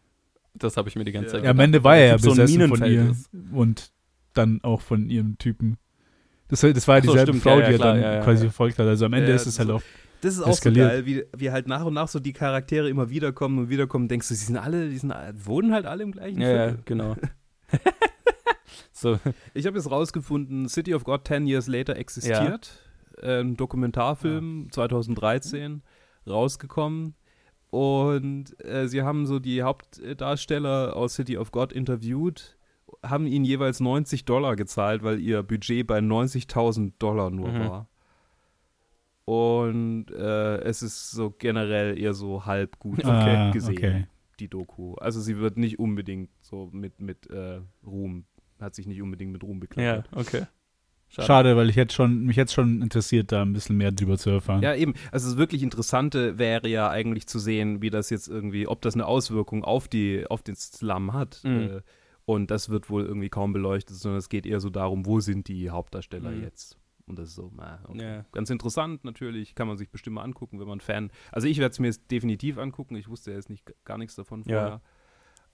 Das 0.54 0.78
habe 0.78 0.90
ich 0.90 0.96
mir 0.96 1.04
die 1.06 1.12
ganze 1.12 1.28
Ja. 1.28 1.32
Zeit 1.34 1.44
Ja, 1.44 1.50
am 1.52 1.58
gedacht. 1.58 1.66
Ende 1.66 1.84
war 1.84 1.98
er 1.98 2.06
ja 2.08 2.14
Typ 2.16 2.24
so 2.24 2.30
besessen 2.32 2.68
von 2.68 2.86
ihr 2.86 3.10
ist. 3.12 3.30
und 3.52 3.92
dann 4.34 4.60
auch 4.64 4.82
von 4.82 5.10
ihrem 5.10 5.38
Typen. 5.38 5.78
Das, 6.52 6.62
war- 6.64 6.74
das 6.74 6.88
war 6.88 6.98
ja 6.98 7.04
so, 7.04 7.12
dieselbe 7.12 7.32
stimmt, 7.32 7.44
Frau, 7.44 7.58
ja, 7.58 7.60
ja, 7.62 7.66
die 7.68 7.74
er 7.74 7.78
klar, 7.80 7.94
dann 7.94 8.04
ja, 8.04 8.14
ja, 8.16 8.22
quasi 8.24 8.44
ja. 8.44 8.50
verfolgt 8.52 8.78
hat. 8.78 8.86
Also 8.88 9.06
am 9.06 9.14
Ende 9.14 9.30
Ja, 9.30 9.36
ist 9.36 9.48
es 9.48 9.58
halt 9.58 9.70
so- 9.70 9.76
auch. 9.78 9.82
Das 10.22 10.36
ist 10.36 10.42
auch 10.44 10.50
Eskaliert. 10.50 10.86
so 10.88 10.96
geil, 10.98 11.06
wie, 11.08 11.24
wie 11.36 11.50
halt 11.50 11.68
nach 11.68 11.84
und 11.84 11.96
nach 11.96 12.08
so 12.08 12.20
die 12.20 12.34
Charaktere 12.34 12.88
immer 12.88 13.10
wiederkommen 13.10 13.58
und 13.58 13.70
wiederkommen. 13.70 14.08
Denkst 14.08 14.28
du, 14.28 14.36
sie 14.36 14.46
sind 14.46 14.58
alle, 14.58 14.88
die 14.90 14.98
sind, 15.00 15.12
wohnen 15.44 15.74
halt 15.74 15.88
alle 15.88 16.04
im 16.04 16.12
gleichen 16.12 16.40
Ja, 16.40 16.48
ja, 16.50 16.56
Viertel. 16.68 16.80
genau. 16.86 17.16
so, 18.94 19.18
Ich 19.56 19.66
habe 19.66 19.78
jetzt 19.78 19.90
rausgefunden, 19.90 20.70
City 20.70 20.94
of 20.94 21.04
God 21.06 21.28
10 21.28 21.48
Years 21.48 21.68
Later 21.68 21.96
existiert. 21.96 22.72
Ein 23.22 23.56
Dokumentarfilm 23.58 24.68
2013 24.72 25.82
rausgekommen. 26.28 27.16
Und 27.72 28.64
äh, 28.64 28.88
sie 28.88 29.02
haben 29.02 29.26
so 29.26 29.40
die 29.40 29.64
Hauptdarsteller 29.64 30.96
aus 30.96 31.16
City 31.16 31.38
of 31.38 31.52
God 31.52 31.72
interviewt, 31.72 32.58
haben 33.04 33.28
ihnen 33.28 33.46
jeweils 33.46 33.80
90 33.80 34.26
Dollar 34.26 34.56
gezahlt, 34.56 35.04
weil 35.04 35.20
ihr 35.20 35.44
Budget 35.44 35.86
bei 35.88 36.00
90.000 36.00 36.94
Dollar 37.00 37.30
nur 37.30 37.50
Mhm. 37.50 37.60
war. 37.60 37.88
Und 39.26 40.08
äh, 40.12 40.58
es 40.64 40.82
ist 40.82 41.12
so 41.12 41.30
generell 41.32 41.98
eher 41.98 42.14
so 42.14 42.46
halb 42.46 42.80
gut 42.80 43.04
Ah, 43.06 43.52
gesehen, 43.52 43.78
okay. 43.78 44.08
die 44.40 44.48
Doku. 44.50 44.96
Also 44.96 45.22
sie 45.22 45.38
wird 45.38 45.58
nicht 45.58 45.80
unbedingt 45.80 46.30
so 46.42 46.70
mit, 46.74 47.00
mit 47.00 47.30
äh, 47.30 47.62
Ruhm, 47.86 48.26
hat 48.60 48.76
sich 48.76 48.88
nicht 48.88 49.02
unbedingt 49.02 49.32
mit 49.32 49.44
Ruhm 49.44 49.58
ja, 49.58 49.60
bekleidet. 49.60 50.10
okay. 50.16 50.44
Schade. 51.14 51.58
weil 51.58 51.70
ich 51.70 51.76
jetzt 51.76 51.92
schon, 51.94 52.24
mich 52.24 52.38
jetzt 52.38 52.54
schon 52.54 52.82
interessiert, 52.82 53.34
da 53.34 53.42
ein 53.42 53.52
bisschen 53.52 53.76
mehr 53.76 53.92
drüber 53.92 54.18
zu 54.18 54.30
erfahren. 54.30 54.62
Ja, 54.64 54.74
eben. 54.76 54.94
Also 55.12 55.28
das 55.30 55.38
wirklich 55.38 55.62
Interessante 55.62 56.38
wäre 56.40 56.70
ja 56.70 56.90
eigentlich 56.90 57.28
zu 57.28 57.38
sehen, 57.38 57.82
wie 57.82 57.90
das 57.90 58.10
jetzt 58.10 58.30
irgendwie, 58.30 58.66
ob 58.66 58.82
das 58.82 58.94
eine 58.94 59.06
Auswirkung 59.06 59.66
auf 59.66 59.90
die, 59.90 60.26
auf 60.30 60.42
den 60.42 60.56
Slum 60.56 61.12
hat. 61.12 61.42
Mhm. 61.44 61.60
Äh, 61.60 61.82
und 62.26 62.52
das 62.52 62.70
wird 62.70 62.90
wohl 62.90 63.04
irgendwie 63.06 63.30
kaum 63.30 63.54
beleuchtet, 63.54 63.96
sondern 63.98 64.20
es 64.20 64.30
geht 64.30 64.46
eher 64.46 64.60
so 64.60 64.70
darum, 64.70 65.06
wo 65.06 65.20
sind 65.20 65.48
die 65.48 65.70
Hauptdarsteller 65.70 66.32
Mhm. 66.32 66.44
jetzt. 66.44 66.78
Und 67.08 67.18
das 67.20 67.30
ist 67.30 67.36
so, 67.36 67.52
na, 67.56 67.84
okay. 67.88 68.02
Ja. 68.02 68.26
ganz 68.32 68.50
interessant 68.50 69.04
natürlich, 69.04 69.56
kann 69.56 69.68
man 69.68 69.78
sich 69.78 69.90
bestimmt 69.90 70.16
mal 70.16 70.24
angucken, 70.24 70.60
wenn 70.60 70.68
man 70.68 70.80
Fan. 70.80 71.12
Also 71.32 71.48
ich 71.48 71.58
werde 71.58 71.74
es 71.74 71.80
mir 71.80 71.88
jetzt 71.88 72.10
definitiv 72.12 72.58
angucken. 72.58 72.96
Ich 72.96 73.10
wusste 73.10 73.32
jetzt 73.32 73.50
nicht 73.50 73.70
gar 73.84 73.98
nichts 73.98 74.16
davon 74.16 74.44
Ja. 74.46 74.60
vorher. 74.62 74.82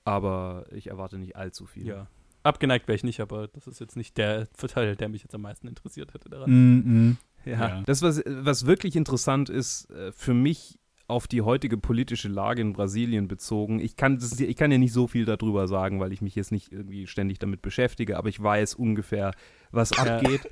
Aber 0.04 0.66
ich 0.72 0.88
erwarte 0.88 1.18
nicht 1.18 1.36
allzu 1.36 1.66
viel. 1.66 1.86
Ja. 1.88 2.08
Abgeneigt 2.44 2.88
wäre 2.88 2.96
ich 2.96 3.04
nicht, 3.04 3.20
aber 3.20 3.48
das 3.50 3.68
ist 3.68 3.80
jetzt 3.80 3.96
nicht 3.98 4.18
der 4.18 4.48
Teil, 4.54 4.96
der 4.96 5.10
mich 5.10 5.24
jetzt 5.24 5.36
am 5.36 5.42
meisten 5.42 5.68
interessiert 5.68 6.14
hätte 6.14 6.30
daran. 6.30 6.50
Mm, 6.50 7.10
mm. 7.10 7.18
Ja. 7.46 7.52
Ja. 7.70 7.82
Das, 7.86 8.02
was, 8.02 8.22
was 8.26 8.66
wirklich 8.66 8.96
interessant 8.96 9.50
ist, 9.50 9.90
äh, 9.92 10.12
für 10.12 10.34
mich 10.34 10.80
auf 11.10 11.28
die 11.28 11.42
heutige 11.42 11.78
politische 11.78 12.28
Lage 12.28 12.62
in 12.62 12.74
Brasilien 12.74 13.28
bezogen, 13.30 13.80
ich 13.80 13.96
kann, 13.96 14.20
das, 14.20 14.38
ich 14.40 14.56
kann 14.58 14.72
ja 14.72 14.78
nicht 14.78 14.92
so 14.92 15.08
viel 15.08 15.24
darüber 15.26 15.68
sagen, 15.68 16.00
weil 16.02 16.12
ich 16.12 16.22
mich 16.22 16.36
jetzt 16.36 16.52
nicht 16.52 16.72
irgendwie 16.72 17.08
ständig 17.08 17.40
damit 17.40 17.62
beschäftige, 17.62 18.18
aber 18.18 18.28
ich 18.30 18.42
weiß 18.42 18.76
ungefähr, 18.76 19.32
was 19.72 19.92
Ja. 19.92 20.18
abgeht. 20.18 20.50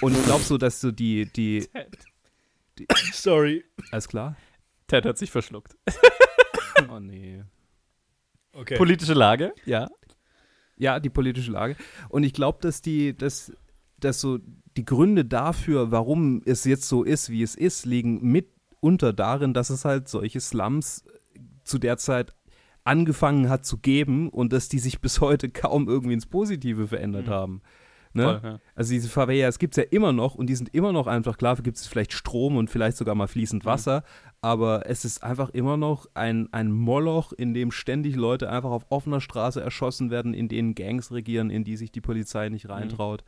Und 0.00 0.16
ich 0.16 0.24
glaube 0.24 0.42
so, 0.44 0.56
dass 0.56 0.80
so 0.80 0.92
die, 0.92 1.26
die, 1.32 1.68
Sorry. 3.12 3.64
alles 3.90 4.06
klar? 4.08 4.36
Ted 4.86 5.04
hat 5.04 5.18
sich 5.18 5.30
verschluckt. 5.30 5.76
Oh 6.90 6.98
nee. 6.98 7.42
Okay. 8.52 8.76
Politische 8.76 9.14
Lage, 9.14 9.54
ja. 9.64 9.88
Ja, 10.76 11.00
die 11.00 11.08
politische 11.10 11.50
Lage. 11.52 11.76
Und 12.10 12.22
ich 12.24 12.32
glaube, 12.34 12.58
dass 12.60 12.82
die, 12.82 13.16
dass, 13.16 13.52
dass 13.98 14.20
so 14.20 14.40
die 14.76 14.84
Gründe 14.84 15.24
dafür, 15.24 15.90
warum 15.90 16.42
es 16.44 16.64
jetzt 16.64 16.88
so 16.88 17.02
ist, 17.04 17.30
wie 17.30 17.42
es 17.42 17.54
ist, 17.54 17.86
liegen 17.86 18.20
mitunter 18.82 19.12
darin, 19.12 19.54
dass 19.54 19.70
es 19.70 19.84
halt 19.84 20.08
solche 20.08 20.40
Slums 20.40 21.04
zu 21.64 21.78
der 21.78 21.96
Zeit 21.98 22.34
angefangen 22.84 23.48
hat 23.48 23.64
zu 23.64 23.78
geben 23.78 24.28
und 24.28 24.52
dass 24.52 24.68
die 24.68 24.80
sich 24.80 25.00
bis 25.00 25.20
heute 25.20 25.48
kaum 25.50 25.88
irgendwie 25.88 26.14
ins 26.14 26.26
Positive 26.26 26.88
verändert 26.88 27.26
Mhm. 27.28 27.30
haben. 27.30 27.62
Ne? 28.14 28.24
Voll, 28.24 28.40
ja. 28.50 28.58
Also 28.74 28.92
diese 28.92 29.08
Favelas 29.08 29.58
gibt 29.58 29.72
es 29.74 29.76
ja 29.84 29.88
immer 29.90 30.12
noch 30.12 30.34
und 30.34 30.48
die 30.50 30.54
sind 30.56 30.74
immer 30.74 30.92
noch 30.92 31.06
einfach, 31.06 31.38
klar, 31.38 31.56
gibt 31.56 31.78
es 31.78 31.86
vielleicht 31.86 32.12
Strom 32.12 32.56
und 32.56 32.68
vielleicht 32.68 32.96
sogar 32.98 33.14
mal 33.14 33.28
fließend 33.28 33.62
Mhm. 33.64 33.68
Wasser, 33.68 34.02
aber 34.42 34.86
es 34.90 35.04
ist 35.06 35.22
einfach 35.22 35.48
immer 35.50 35.76
noch 35.78 36.06
ein, 36.14 36.48
ein 36.52 36.72
Moloch, 36.72 37.32
in 37.32 37.54
dem 37.54 37.70
ständig 37.70 38.16
Leute 38.16 38.50
einfach 38.50 38.70
auf 38.70 38.84
offener 38.90 39.20
Straße 39.22 39.62
erschossen 39.62 40.10
werden, 40.10 40.34
in 40.34 40.48
denen 40.48 40.74
Gangs 40.74 41.10
regieren, 41.12 41.48
in 41.50 41.62
die 41.64 41.76
sich 41.76 41.90
die 41.92 42.00
Polizei 42.02 42.48
nicht 42.50 42.64
Mhm. 42.66 42.72
reintraut, 42.72 43.24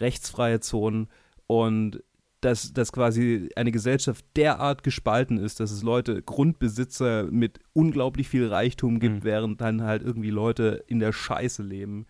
rechtsfreie 0.00 0.58
Zonen 0.60 1.08
und 1.46 2.02
dass, 2.44 2.72
dass 2.72 2.92
quasi 2.92 3.48
eine 3.56 3.72
Gesellschaft 3.72 4.24
derart 4.36 4.82
gespalten 4.82 5.38
ist, 5.38 5.60
dass 5.60 5.70
es 5.70 5.82
Leute, 5.82 6.22
Grundbesitzer 6.22 7.24
mit 7.30 7.60
unglaublich 7.72 8.28
viel 8.28 8.46
Reichtum 8.48 9.00
gibt, 9.00 9.16
Mhm. 9.16 9.24
während 9.24 9.60
dann 9.60 9.82
halt 9.82 10.02
irgendwie 10.02 10.30
Leute 10.30 10.84
in 10.86 10.98
der 10.98 11.12
Scheiße 11.12 11.62
leben. 11.62 12.06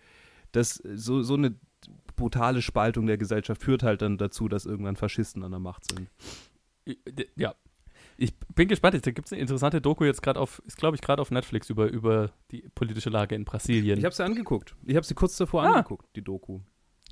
Das, 0.53 0.75
so, 0.95 1.23
so 1.23 1.35
eine 1.35 1.55
brutale 2.17 2.63
Spaltung 2.63 3.07
der 3.07 3.19
Gesellschaft 3.19 3.63
führt 3.63 3.83
halt 3.83 4.03
dann 4.03 4.19
dazu, 4.19 4.49
dass 4.49 4.67
irgendwann 4.67 4.97
Faschisten 4.97 5.43
an 5.43 5.51
der 5.51 5.61
Macht 5.61 5.85
sind. 5.91 6.09
Ja. 7.37 7.55
Ich 8.17 8.33
bin 8.55 8.69
gespannt. 8.69 8.95
Da 9.05 9.11
gibt 9.11 9.27
es 9.27 9.33
eine 9.33 9.41
interessante 9.43 9.81
Doku 9.81 10.05
jetzt 10.05 10.23
gerade 10.23 10.39
auf, 10.39 10.63
ist 10.67 10.77
glaube 10.77 10.95
ich 10.97 11.01
gerade 11.03 11.21
auf 11.21 11.33
Netflix 11.33 11.69
über, 11.71 11.87
über 11.89 12.31
die 12.53 12.63
politische 12.75 13.11
Lage 13.11 13.35
in 13.35 13.45
Brasilien. 13.45 13.99
Ich 13.99 14.05
habe 14.05 14.15
sie 14.15 14.25
angeguckt. 14.25 14.77
Ich 14.85 14.95
habe 14.95 15.05
sie 15.05 15.15
kurz 15.15 15.37
davor 15.37 15.65
Ah. 15.65 15.73
angeguckt, 15.73 16.07
die 16.15 16.23
Doku. 16.23 16.61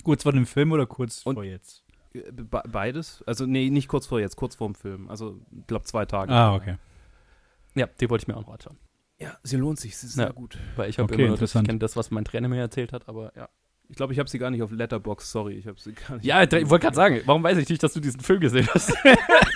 Kurz 0.04 0.22
vor 0.22 0.32
dem 0.32 0.46
Film 0.46 0.70
oder 0.72 0.86
kurz 0.86 1.22
Und- 1.24 1.34
vor 1.34 1.44
jetzt? 1.44 1.84
Be- 2.12 2.62
Beides? 2.68 3.22
Also, 3.26 3.46
nee, 3.46 3.70
nicht 3.70 3.88
kurz 3.88 4.06
vor 4.06 4.20
jetzt, 4.20 4.36
kurz 4.36 4.54
vor 4.54 4.68
dem 4.68 4.74
Film. 4.74 5.08
Also, 5.08 5.38
ich 5.58 5.66
glaube, 5.66 5.84
zwei 5.86 6.04
Tage. 6.06 6.32
Ah, 6.32 6.54
okay. 6.54 6.76
ja, 7.74 7.86
die 8.00 8.08
wollte 8.10 8.24
ich 8.24 8.28
mir 8.28 8.36
auch 8.36 8.46
noch 8.46 8.52
anschauen. 8.54 8.78
Ja, 9.18 9.36
sie 9.42 9.56
lohnt 9.56 9.78
sich. 9.78 9.96
Sie 9.96 10.06
ist 10.06 10.16
Ja. 10.16 10.24
sehr 10.24 10.32
gut. 10.32 10.58
Weil 10.76 10.90
ich 10.90 10.98
habe 10.98 11.12
Okay, 11.12 11.22
immer 11.22 11.28
nur 11.30 11.38
das, 11.38 11.54
ich 11.54 11.64
kenne 11.64 11.78
das, 11.78 11.96
was 11.96 12.10
mein 12.10 12.24
Trainer 12.24 12.48
mir 12.48 12.60
erzählt 12.60 12.92
hat, 12.92 13.08
aber 13.08 13.32
ja. 13.36 13.48
Ich 13.88 13.96
glaube, 13.96 14.12
ich 14.14 14.18
habe 14.18 14.28
sie 14.30 14.38
gar 14.38 14.50
nicht 14.50 14.62
auf 14.62 14.70
Letterbox. 14.70 15.30
Sorry, 15.30 15.54
ich 15.54 15.66
habe 15.66 15.78
sie 15.78 15.92
gar 15.92 16.14
nicht. 16.16 16.24
Ja, 16.24 16.42
ich 16.42 16.50
wollte 16.70 16.78
gerade 16.84 16.96
sagen, 16.96 17.20
warum 17.26 17.42
weiß 17.42 17.58
ich 17.58 17.68
nicht, 17.68 17.82
dass 17.82 17.92
du 17.92 18.00
diesen 18.00 18.20
Film 18.20 18.40
gesehen 18.40 18.68
hast? 18.72 18.92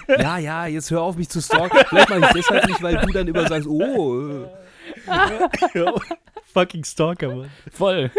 Ja, 0.09 0.39
ja, 0.39 0.67
jetzt 0.67 0.93
hör 0.93 1.03
auf 1.03 1.17
mich 1.17 1.29
zu 1.29 1.43
stalken. 1.43 1.79
Vielleicht 1.89 2.09
mache 2.11 2.21
ich 2.27 2.33
deshalb 2.35 2.67
nicht, 2.69 2.81
weil 2.81 2.97
du 2.99 3.13
dann 3.13 3.27
immer 3.27 3.49
sagst, 3.49 3.67
oh. 3.67 4.47
Fucking 6.53 6.85
Stalker, 6.85 7.35
Mann. 7.35 7.51
Voll. 7.73 8.11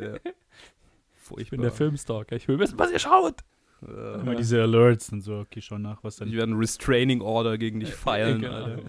ja. 0.00 0.12
Furchtbar. 1.16 1.40
Ich 1.42 1.50
bin 1.50 1.60
der 1.60 1.72
Filmstalker. 1.72 2.36
Ich 2.36 2.48
will 2.48 2.58
wissen, 2.58 2.78
was 2.78 2.90
ihr 2.90 2.98
schaut. 2.98 3.36
Äh, 3.86 4.20
Immer 4.20 4.34
diese 4.34 4.62
Alerts 4.62 5.10
und 5.10 5.22
so. 5.22 5.38
Okay, 5.38 5.60
schau 5.62 5.78
nach, 5.78 6.02
was 6.04 6.16
dann. 6.16 6.30
werde 6.32 6.52
ein 6.52 6.56
Restraining 6.58 7.20
Order 7.20 7.58
gegen 7.58 7.80
dich 7.80 7.94
feilen. 7.94 8.42
genau. 8.42 8.54
Alter. 8.54 8.82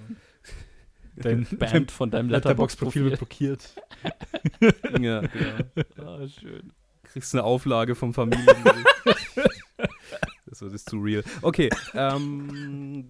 Dein 1.15 1.45
Band 1.57 1.91
von 1.91 2.09
deinem 2.09 2.29
Letterbox-Profil 2.29 3.05
wird 3.05 3.17
blockiert. 3.19 3.75
Ja, 4.99 5.21
genau. 5.21 5.63
Ah, 5.97 6.27
schön. 6.27 6.71
Kriegst 7.03 7.33
eine 7.35 7.43
Auflage 7.43 7.95
vom 7.95 8.13
Familiengericht. 8.13 8.87
das 10.45 10.61
wird 10.61 10.73
ist 10.73 10.89
zu 10.89 10.97
real. 10.97 11.23
Okay, 11.41 11.69
ähm. 11.93 13.05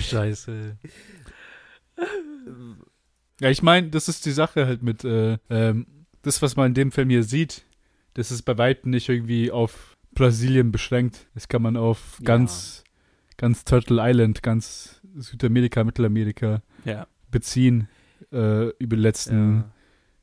Scheiße. 0.00 0.76
Ja, 3.40 3.50
ich 3.50 3.62
meine, 3.62 3.88
das 3.90 4.08
ist 4.08 4.26
die 4.26 4.32
Sache 4.32 4.66
halt 4.66 4.82
mit, 4.82 5.04
äh, 5.04 5.38
ähm, 5.50 5.86
das, 6.22 6.42
was 6.42 6.56
man 6.56 6.68
in 6.68 6.74
dem 6.74 6.92
Film 6.92 7.10
hier 7.10 7.22
sieht, 7.22 7.64
das 8.14 8.30
ist 8.30 8.42
bei 8.42 8.58
weitem 8.58 8.90
nicht 8.90 9.08
irgendwie 9.08 9.50
auf 9.50 9.96
Brasilien 10.18 10.72
beschränkt. 10.72 11.26
Das 11.34 11.48
kann 11.48 11.62
man 11.62 11.76
auf 11.76 12.18
Ja. 12.20 12.24
ganz, 12.26 12.84
ganz 13.36 13.64
Turtle 13.64 14.00
Island, 14.02 14.42
ganz 14.42 15.00
Südamerika, 15.16 15.84
Mittelamerika 15.84 16.62
Ja. 16.84 17.06
beziehen, 17.30 17.88
äh, 18.32 18.68
über 18.78 18.96
die 18.96 19.02
letzten 19.02 19.54
Ja. 19.56 19.70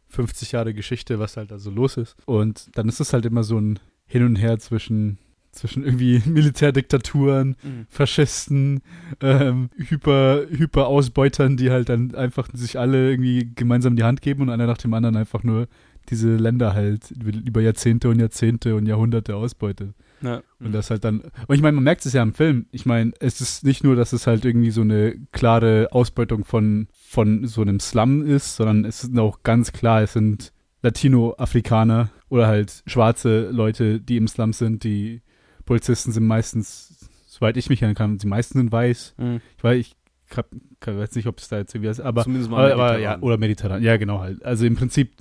50 0.09 0.51
Jahre 0.53 0.73
Geschichte, 0.73 1.19
was 1.19 1.37
halt 1.37 1.51
also 1.51 1.69
los 1.71 1.97
ist. 1.97 2.15
Und 2.25 2.69
dann 2.77 2.87
ist 2.87 2.99
es 2.99 3.13
halt 3.13 3.25
immer 3.25 3.43
so 3.43 3.59
ein 3.59 3.79
Hin 4.05 4.23
und 4.23 4.35
Her 4.37 4.59
zwischen, 4.59 5.17
zwischen 5.51 5.83
irgendwie 5.83 6.19
Militärdiktaturen, 6.25 7.55
Mhm. 7.63 7.85
Faschisten, 7.89 8.81
ähm, 9.21 9.69
Hyper, 9.77 10.45
Hyper-Ausbeutern, 10.49 11.57
die 11.57 11.71
halt 11.71 11.89
dann 11.89 12.13
einfach 12.15 12.49
sich 12.53 12.77
alle 12.79 13.09
irgendwie 13.11 13.51
gemeinsam 13.55 13.95
die 13.95 14.03
Hand 14.03 14.21
geben 14.21 14.43
und 14.43 14.49
einer 14.49 14.67
nach 14.67 14.77
dem 14.77 14.93
anderen 14.93 15.15
einfach 15.17 15.43
nur 15.43 15.67
diese 16.09 16.35
Länder 16.35 16.73
halt 16.73 17.11
über, 17.11 17.61
Jahrzehnte 17.61 18.09
und 18.09 18.19
Jahrzehnte 18.19 18.75
und 18.75 18.85
Jahrhunderte 18.85 19.35
ausbeutet. 19.35 19.93
Ja. 20.21 20.41
Und 20.59 20.71
das 20.71 20.89
halt 20.89 21.03
dann, 21.03 21.21
und 21.47 21.55
ich 21.55 21.61
meine, 21.61 21.75
man 21.75 21.83
merkt 21.83 22.05
es 22.05 22.13
ja 22.13 22.23
im 22.23 22.33
Film. 22.33 22.67
Ich 22.71 22.85
meine, 22.85 23.11
es 23.19 23.41
ist 23.41 23.63
nicht 23.63 23.83
nur, 23.83 23.95
dass 23.95 24.13
es 24.13 24.27
halt 24.27 24.45
irgendwie 24.45 24.71
so 24.71 24.81
eine 24.81 25.15
klare 25.31 25.89
Ausbeutung 25.91 26.45
von, 26.45 26.87
von 26.93 27.47
so 27.47 27.61
einem 27.61 27.79
Slum 27.79 28.25
ist, 28.25 28.55
sondern 28.55 28.85
es 28.85 29.01
sind 29.01 29.19
auch 29.19 29.43
ganz 29.43 29.71
klar, 29.71 30.01
es 30.01 30.13
sind 30.13 30.51
Latino-Afrikaner 30.81 32.09
oder 32.29 32.47
halt 32.47 32.83
schwarze 32.87 33.49
Leute, 33.49 33.99
die 33.99 34.17
im 34.17 34.27
Slum 34.27 34.53
sind. 34.53 34.83
Die 34.83 35.21
Polizisten 35.65 36.11
sind 36.11 36.25
meistens, 36.25 37.09
soweit 37.27 37.57
ich 37.57 37.69
mich 37.69 37.81
erinnern 37.81 37.95
kann, 37.95 38.17
die 38.17 38.27
meisten 38.27 38.59
sind 38.59 38.71
weiß. 38.71 39.15
Mhm. 39.17 39.41
Ich 39.57 39.63
weiß, 39.63 39.77
ich 39.77 39.95
kann, 40.29 40.45
weiß 40.85 41.15
nicht, 41.15 41.27
ob 41.27 41.39
es 41.39 41.47
da 41.47 41.57
jetzt 41.57 41.75
irgendwie 41.75 41.89
ist, 41.89 41.99
aber 41.99 42.23
Zumindest 42.23 42.49
mal 42.49 42.71
aber, 42.71 42.83
aber 42.83 42.99
ja, 42.99 43.19
oder 43.19 43.37
mediterran. 43.37 43.83
Ja, 43.83 43.97
genau 43.97 44.19
halt. 44.19 44.43
Also 44.43 44.65
im 44.65 44.75
Prinzip 44.75 45.13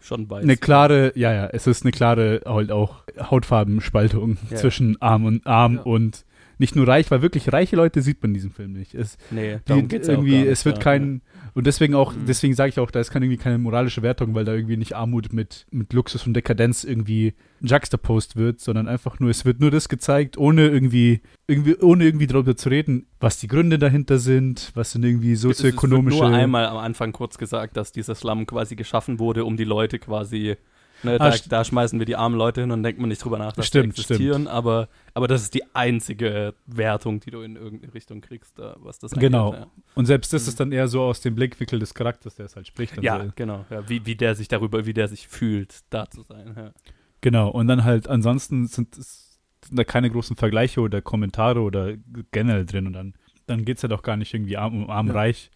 schon 0.00 0.28
weiß. 0.30 0.42
eine 0.42 0.56
klare, 0.56 1.12
ja, 1.14 1.32
ja, 1.32 1.46
es 1.52 1.66
ist 1.66 1.82
eine 1.84 1.92
klare 1.92 2.40
halt 2.46 2.70
auch 2.72 3.02
Hautfarbenspaltung 3.20 4.38
Ja. 4.50 4.56
zwischen 4.56 5.00
arm 5.00 5.24
und 5.24 5.46
arm 5.46 5.76
Ja. 5.76 5.82
und 5.82 6.24
nicht 6.58 6.76
nur 6.76 6.86
reich, 6.86 7.10
weil 7.10 7.22
wirklich 7.22 7.50
reiche 7.52 7.76
Leute 7.76 8.02
sieht 8.02 8.22
man 8.22 8.30
in 8.30 8.34
diesem 8.34 8.50
Film 8.50 8.72
nicht. 8.74 8.94
Es, 8.94 9.16
Nee, 9.30 9.54
die, 9.56 9.60
darum 9.64 9.88
geht's 9.88 10.08
ja 10.08 10.14
auch 10.14 10.18
irgendwie, 10.18 10.32
gar 10.32 10.38
nicht, 10.40 10.48
es 10.52 10.64
wird 10.66 10.80
kein 10.80 11.22
und 11.54 11.66
deswegen 11.66 11.94
auch, 11.94 12.14
Mhm. 12.14 12.26
deswegen 12.26 12.54
sage 12.54 12.70
ich 12.70 12.78
auch, 12.78 12.90
da 12.90 13.00
ist 13.00 13.10
keine, 13.10 13.26
irgendwie 13.26 13.42
keine 13.42 13.58
moralische 13.58 14.02
Wertung, 14.02 14.34
weil 14.34 14.44
da 14.44 14.54
irgendwie 14.54 14.76
nicht 14.76 14.94
Armut 14.96 15.32
mit, 15.32 15.66
mit 15.70 15.92
Luxus 15.92 16.26
und 16.26 16.34
Dekadenz 16.34 16.84
irgendwie 16.84 17.34
juxtaposed 17.60 18.36
wird, 18.36 18.60
sondern 18.60 18.88
einfach 18.88 19.20
nur, 19.20 19.30
es 19.30 19.44
wird 19.44 19.60
nur 19.60 19.70
das 19.70 19.88
gezeigt, 19.88 20.38
ohne 20.38 20.68
irgendwie, 20.68 21.20
irgendwie, 21.46 21.76
ohne 21.76 22.04
irgendwie 22.04 22.26
darüber 22.26 22.56
zu 22.56 22.68
reden, 22.68 23.06
was 23.20 23.38
die 23.38 23.48
Gründe 23.48 23.78
dahinter 23.78 24.18
sind, 24.18 24.70
was 24.74 24.92
sind 24.92 25.04
irgendwie 25.04 25.34
sozioökonomische. 25.34 26.16
Es 26.16 26.20
wird 26.22 26.30
nur 26.30 26.38
einmal 26.38 26.66
am 26.66 26.78
Anfang 26.78 27.12
kurz 27.12 27.38
gesagt, 27.38 27.76
dass 27.76 27.92
dieser 27.92 28.14
Slum 28.14 28.46
quasi 28.46 28.76
geschaffen 28.76 29.18
wurde, 29.18 29.44
um 29.44 29.56
die 29.56 29.64
Leute 29.64 29.98
quasi. 29.98 30.56
Ne, 31.02 31.14
Ah, 31.14 31.18
da, 31.18 31.28
st- 31.30 31.48
da 31.48 31.64
schmeißen 31.64 31.98
wir 31.98 32.06
die 32.06 32.16
armen 32.16 32.36
Leute 32.36 32.60
hin 32.60 32.70
und 32.70 32.82
denkt 32.82 33.00
man 33.00 33.08
nicht 33.08 33.24
drüber 33.24 33.38
nach, 33.38 33.52
dass 33.52 33.66
Stimmt, 33.66 33.96
die 33.96 34.00
existieren. 34.02 34.46
Aber, 34.48 34.88
aber 35.14 35.28
das 35.28 35.42
ist 35.42 35.54
die 35.54 35.62
einzige 35.74 36.54
Wertung, 36.66 37.20
die 37.20 37.30
du 37.30 37.40
in 37.42 37.56
irgendeine 37.56 37.94
Richtung 37.94 38.20
kriegst, 38.20 38.58
da, 38.58 38.76
was 38.80 38.98
das 38.98 39.12
Genau. 39.12 39.52
angeht. 39.52 39.68
Und 39.94 40.06
selbst 40.06 40.32
das 40.32 40.42
Mhm. 40.44 40.48
ist 40.48 40.60
dann 40.60 40.72
eher 40.72 40.88
so 40.88 41.02
aus 41.02 41.20
dem 41.20 41.34
Blickwinkel 41.34 41.78
des 41.78 41.94
Charakters, 41.94 42.34
der 42.34 42.46
es 42.46 42.56
halt 42.56 42.66
spricht. 42.66 42.96
Ja, 43.02 43.18
ja 43.24 43.32
genau. 43.36 43.64
Ja, 43.70 43.88
wie, 43.88 44.04
wie 44.04 44.14
der 44.16 44.34
sich 44.34 44.48
darüber, 44.48 44.84
wie 44.86 44.92
der 44.94 45.08
sich 45.08 45.26
fühlt, 45.28 45.80
da 45.90 46.08
zu 46.10 46.22
sein. 46.22 46.54
Ja. 46.56 46.70
Genau, 47.22 47.48
und 47.50 47.66
dann 47.68 47.84
halt 47.84 48.08
ansonsten 48.08 48.66
sind, 48.66 48.96
es- 48.96 49.38
sind 49.66 49.78
da 49.78 49.84
keine 49.84 50.10
großen 50.10 50.36
Vergleiche 50.36 50.80
oder 50.80 51.02
Kommentare 51.02 51.60
oder 51.60 51.94
generell 52.32 52.64
drin 52.66 52.86
und 52.86 52.94
dann, 52.94 53.14
dann 53.46 53.64
geht 53.64 53.76
es 53.76 53.82
halt 53.82 53.92
auch 53.92 54.02
gar 54.02 54.16
nicht 54.16 54.32
irgendwie 54.32 54.56
arm, 54.56 54.84
um 54.84 54.90
arm 54.90 55.08
Ja. 55.08 55.12
reich. 55.14 55.50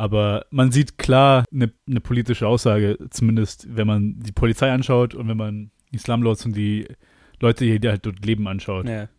Aber 0.00 0.46
man 0.48 0.72
sieht 0.72 0.96
klar 0.96 1.44
eine 1.52 1.70
eine 1.86 2.00
politische 2.00 2.46
Aussage, 2.48 2.96
zumindest 3.10 3.66
wenn 3.76 3.86
man 3.86 4.18
die 4.18 4.32
Polizei 4.32 4.72
anschaut 4.72 5.14
und 5.14 5.28
wenn 5.28 5.36
man 5.36 5.72
die 5.92 5.98
Slumlords 5.98 6.46
und 6.46 6.56
die 6.56 6.88
Leute, 7.38 7.78
die 7.78 7.86
halt 7.86 8.06
dort 8.06 8.24
leben, 8.24 8.48
anschaut. 8.48 8.88
Ja. 8.88 9.10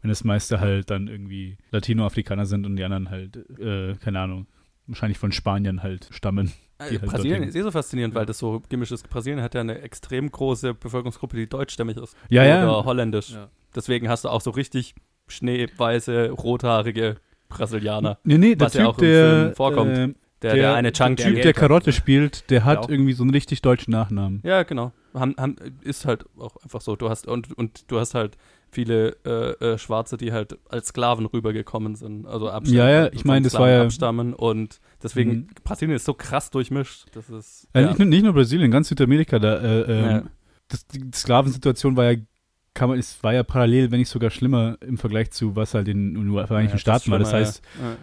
Wenn 0.00 0.08
das 0.08 0.24
meiste 0.24 0.60
halt 0.60 0.88
dann 0.88 1.08
irgendwie 1.08 1.58
Latinoamerikaner 1.72 2.46
sind 2.46 2.64
und 2.64 2.76
die 2.76 2.84
anderen 2.84 3.10
halt, 3.10 3.36
äh, 3.60 3.96
keine 3.96 4.20
Ahnung, 4.20 4.46
wahrscheinlich 4.86 5.18
von 5.18 5.30
Spaniern 5.30 5.82
halt 5.82 6.08
stammen. 6.10 6.54
Die 6.80 6.94
Äh, 6.94 7.00
halt 7.00 7.10
Brasilien 7.10 7.42
ist 7.42 7.54
eh 7.54 7.60
so 7.60 7.70
faszinierend, 7.70 8.14
weil 8.14 8.24
das 8.24 8.38
so 8.38 8.62
gemischt 8.70 8.92
ist. 8.92 9.06
Brasilien 9.10 9.42
hat 9.42 9.54
ja 9.54 9.60
eine 9.60 9.82
extrem 9.82 10.32
große 10.32 10.72
Bevölkerungsgruppe, 10.72 11.36
die 11.36 11.50
deutschstämmig 11.50 11.98
ist. 11.98 12.16
Ja, 12.30 12.44
oder 12.44 12.64
ja. 12.64 12.84
holländisch. 12.86 13.32
Ja. 13.32 13.50
Deswegen 13.74 14.08
hast 14.08 14.24
du 14.24 14.30
auch 14.30 14.40
so 14.40 14.52
richtig 14.52 14.94
schneeweiße, 15.28 16.30
rothaarige 16.30 17.16
Brasilianer. 17.48 18.18
Nee, 18.24 18.38
nee, 18.38 18.54
der 18.54 18.66
Was 18.66 18.74
ja 18.74 18.86
auch 18.86 18.96
Typ, 18.96 19.04
im 19.04 19.10
der, 19.10 19.30
Film 19.42 19.54
vorkommt. 19.54 19.90
äh, 19.98 20.14
Der, 20.42 20.54
der, 20.54 20.74
eine 20.74 20.92
Chunk 20.92 21.16
der 21.18 21.26
Typ, 21.32 21.42
der. 21.42 21.52
Karotte 21.52 21.92
spielt, 21.92 22.50
der 22.50 22.64
hat 22.64 22.78
auch. 22.78 22.88
irgendwie 22.88 23.12
so 23.12 23.22
einen 23.22 23.30
richtig 23.30 23.62
deutschen 23.62 23.92
Nachnamen. 23.92 24.40
Ja, 24.44 24.62
genau. 24.62 24.92
Haben, 25.14 25.34
haben, 25.38 25.56
ist 25.82 26.04
halt 26.06 26.24
auch 26.38 26.56
einfach 26.62 26.80
so. 26.80 26.96
Du 26.96 27.08
hast 27.08 27.26
und, 27.28 27.56
und 27.56 27.90
du 27.90 27.98
hast 28.00 28.14
halt 28.14 28.36
viele 28.70 29.16
äh, 29.24 29.64
äh, 29.74 29.78
Schwarze, 29.78 30.16
die 30.16 30.32
halt 30.32 30.58
als 30.68 30.88
Sklaven 30.88 31.26
rübergekommen 31.26 31.94
sind. 31.94 32.26
Also 32.26 32.50
abstammen. 32.50 32.76
Ja, 32.78 32.90
ja, 32.90 33.12
ich 33.12 33.24
meine, 33.24 33.44
das 33.44 33.54
war 33.54 33.70
ja- 33.70 33.84
abstammen 33.84 34.34
und 34.34 34.80
deswegen 35.02 35.30
Mhm. 35.30 35.46
Brasilien 35.62 35.94
ist 35.94 36.04
so 36.04 36.14
krass 36.14 36.50
durchmischt. 36.50 37.06
Das 37.14 37.30
ist 37.30 37.68
Äh, 37.72 37.82
ja. 37.82 37.86
nicht, 37.88 37.98
nur- 38.00 38.08
nicht 38.08 38.24
nur 38.24 38.32
Brasilien, 38.32 38.72
ganz 38.72 38.88
Südamerika. 38.88 39.38
Da, 39.38 39.58
äh, 39.62 39.80
ähm, 39.82 40.04
Ja. 40.10 40.22
das, 40.66 40.86
die 40.88 41.04
Sklavensituation 41.14 41.96
war 41.96 42.10
ja, 42.10 42.18
kann 42.74 42.88
man, 42.90 42.98
es 42.98 43.22
war 43.22 43.32
ja 43.32 43.42
parallel, 43.42 43.90
wenn 43.90 44.00
nicht 44.00 44.08
sogar 44.08 44.30
schlimmer 44.30 44.76
im 44.86 44.98
Vergleich 44.98 45.30
zu 45.30 45.56
was 45.56 45.74
halt 45.74 45.88
in 45.88 46.14
den 46.14 46.32
Vereinigten 46.46 46.76
Ja, 46.76 46.78
Staaten 46.80 47.10
war. 47.10 47.18
Das 47.18 47.32
heißt, 47.32 47.62
ja. 47.80 47.96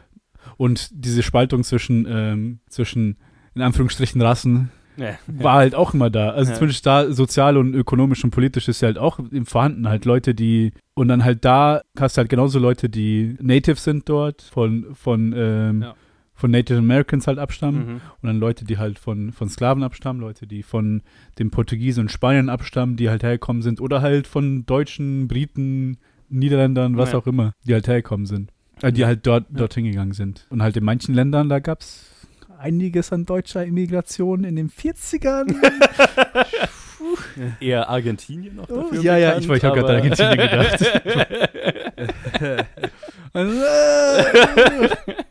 Und 0.57 0.89
diese 0.91 1.23
Spaltung 1.23 1.63
zwischen, 1.63 2.07
ähm, 2.09 2.59
zwischen 2.69 3.17
in 3.53 3.61
Anführungsstrichen 3.61 4.21
Rassen 4.21 4.71
Ja. 4.97 5.17
war 5.27 5.55
halt 5.55 5.75
auch 5.75 5.93
immer 5.93 6.09
da. 6.09 6.29
Also 6.31 6.53
zumindest 6.53 6.85
da 6.85 7.11
sozial 7.11 7.57
und 7.57 7.73
ökonomisch 7.75 8.23
und 8.23 8.31
politisch 8.31 8.67
ist 8.67 8.81
ja 8.81 8.87
halt 8.87 8.97
auch 8.97 9.19
im 9.19 9.45
Vorhanden 9.45 9.87
halt 9.87 10.05
Leute, 10.05 10.33
die 10.33 10.71
und 10.93 11.07
dann 11.09 11.23
halt 11.23 11.45
da 11.45 11.81
hast 11.99 12.17
du 12.17 12.19
halt 12.19 12.29
genauso 12.29 12.59
Leute, 12.59 12.89
die 12.89 13.37
Native 13.41 13.75
sind 13.77 14.07
dort, 14.09 14.41
von, 14.41 14.87
von, 14.95 15.33
ähm. 15.35 15.85
Von 16.41 16.51
Native 16.51 16.79
Americans 16.79 17.27
halt 17.27 17.39
abstammen 17.39 17.85
Mhm. 17.85 18.01
und 18.21 18.27
dann 18.27 18.39
Leute, 18.39 18.65
die 18.65 18.77
halt 18.77 18.99
von, 18.99 19.31
von 19.31 19.47
Sklaven 19.47 19.83
abstammen, 19.83 20.19
Leute, 20.21 20.45
die 20.47 20.63
von 20.63 21.01
den 21.39 21.49
Portugiesen 21.51 22.01
und 22.01 22.09
Spaniern 22.09 22.49
abstammen, 22.49 22.97
die 22.97 23.09
halt 23.09 23.23
hergekommen 23.23 23.61
sind 23.61 23.79
oder 23.79 24.01
halt 24.01 24.27
von 24.27 24.65
Deutschen, 24.65 25.27
Briten, 25.29 25.97
Niederländern, 26.29 26.97
was 26.97 27.11
Ja. 27.13 27.19
auch 27.19 27.27
immer, 27.27 27.53
die 27.65 27.73
halt 27.73 27.87
hergekommen 27.87 28.25
sind. 28.25 28.51
Äh, 28.81 28.91
die 28.91 29.05
halt 29.05 29.25
dort, 29.27 29.45
Ja. 29.51 29.57
dorthin 29.59 29.85
gegangen 29.85 30.13
sind. 30.13 30.47
Und 30.49 30.61
halt 30.63 30.75
in 30.75 30.83
manchen 30.83 31.13
Ländern, 31.13 31.47
da 31.49 31.59
gab 31.59 31.81
es 31.81 32.09
einiges 32.57 33.11
an 33.13 33.25
deutscher 33.25 33.63
Immigration 33.65 34.43
in 34.43 34.55
den 34.55 34.69
40ern. 34.69 35.55
Eher 37.59 37.89
Argentinien 37.89 38.55
noch 38.55 38.69
Oh, 38.69 38.83
dafür 38.83 39.01
ja, 39.03 39.17
ja, 39.17 39.27
bekannt, 39.39 39.45
ich- 39.45 39.51
ich 39.57 39.63
hab 39.63 39.73
grad 39.73 39.83
aber- 39.83 39.89
an 39.89 39.95
Argentinien 39.95 40.37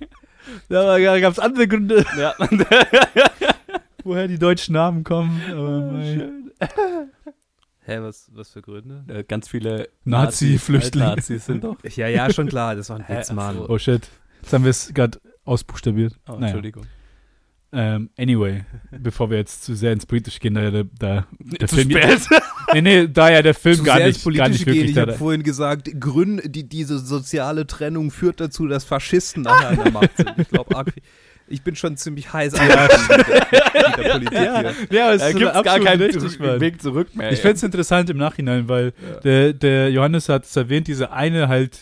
da 0.71 1.21
gab 1.21 1.33
es 1.33 1.39
andere 1.39 1.69
Gründe, 1.69 2.05
ja. 2.17 2.35
woher 4.05 4.29
die 4.29 4.39
deutschen 4.39 4.75
Namen 4.75 5.05
kommen. 5.05 5.41
Aber 5.51 5.81
mei. 5.81 6.15
Schön. 6.15 6.51
Hä, 7.83 7.99
was, 8.01 8.31
was 8.33 8.51
für 8.51 8.63
Gründe? 8.63 9.05
Äh, 9.09 9.25
Ganz 9.25 9.49
viele 9.49 9.89
Nazi-Flüchtlinge. 10.05 11.07
Nazis, 11.07 11.29
Nazis 11.31 11.47
sind 11.47 11.65
doch. 11.65 11.77
Ja, 11.97 12.09
ja, 12.09 12.33
schon 12.33 12.49
klar, 12.49 12.77
das 12.77 12.89
war 12.91 13.01
ein 13.01 13.05
Witz, 13.09 13.33
Mann. 13.33 13.59
oh 13.59 13.79
shit. 13.79 14.09
Jetzt 14.43 14.53
haben 14.53 14.65
wir 14.65 14.71
es 14.71 14.93
gerade 14.95 15.19
ausbuchstabiert. 15.45 16.15
Oh, 16.29 16.35
Naja. 16.37 16.61
Entschuldigung. 17.73 18.11
Ähm, 18.11 18.11
anyway, 18.19 18.65
bevor 18.99 19.31
wir 19.31 19.39
jetzt 19.39 19.65
zu 19.65 19.75
sehr 19.75 19.93
ins 19.93 20.07
Politische 20.07 20.41
gehen, 20.41 20.55
da, 20.55 20.71
da, 20.71 20.83
da 20.99 21.27
der 21.39 21.69
Zu 21.69 21.77
Film, 21.77 21.91
spät. 21.91 22.21
nee, 22.75 22.81
nee, 22.83 23.09
da 23.09 23.31
ja 23.31 23.43
der 23.43 23.55
Film 23.55 23.77
Zu 23.77 23.83
gar 23.85 23.97
sehr 23.99 24.07
nicht, 24.09 24.27
ins 24.27 24.37
gar 24.37 24.49
nicht 24.49 24.65
gehen. 24.65 24.75
wirklich 24.75 24.91
Ich 24.91 24.99
habe 24.99 25.13
vorhin 25.15 25.43
gesagt, 25.43 25.91
Grün, 26.01 26.41
die, 26.45 26.69
diese 26.69 26.99
soziale 26.99 27.67
Trennung 27.67 28.11
führt 28.11 28.41
dazu, 28.41 28.67
dass 28.67 28.85
Faschisten 28.85 29.43
nachher 29.43 29.69
an 29.71 29.77
der 29.85 29.93
Macht 29.93 30.17
sind. 30.17 30.33
Ich 30.39 30.49
glaube, 30.49 30.85
ich 31.47 31.63
bin 31.63 31.75
schon 31.77 31.97
ziemlich 31.97 32.33
heiß 32.33 32.53
mit 32.53 32.61
der, 32.63 32.89
der 32.89 34.03
Politik 34.13 34.39
hier. 34.39 34.75
Ja, 34.91 35.13
es 35.13 35.21
Da 35.21 35.29
ist 35.29 35.37
gibt 35.37 35.47
es 35.49 35.53
gar 35.53 35.67
absolut 35.67 35.87
keinen 35.87 36.03
richtig. 36.03 36.41
Weg 36.61 36.81
zurück 36.83 37.15
mehr. 37.17 37.33
Ich 37.33 37.41
fände 37.41 37.57
es 37.57 37.63
interessant 37.63 38.09
im 38.11 38.17
Nachhinein, 38.19 38.69
weil 38.69 38.93
Ja. 39.15 39.21
der, 39.21 39.53
der 39.53 39.91
Johannes 39.91 40.29
hat 40.29 40.45
es 40.45 40.55
erwähnt, 40.57 40.87
diese 40.87 41.11
eine 41.13 41.49
halt, 41.49 41.79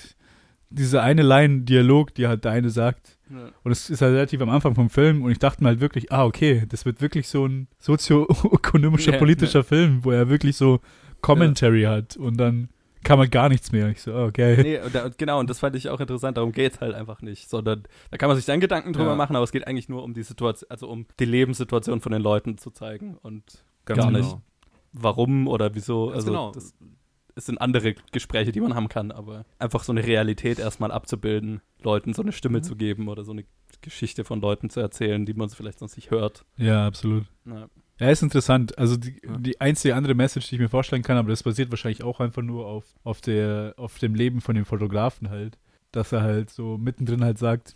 diese 0.70 1.02
eine 1.02 1.22
Line-Dialog, 1.22 2.14
die 2.14 2.26
halt 2.28 2.44
der 2.44 2.52
eine 2.52 2.70
sagt. 2.70 3.17
Ja. 3.30 3.50
Und 3.62 3.72
es 3.72 3.90
ist 3.90 4.02
halt 4.02 4.14
relativ 4.14 4.40
am 4.40 4.50
Anfang 4.50 4.74
vom 4.74 4.90
Film 4.90 5.22
und 5.22 5.30
ich 5.30 5.38
dachte 5.38 5.62
mir 5.62 5.68
halt 5.68 5.80
wirklich, 5.80 6.12
ah, 6.12 6.24
okay, 6.24 6.64
das 6.68 6.84
wird 6.84 7.00
wirklich 7.00 7.28
so 7.28 7.46
ein 7.46 7.68
sozioökonomischer, 7.78 9.12
Ja, 9.12 9.18
politischer 9.18 9.64
Film, 9.64 10.04
wo 10.04 10.10
er 10.10 10.28
wirklich 10.28 10.56
so 10.56 10.80
Commentary 11.20 11.82
hat 11.82 12.16
und 12.16 12.36
dann 12.38 12.68
kann 13.04 13.18
man 13.18 13.30
gar 13.30 13.48
nichts 13.48 13.70
mehr. 13.72 13.88
Ich 13.88 14.02
so, 14.02 14.12
ah, 14.12 14.26
okay. 14.26 14.60
Nee, 14.62 14.80
und 14.80 14.94
da, 14.94 15.08
genau, 15.16 15.38
und 15.38 15.48
das 15.48 15.60
fand 15.60 15.76
ich 15.76 15.88
auch 15.88 16.00
interessant, 16.00 16.36
darum 16.36 16.52
geht 16.52 16.74
es 16.74 16.80
halt 16.80 16.94
einfach 16.94 17.22
nicht. 17.22 17.48
Sondern 17.48 17.84
da 18.10 18.16
kann 18.16 18.28
man 18.28 18.36
sich 18.36 18.46
dann 18.46 18.60
Gedanken 18.60 18.92
drüber 18.92 19.10
Ja. 19.10 19.16
machen, 19.16 19.36
aber 19.36 19.44
es 19.44 19.52
geht 19.52 19.66
eigentlich 19.66 19.88
nur 19.88 20.02
um 20.02 20.14
die 20.14 20.22
Situation, 20.22 20.70
also 20.70 20.88
um 20.88 21.06
die 21.20 21.24
Lebenssituation 21.24 22.00
von 22.00 22.12
den 22.12 22.22
Leuten 22.22 22.58
zu 22.58 22.70
zeigen 22.70 23.16
und 23.22 23.44
Ganz 23.84 23.98
gar 23.98 24.06
genau. 24.08 24.18
nicht, 24.18 24.36
warum 24.92 25.46
oder 25.46 25.74
wieso. 25.74 26.06
Ganz 26.06 26.16
also 26.16 26.26
genau. 26.26 26.52
das, 26.52 26.74
es 27.38 27.46
sind 27.46 27.58
andere 27.58 27.94
Gespräche, 28.12 28.52
die 28.52 28.60
man 28.60 28.74
haben 28.74 28.88
kann, 28.88 29.10
aber 29.10 29.44
einfach 29.58 29.82
so 29.84 29.92
eine 29.92 30.04
Realität 30.04 30.58
erstmal 30.58 30.90
abzubilden, 30.92 31.60
Leuten 31.82 32.12
so 32.12 32.22
eine 32.22 32.32
Stimme 32.32 32.58
Mhm. 32.58 32.62
zu 32.64 32.76
geben 32.76 33.08
oder 33.08 33.24
so 33.24 33.32
eine 33.32 33.44
Geschichte 33.80 34.24
von 34.24 34.40
Leuten 34.40 34.68
zu 34.70 34.80
erzählen, 34.80 35.24
die 35.24 35.34
man 35.34 35.48
vielleicht 35.48 35.78
sonst 35.78 35.96
nicht 35.96 36.10
hört. 36.10 36.44
Ja, 36.56 36.86
absolut. 36.86 37.24
Na, 37.44 37.68
Ja, 38.00 38.10
ist 38.10 38.22
interessant. 38.22 38.78
Also 38.78 38.96
die, 38.96 39.20
Ja. 39.24 39.36
die 39.38 39.60
einzige 39.60 39.94
andere 39.96 40.14
Message, 40.14 40.48
die 40.48 40.54
ich 40.56 40.60
mir 40.60 40.68
vorstellen 40.68 41.02
kann, 41.02 41.16
aber 41.16 41.30
das 41.30 41.42
basiert 41.42 41.70
wahrscheinlich 41.70 42.04
auch 42.04 42.20
einfach 42.20 42.42
nur 42.42 42.66
auf, 42.66 42.84
auf, 43.02 43.20
der, 43.20 43.74
auf 43.76 43.98
dem 43.98 44.14
Leben 44.14 44.40
von 44.40 44.54
dem 44.54 44.64
Fotografen 44.64 45.30
halt. 45.30 45.58
Dass 45.90 46.12
er 46.12 46.22
halt 46.22 46.50
so 46.50 46.76
mittendrin 46.78 47.24
halt 47.24 47.38
sagt, 47.38 47.74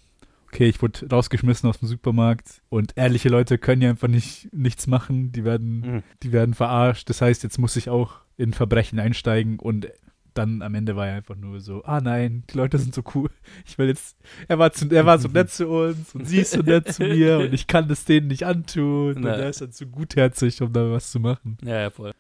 okay, 0.52 0.68
ich 0.68 0.82
wurde 0.82 1.08
rausgeschmissen 1.10 1.68
aus 1.68 1.78
dem 1.78 1.88
Supermarkt 1.88 2.60
und 2.68 2.92
ehrliche 2.96 3.30
Leute 3.30 3.56
können 3.56 3.80
ja 3.80 3.90
einfach 3.90 4.08
nicht 4.08 4.52
nichts 4.52 4.86
machen, 4.86 5.32
die 5.32 5.44
werden, 5.44 5.80
mhm. 5.80 6.02
die 6.22 6.32
werden 6.32 6.54
verarscht. 6.54 7.08
Das 7.08 7.22
heißt, 7.22 7.42
jetzt 7.42 7.58
muss 7.58 7.76
ich 7.76 7.88
auch 7.88 8.16
in 8.36 8.52
Verbrechen 8.52 8.98
einsteigen 8.98 9.58
und 9.58 9.88
dann 10.34 10.62
am 10.62 10.74
Ende 10.74 10.96
war 10.96 11.08
er 11.08 11.16
einfach 11.16 11.36
nur 11.36 11.60
so, 11.60 11.84
ah 11.84 12.00
nein, 12.00 12.44
die 12.50 12.56
Leute 12.56 12.78
sind 12.78 12.94
so 12.94 13.02
cool. 13.14 13.28
Ich 13.66 13.76
will 13.76 13.88
jetzt, 13.88 14.16
er 14.48 14.58
war, 14.58 14.72
zu, 14.72 14.88
er 14.90 15.04
war 15.04 15.18
so 15.18 15.28
nett 15.28 15.50
zu 15.50 15.68
uns 15.68 16.14
und 16.14 16.26
sie 16.26 16.38
ist 16.38 16.52
so 16.52 16.62
nett 16.62 16.90
zu 16.90 17.02
mir 17.02 17.38
und 17.40 17.52
ich 17.52 17.66
kann 17.66 17.88
das 17.88 18.04
denen 18.04 18.28
nicht 18.28 18.44
antun. 18.44 19.16
Und 19.16 19.22
Na. 19.22 19.36
er 19.36 19.50
ist 19.50 19.60
dann 19.60 19.72
zu 19.72 19.86
gutherzig, 19.86 20.62
um 20.62 20.72
da 20.72 20.90
was 20.90 21.10
zu 21.10 21.20
machen. 21.20 21.58
Ja, 21.62 21.80
ja, 21.80 21.90
voll. 21.90 22.12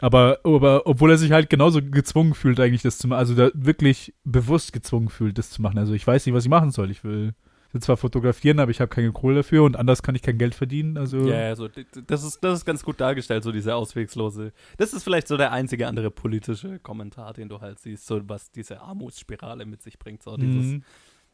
Aber, 0.00 0.38
aber 0.44 0.86
obwohl 0.86 1.10
er 1.10 1.18
sich 1.18 1.32
halt 1.32 1.50
genauso 1.50 1.82
gezwungen 1.82 2.34
fühlt, 2.34 2.60
eigentlich 2.60 2.82
das 2.82 2.98
zu 2.98 3.08
machen, 3.08 3.18
also 3.18 3.34
da 3.34 3.50
wirklich 3.54 4.14
bewusst 4.24 4.72
gezwungen 4.72 5.08
fühlt, 5.08 5.38
das 5.38 5.50
zu 5.50 5.60
machen. 5.60 5.78
Also 5.78 5.94
ich 5.94 6.06
weiß 6.06 6.26
nicht, 6.26 6.34
was 6.34 6.44
ich 6.44 6.50
machen 6.50 6.70
soll. 6.70 6.90
Ich 6.90 7.02
will, 7.02 7.34
will 7.78 7.82
zwar 7.82 7.96
fotografieren, 7.96 8.58
aber 8.60 8.70
ich 8.70 8.80
habe 8.80 8.88
keine 8.88 9.12
Kohle 9.12 9.36
dafür 9.36 9.62
und 9.62 9.76
anders 9.76 10.02
kann 10.02 10.14
ich 10.14 10.22
kein 10.22 10.36
Geld 10.38 10.54
verdienen. 10.54 10.96
Also 10.98 11.28
Ja, 11.28 11.54
so, 11.56 11.68
d- 11.68 11.86
das, 12.06 12.24
ist, 12.24 12.40
das 12.42 12.58
ist 12.60 12.64
ganz 12.64 12.82
gut 12.84 13.00
dargestellt, 13.00 13.44
so 13.44 13.52
diese 13.52 13.74
auswegslose. 13.74 14.52
Das 14.76 14.92
ist 14.92 15.04
vielleicht 15.04 15.28
so 15.28 15.36
der 15.36 15.52
einzige 15.52 15.86
andere 15.86 16.10
politische 16.10 16.78
Kommentar, 16.80 17.32
den 17.32 17.48
du 17.48 17.60
halt 17.60 17.78
siehst, 17.78 18.06
so 18.06 18.20
was 18.28 18.50
diese 18.50 18.80
Armutsspirale 18.80 19.64
mit 19.66 19.82
sich 19.82 19.98
bringt. 19.98 20.22
So 20.22 20.36
dieses, 20.36 20.66
Mhm. 20.66 20.82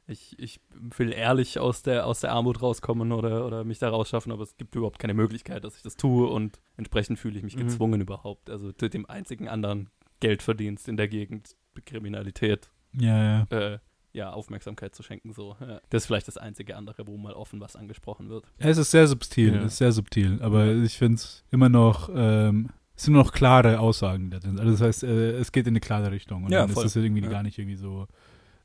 ich, 0.06 0.38
ich 0.38 0.60
will 0.98 1.12
ehrlich 1.12 1.58
aus 1.58 1.82
der, 1.82 2.06
aus 2.06 2.20
der 2.20 2.32
Armut 2.32 2.60
rauskommen 2.60 3.10
oder, 3.12 3.46
oder 3.46 3.64
mich 3.64 3.78
da 3.78 3.88
rausschaffen, 3.88 4.30
aber 4.32 4.42
es 4.42 4.56
gibt 4.56 4.74
überhaupt 4.74 4.98
keine 4.98 5.14
Möglichkeit, 5.14 5.64
dass 5.64 5.76
ich 5.76 5.82
das 5.82 5.96
tue 5.96 6.28
und 6.28 6.60
entsprechend 6.76 7.18
fühle 7.18 7.38
ich 7.38 7.42
mich 7.42 7.56
Mhm. 7.56 7.60
gezwungen 7.60 8.00
überhaupt. 8.02 8.50
Also 8.50 8.70
zu 8.72 8.88
dem 8.90 9.06
einzigen 9.08 9.48
anderen 9.48 9.88
Geldverdienst 10.20 10.88
in 10.88 10.96
der 10.96 11.08
Gegend, 11.08 11.56
Kriminalität, 11.86 12.70
Ja, 12.92 13.46
ja. 13.50 13.74
äh, 13.74 13.78
ja, 14.14 14.30
Aufmerksamkeit 14.32 14.94
zu 14.94 15.02
schenken. 15.02 15.32
So. 15.32 15.56
Ja. 15.60 15.80
Das 15.90 16.04
ist 16.04 16.06
vielleicht 16.06 16.28
das 16.28 16.38
einzige 16.38 16.76
andere, 16.76 17.06
wo 17.06 17.16
mal 17.18 17.34
offen 17.34 17.60
was 17.60 17.76
angesprochen 17.76 18.30
wird. 18.30 18.44
Ja, 18.58 18.66
Es 18.68 18.78
ist 18.78 18.90
sehr 18.90 19.06
subtil, 19.06 19.54
Ja. 19.54 19.60
es 19.60 19.72
ist 19.72 19.78
sehr 19.78 19.92
subtil, 19.92 20.40
aber 20.40 20.72
ich 20.74 20.96
finde 20.96 21.16
es 21.16 21.44
immer 21.50 21.68
noch, 21.68 22.08
ähm, 22.14 22.70
es 22.96 23.02
sind 23.04 23.14
nur 23.14 23.24
noch 23.24 23.32
klare 23.32 23.80
Aussagen 23.80 24.30
da 24.30 24.38
drin. 24.38 24.58
Also 24.58 24.70
das 24.70 24.80
heißt, 24.80 25.02
äh, 25.04 25.32
es 25.32 25.50
geht 25.52 25.66
in 25.66 25.72
eine 25.72 25.80
klare 25.80 26.10
Richtung 26.12 26.44
und 26.44 26.52
Ja, 26.52 26.60
dann 26.60 26.70
voll. 26.70 26.84
ist 26.86 26.96
es 26.96 27.02
irgendwie 27.04 27.22
Ja. 27.24 27.28
gar 27.28 27.42
nicht 27.42 27.58
irgendwie 27.58 27.76
so, 27.76 28.06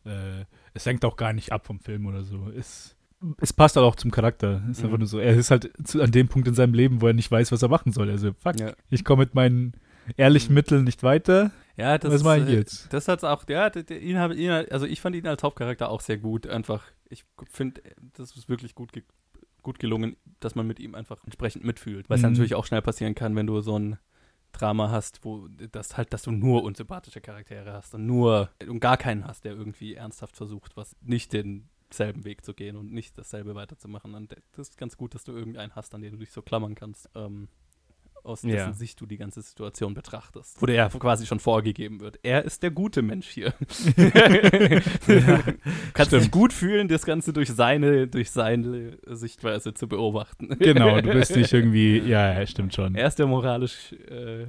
äh, 0.06 0.46
es 0.74 0.84
senkt 0.84 1.04
auch 1.04 1.18
gar 1.18 1.34
nicht 1.34 1.52
ab 1.52 1.66
vom 1.66 1.80
Film 1.80 2.06
oder 2.06 2.24
so. 2.24 2.50
Es, 2.56 2.96
es 3.42 3.52
passt 3.52 3.76
halt 3.76 3.86
auch 3.86 3.96
zum 3.96 4.12
Charakter. 4.12 4.62
Es 4.70 4.78
ist 4.78 4.80
Mhm. 4.80 4.86
einfach 4.86 4.98
nur 5.00 5.08
so, 5.08 5.18
er 5.20 5.34
ist 5.36 5.50
halt 5.52 5.72
zu, 5.84 6.02
an 6.02 6.12
dem 6.12 6.28
Punkt 6.28 6.48
in 6.48 6.54
seinem 6.54 6.74
Leben, 6.76 7.02
wo 7.02 7.08
er 7.08 7.14
nicht 7.14 7.30
weiß, 7.32 7.52
was 7.52 7.62
er 7.64 7.70
machen 7.70 7.92
soll. 7.92 8.10
Also, 8.10 8.34
fuck, 8.34 8.60
Ja. 8.60 8.74
ich 8.92 9.04
komme 9.04 9.24
mit 9.24 9.34
meinen 9.34 9.74
ehrlichen 10.16 10.50
Mhm. 10.52 10.56
Mitteln 10.56 10.84
nicht 10.84 11.02
weiter. 11.04 11.52
Ja, 11.80 11.98
das 11.98 12.14
Was 12.14 12.24
mache 12.24 12.40
ich 12.40 12.50
äh, 12.50 12.56
jetzt? 12.58 12.92
Das 12.94 13.08
hat's 13.08 13.24
auch, 13.24 13.44
ja, 13.48 13.68
ihn 13.76 14.20
hab, 14.20 14.32
ihn, 14.34 14.50
also 14.52 14.86
ich 14.86 15.02
fand 15.02 15.16
ihn 15.16 15.28
als 15.28 15.44
Hauptcharakter 15.44 15.90
auch 15.90 16.02
sehr 16.02 16.18
gut. 16.18 16.46
Einfach, 16.48 16.84
ich 17.10 17.24
finde, 17.50 17.82
das 18.18 18.36
ist 18.36 18.50
wirklich 18.50 18.76
gut, 18.76 18.92
ge 18.92 19.04
gut 19.62 19.78
gelungen, 19.80 20.16
dass 20.40 20.56
man 20.56 20.66
mit 20.68 20.80
ihm 20.80 20.96
einfach 20.96 21.22
entsprechend 21.26 21.66
mitfühlt. 21.66 22.10
Was 22.10 22.22
Mhm. 22.22 22.30
natürlich 22.30 22.56
auch 22.56 22.66
schnell 22.66 22.82
passieren 22.82 23.14
kann, 23.14 23.36
wenn 23.36 23.46
du 23.46 23.60
so 23.62 23.78
ein 23.78 23.98
Drama 24.54 24.90
hast, 24.90 25.24
wo 25.26 25.48
das 25.72 25.98
halt, 25.98 26.14
dass 26.14 26.24
du 26.24 26.32
nur 26.32 26.64
unsympathische 26.64 27.22
Charaktere 27.22 27.74
hast 27.74 27.94
und 27.94 28.06
nur 28.06 28.50
und 28.68 28.80
gar 28.80 28.98
keinen 28.98 29.26
hast, 29.28 29.44
der 29.46 29.54
irgendwie 29.54 29.96
ernsthaft 29.96 30.38
versucht, 30.38 30.76
was 30.78 30.96
nicht 31.02 31.34
denselben 31.34 32.24
Weg 32.24 32.44
zu 32.46 32.54
gehen 32.54 32.78
und 32.78 32.92
nicht 32.92 33.18
dasselbe 33.18 33.54
weiterzumachen. 33.54 34.16
Und 34.16 34.36
das 34.54 34.70
ist 34.70 34.78
ganz 34.78 34.96
gut, 34.98 35.14
dass 35.14 35.24
du 35.26 35.34
irgendeinen 35.34 35.76
hast, 35.76 35.94
an 35.94 36.02
den 36.02 36.14
du 36.14 36.18
dich 36.18 36.32
so 36.32 36.42
klammern 36.42 36.74
kannst. 36.74 37.10
Ähm, 37.16 37.50
aus 38.24 38.42
dessen 38.42 38.56
Ja. 38.56 38.74
Sicht 38.74 39.00
du 39.02 39.06
die 39.06 39.18
ganze 39.18 39.42
Situation 39.42 39.94
betrachtest. 39.94 40.62
Wo 40.62 40.66
der 40.66 40.76
ja 40.76 40.90
quasi 40.90 41.26
schon 41.26 41.40
vorgegeben 41.40 42.00
wird. 42.00 42.20
Er 42.24 42.46
ist 42.46 42.64
der 42.64 42.72
gute 42.72 43.02
Mensch 43.02 43.28
hier. 43.28 43.54
du 43.96 45.44
kannst 45.94 46.12
dich 46.12 46.32
gut 46.32 46.54
fühlen, 46.54 46.88
das 46.88 47.06
Ganze 47.06 47.34
durch 47.34 47.50
seine, 47.50 48.08
durch 48.08 48.32
seine 48.32 48.98
Sichtweise 49.08 49.74
zu 49.74 49.88
beobachten. 49.88 50.50
Genau, 50.60 51.00
du 51.02 51.12
bist 51.12 51.36
nicht 51.36 51.54
irgendwie, 51.60 52.00
ja, 52.00 52.34
ja, 52.34 52.46
stimmt 52.46 52.74
schon. 52.74 52.96
Er 52.96 53.08
ist 53.08 53.20
der 53.20 53.28
moralisch 53.28 53.94
äh, 54.10 54.48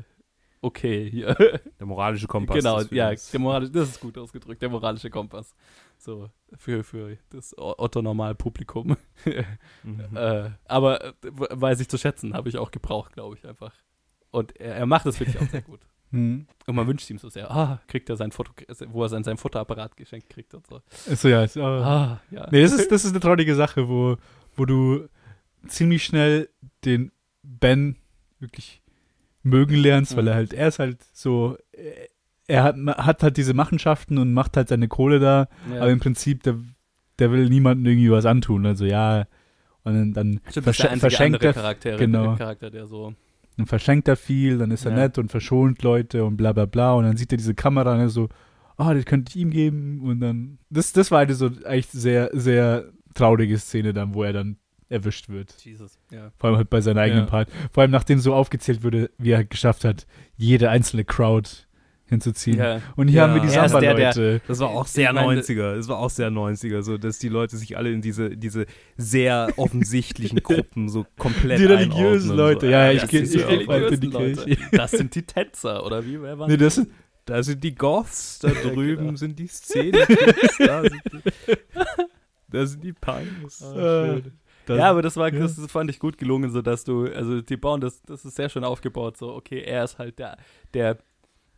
okay 0.61 1.09
hier. 1.11 1.35
Der 1.79 1.87
moralische 1.87 2.27
Kompass. 2.27 2.57
genau, 2.57 2.81
ja, 2.91 3.12
der 3.14 3.41
moralisch, 3.41 3.71
das 3.73 3.91
ist 3.91 4.01
gut 4.01 4.18
ausgedrückt, 4.18 4.61
der 4.62 4.68
moralische 4.68 5.11
Kompass. 5.11 5.55
So, 6.01 6.31
für, 6.57 6.83
für 6.83 7.19
das 7.29 7.55
Otto-Normal-Publikum. 7.57 8.97
Mhm. 9.83 10.17
Äh, 10.17 10.51
aber 10.65 11.05
äh, 11.05 11.13
weiß 11.23 11.81
ich 11.81 11.89
zu 11.89 11.99
schätzen, 11.99 12.33
habe 12.35 12.49
ich 12.49 12.57
auch 12.57 12.71
gebraucht, 12.71 13.13
glaube 13.13 13.37
ich 13.37 13.47
einfach. 13.47 13.73
Und 14.31 14.57
er, 14.59 14.77
er 14.77 14.87
macht 14.87 15.05
es 15.07 15.21
wirklich 15.21 15.39
auch 15.39 15.49
sehr 15.49 15.63
gut. 15.63 15.81
Hm. 16.13 16.49
Und 16.67 16.75
man 16.75 16.89
wünscht 16.89 17.09
ihm 17.09 17.19
so 17.19 17.29
sehr, 17.29 17.49
ah, 17.53 17.81
kriegt 17.87 18.09
er 18.11 18.17
sein 18.17 18.33
Foto, 18.33 18.53
wo 18.89 19.05
er 19.05 19.09
sein, 19.09 19.23
sein 19.23 19.37
Fotoapparat 19.37 19.97
geschenkt 19.97 20.29
kriegt 20.29 20.53
und 20.55 20.67
so. 20.67 20.83
Achso, 21.09 21.29
ja. 21.29 21.45
Ist, 21.45 21.57
oh. 21.57 21.63
Ah, 21.63 22.21
ja. 22.33 22.49
Nee, 22.51 22.63
das 22.63 22.73
ist, 22.73 22.91
das 22.91 23.05
ist 23.05 23.13
eine 23.13 23.21
traurige 23.21 23.55
Sache, 23.55 23.89
wo, 23.89 24.17
wo 24.57 24.65
du 24.65 25.07
ziemlich 25.69 26.03
schnell 26.05 26.49
den 26.85 27.13
Ben 27.45 27.95
wirklich 28.41 28.83
mögen 29.45 29.77
lernst, 29.77 30.17
weil 30.17 30.25
Mhm. 30.25 30.29
er 30.31 30.35
halt, 30.35 30.53
er 30.53 30.67
ist 30.69 30.79
halt 30.81 31.01
so, 31.13 31.57
äh, 31.71 32.09
er 32.51 32.65
hat, 32.65 32.77
hat 32.77 33.23
halt 33.23 33.37
diese 33.37 33.55
Machenschaften 33.55 34.19
und 34.19 34.33
macht 34.33 34.57
halt 34.57 34.69
seine 34.69 34.89
Kohle 34.89 35.21
da, 35.21 35.49
ja. 35.73 35.81
aber 35.81 35.91
im 35.91 36.01
Prinzip, 36.01 36.43
der, 36.43 36.59
der 37.19 37.31
will 37.31 37.49
niemandem 37.49 37.87
irgendwie 37.87 38.11
was 38.11 38.27
antun. 38.27 38.67
Also 38.67 38.85
ja, 38.85 39.27
und 39.85 40.15
dann, 40.15 40.41
Stimmt, 40.49 40.67
einzige 40.69 40.99
verschenkt, 40.99 41.43
er, 41.43 41.53
Charakter, 41.53 41.97
genau. 41.97 42.37
Charakter, 42.37 42.71
der 42.71 42.87
so, 42.87 43.15
dann 43.57 43.67
verschenkt 43.67 44.09
er 44.09 44.17
viel, 44.17 44.59
dann 44.59 44.71
ist 44.71 44.85
er 44.85 44.93
Ja. 44.93 44.99
nett 44.99 45.19
und 45.19 45.31
verschont 45.31 45.83
Leute 45.83 46.25
und 46.25 46.37
bla 46.37 46.53
bla 46.53 46.67
bla 46.67 46.93
und 46.95 47.05
dann 47.05 47.17
sieht 47.17 47.33
er 47.33 47.39
diese 47.39 47.55
Kamera 47.55 47.95
und 47.95 48.01
er 48.01 48.09
so, 48.09 48.29
ah, 48.77 48.93
das 48.95 49.05
könnte 49.05 49.31
ich 49.31 49.37
ihm 49.37 49.51
geben 49.51 50.01
und 50.03 50.21
dann, 50.21 50.59
das, 50.71 50.93
das 50.93 51.11
war 51.11 51.21
eine 51.21 51.35
so 51.35 51.51
eigentlich 51.65 51.89
sehr, 51.89 52.31
sehr 52.33 52.87
traurige 53.15 53.59
Szene 53.59 53.93
dann, 53.93 54.15
wo 54.15 54.23
er 54.25 54.33
dann 54.33 54.57
erwischt 54.89 55.29
wird. 55.29 55.55
Jesus, 55.65 55.99
ja. 56.11 56.33
Vor 56.39 56.49
allem 56.49 56.57
halt 56.57 56.71
bei 56.71 56.81
seinem 56.81 56.99
eigenen 56.99 57.25
Ja. 57.25 57.31
Part. 57.31 57.49
Vor 57.73 57.83
allem 57.83 57.93
nachdem 57.93 58.19
so 58.19 58.35
aufgezählt 58.35 58.83
wurde, 58.83 59.11
wie 59.19 59.31
er 59.31 59.45
geschafft 59.45 59.85
hat, 59.85 60.07
jede 60.37 60.69
einzelne 60.69 61.05
Crowd 61.05 61.49
hinzuziehen. 62.11 62.59
ja. 62.59 62.83
Und 62.97 63.09
hier 63.09 63.19
Ja. 63.19 63.29
haben 63.29 63.35
wir 63.35 63.41
die 63.41 63.49
Samba-Leute. 63.49 64.43
Das 64.47 64.59
war 64.59 64.69
auch 64.69 64.85
Ich 64.85 64.93
sehr 64.93 65.13
meine- 65.15 65.41
90er. 65.41 65.77
Das 65.77 65.89
war 65.89 65.99
auch 65.99 66.11
sehr 66.11 66.31
90er, 66.31 66.83
so 66.83 66.99
dass 66.99 67.19
die 67.19 67.29
Leute 67.31 67.57
sich 67.57 67.79
alle 67.79 67.91
in 67.91 68.03
diese, 68.03 68.37
diese 68.37 68.67
sehr 68.99 69.49
offensichtlichen 69.57 70.41
Gruppen 70.43 70.89
so 70.91 71.07
komplett 71.17 71.59
Die 71.61 71.65
religiösen 71.65 72.37
Leute, 72.37 72.67
so. 72.67 72.73
ja, 72.73 72.91
ja, 72.91 72.93
ich 72.93 73.13
ich 73.13 73.31
die 73.31 73.39
geh 73.39 73.65
bald 73.65 73.91
in 73.93 74.01
die 74.01 74.11
Kirche. 74.11 74.41
Leute. 74.51 74.59
Das 74.73 74.91
sind 74.91 75.15
die 75.15 75.23
Tänzer, 75.23 75.87
oder 75.87 76.05
wie? 76.05 76.21
Wer 76.21 76.39
war 76.39 76.47
Nee, 76.49 76.57
das 76.59 76.75
sind, 76.75 76.91
Da 77.25 77.43
sind 77.43 77.63
die 77.63 77.75
Goths, 77.75 78.41
da 78.41 78.49
drüben 78.63 79.05
genau. 79.07 79.17
sind 79.17 79.39
die 79.39 79.47
Szenen. 79.47 79.93
da, 80.59 80.83
sind 80.83 81.01
die, 81.13 81.21
da 82.51 82.67
sind 82.67 82.83
die 82.85 82.93
Punks. 82.93 83.63
äh, 83.63 84.23
das- 84.67 84.79
ja, 84.79 84.91
aber 84.91 85.03
das 85.03 85.17
war, 85.17 85.33
ja. 85.33 85.41
das 85.41 85.59
fand 85.71 85.91
ich 85.91 85.99
gut 85.99 86.17
gelungen, 86.19 86.51
so 86.51 86.63
dass 86.63 86.85
du, 86.85 87.05
also 87.07 87.41
die 87.41 87.57
bauen 87.57 87.81
das, 87.81 88.03
das 88.03 88.25
ist 88.25 88.37
sehr 88.37 88.49
schön 88.49 88.63
aufgebaut, 88.65 89.17
so, 89.17 89.33
okay, 89.35 89.63
er 89.63 89.85
ist 89.85 89.99
halt 89.99 90.19
der, 90.19 90.37
der, 90.75 90.99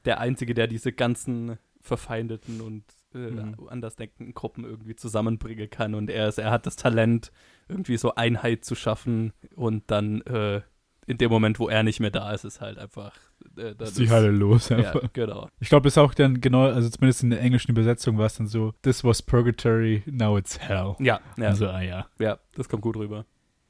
der 0.05 0.21
Einzige, 0.21 0.55
der 0.55 0.67
diese 0.67 0.93
ganzen 0.93 1.59
verfeindeten 1.81 2.61
und 2.61 2.85
äh, 3.15 3.19
Mhm. 3.19 3.69
andersdenkenden 3.69 4.35
Gruppen 4.35 4.65
irgendwie 4.65 4.97
zusammenbringen 4.97 5.69
kann 5.69 5.95
und 5.95 6.09
er 6.09 6.29
ist, 6.29 6.39
er 6.39 6.51
hat 6.51 6.65
das 6.67 6.77
Talent, 6.77 7.31
irgendwie 7.69 7.97
so 7.99 8.15
Einheit 8.15 8.65
zu 8.65 8.75
schaffen 8.75 9.33
und 9.55 9.91
dann 9.91 10.23
äh, 10.23 10.63
in 11.07 11.19
dem 11.19 11.31
Moment, 11.31 11.59
wo 11.59 11.69
er 11.69 11.83
nicht 11.83 11.99
mehr 12.01 12.11
da 12.13 12.33
ist, 12.33 12.45
ist 12.45 12.61
halt 12.61 12.79
einfach 12.79 13.13
äh, 13.59 13.75
ist 13.83 13.99
die 13.99 14.09
Hölle 14.09 14.31
los. 14.31 14.69
Ja, 14.69 14.77
einfach. 14.79 15.13
genau. 15.13 15.49
Ich 15.61 15.69
glaube, 15.69 15.85
das 15.85 15.95
ist 15.95 15.99
auch 15.99 16.15
dann 16.15 16.41
genau, 16.41 16.63
also 16.63 16.89
zumindest 16.89 17.25
in 17.25 17.31
der 17.31 17.41
englischen 17.41 17.73
Übersetzung 17.73 18.17
war 18.19 18.27
es 18.27 18.37
dann 18.37 18.47
so, 18.47 18.73
this 18.83 19.03
was 19.05 19.21
purgatory, 19.21 20.03
now 20.07 20.39
it's 20.39 20.59
hell. 20.61 20.95
Ja, 21.01 21.21
ja, 21.37 21.49
Also, 21.49 21.69
ah 21.69 21.81
ja, 21.83 22.07
ja, 22.21 22.39
das 22.55 22.69
kommt 22.69 22.83
gut 22.83 22.97
rüber. 22.97 23.27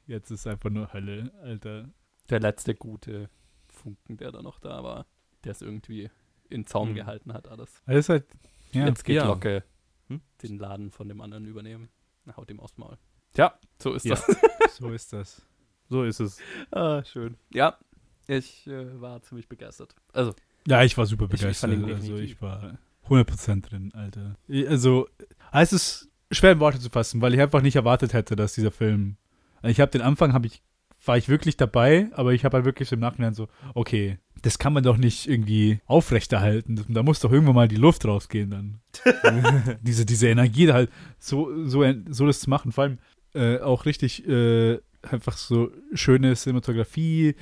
jetzt 0.07 0.29
ist 0.31 0.45
einfach 0.47 0.69
nur 0.69 0.93
Hölle, 0.93 1.31
Alter. 1.41 1.89
Der 2.29 2.39
letzte 2.39 2.75
gute 2.75 3.29
Funken, 3.67 4.15
der 4.17 4.31
da 4.31 4.41
noch 4.41 4.59
da 4.59 4.83
war, 4.83 5.05
der 5.43 5.51
es 5.53 5.61
irgendwie 5.61 6.09
in 6.49 6.65
Zaum 6.67 6.89
Mhm. 6.91 6.95
gehalten 6.95 7.33
hat, 7.33 7.47
alles. 7.47 7.81
Das 7.85 7.95
ist 7.97 8.09
halt, 8.09 8.25
ja, 8.71 8.87
Jetzt 8.87 9.03
geht 9.05 9.17
Ja. 9.17 9.25
Locke 9.27 9.63
Hm? 10.07 10.21
den 10.41 10.57
Laden 10.57 10.91
von 10.91 11.07
dem 11.07 11.21
anderen 11.21 11.45
übernehmen. 11.45 11.89
Na, 12.25 12.35
haut 12.37 12.49
ihm 12.51 12.59
aufs 12.59 12.77
Maul. 12.77 12.97
Tja, 13.33 13.57
so 13.81 13.93
ist 13.93 14.05
Ja. 14.05 14.15
das. 14.15 14.25
so 14.77 14.89
ist 14.91 15.13
das. 15.13 15.41
So 15.89 16.03
ist 16.03 16.19
es. 16.19 16.39
ah, 16.71 17.03
schön. 17.03 17.37
Ja, 17.53 17.77
ich 18.27 18.65
äh, 18.67 18.99
war 19.01 19.21
ziemlich 19.21 19.47
begeistert. 19.49 19.95
Also, 20.13 20.33
Ja, 20.67 20.81
ich 20.83 20.97
war 20.97 21.05
super 21.05 21.25
Ich- 21.25 21.33
ich 21.33 21.39
begeistert. 21.41 21.71
ihn 21.71 21.83
also 21.91 22.15
ich 22.17 22.41
war 22.41 22.77
100% 23.09 23.61
drin, 23.69 23.91
Alter. 23.93 24.37
Ich- 24.47 24.67
Also, 24.67 25.07
ah, 25.51 25.61
es 25.61 25.73
ist 25.73 26.09
schwer 26.31 26.53
in 26.53 26.59
Worte 26.59 26.79
zu 26.79 26.89
fassen, 26.89 27.21
weil 27.21 27.33
ich 27.33 27.41
einfach 27.41 27.61
nicht 27.61 27.75
erwartet 27.75 28.13
hätte, 28.13 28.35
dass 28.35 28.53
dieser 28.53 28.71
Film. 28.71 29.17
Ich 29.61 29.79
habe 29.79 29.91
den 29.91 30.01
Anfang, 30.01 30.33
habe 30.33 30.47
ich, 30.47 30.63
war 31.05 31.17
ich 31.17 31.29
wirklich 31.29 31.57
dabei, 31.57 32.09
aber 32.13 32.33
ich 32.33 32.45
habe 32.45 32.57
halt 32.57 32.65
wirklich 32.65 32.89
so 32.89 32.95
im 32.95 33.01
Nachhinein 33.01 33.33
so, 33.33 33.47
okay, 33.73 34.17
das 34.41 34.59
kann 34.59 34.73
man 34.73 34.83
doch 34.83 34.97
nicht 34.97 35.27
irgendwie 35.27 35.79
aufrechterhalten. 35.85 36.83
Da 36.89 37.03
muss 37.03 37.19
doch 37.19 37.31
irgendwann 37.31 37.55
mal 37.55 37.67
die 37.67 37.75
Luft 37.77 38.05
rausgehen 38.05 38.49
dann. 38.49 38.79
diese, 39.81 40.05
diese 40.05 40.27
Energie 40.27 40.65
da 40.65 40.73
halt, 40.73 40.89
so, 41.19 41.65
so, 41.65 41.83
so 42.09 42.27
das 42.27 42.41
zu 42.41 42.49
machen. 42.49 42.71
Vor 42.71 42.85
allem 42.85 42.97
äh, 43.33 43.59
auch 43.59 43.85
richtig 43.85 44.27
äh, 44.27 44.79
einfach 45.01 45.37
so 45.37 45.71
schöne 45.93 46.35
Cinematografie. 46.35 47.35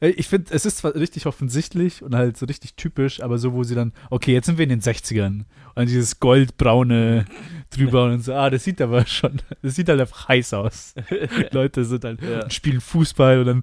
Äh, 0.00 0.10
Ich 0.10 0.28
finde, 0.28 0.52
es 0.54 0.66
ist 0.66 0.78
zwar 0.78 0.94
richtig 0.94 1.26
offensichtlich 1.26 2.02
und 2.02 2.14
halt 2.14 2.36
so 2.36 2.46
richtig 2.46 2.74
typisch, 2.74 3.22
aber 3.22 3.38
so, 3.38 3.52
wo 3.52 3.62
sie 3.64 3.74
dann, 3.74 3.92
okay, 4.10 4.32
jetzt 4.32 4.46
sind 4.46 4.58
wir 4.58 4.64
in 4.64 4.70
den 4.70 4.80
60ern 4.82 5.44
und 5.74 5.88
dieses 5.88 6.20
goldbraune 6.20 7.26
drüber 7.70 8.04
und 8.04 8.20
so, 8.20 8.32
ah, 8.34 8.48
das 8.50 8.64
sieht 8.64 8.80
aber 8.80 9.04
schon, 9.06 9.40
das 9.62 9.74
sieht 9.74 9.88
halt 9.88 10.00
einfach 10.00 10.28
heiß 10.28 10.54
aus. 10.54 10.94
Leute 11.52 11.84
sind 11.84 12.04
halt, 12.04 12.22
Ja. 12.22 12.44
und 12.44 12.52
spielen 12.52 12.80
Fußball 12.80 13.40
und 13.40 13.46
dann, 13.46 13.62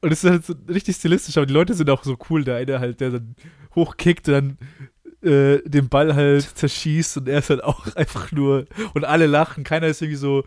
und 0.00 0.12
es 0.12 0.24
ist 0.24 0.30
halt 0.30 0.44
so 0.44 0.54
richtig 0.68 0.96
stilistisch, 0.96 1.36
aber 1.36 1.46
die 1.46 1.52
Leute 1.54 1.74
sind 1.74 1.90
auch 1.90 2.04
so 2.04 2.16
cool. 2.30 2.44
Der 2.44 2.56
eine 2.56 2.78
halt, 2.80 3.00
der 3.00 3.10
dann 3.10 3.34
hochkickt 3.74 4.28
und 4.28 4.34
dann 4.34 4.58
äh, 5.32 5.68
den 5.68 5.88
Ball 5.88 6.14
halt 6.14 6.42
zerschießt 6.56 7.18
und 7.18 7.28
er 7.28 7.40
ist 7.40 7.50
halt 7.50 7.62
auch 7.64 7.94
einfach 7.96 8.32
nur, 8.32 8.66
und 8.94 9.04
alle 9.04 9.26
lachen, 9.26 9.64
keiner 9.64 9.86
ist 9.88 10.00
irgendwie 10.02 10.16
so 10.16 10.44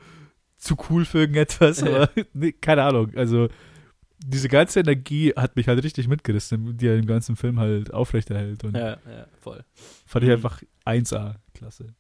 zu 0.57 0.76
cool 0.89 1.03
für 1.05 1.20
irgendetwas, 1.20 1.84
aber 1.84 2.09
nee, 2.34 2.53
keine 2.53 2.84
Ahnung, 2.84 3.11
also 3.16 3.49
diese 4.26 4.47
ganze 4.47 4.80
Energie 4.80 5.34
hat 5.36 5.57
mich 5.57 5.68
halt 5.68 5.84
richtig 5.84 6.07
mitgerissen, 6.07 6.78
die 6.78 6.88
er 6.88 6.95
im 6.97 7.05
ganzen 7.05 7.36
Film 7.36 7.59
halt 7.59 7.93
aufrechterhält 7.93 8.64
und 8.64 8.76
ja, 8.78 8.91
ja, 8.91 9.28
voll. 9.41 9.66
fand 10.05 10.24
ich 10.24 10.30
Mhm. 10.30 10.36
einfach 10.36 10.61
1A, 10.86 11.36
klasse. 11.53 11.93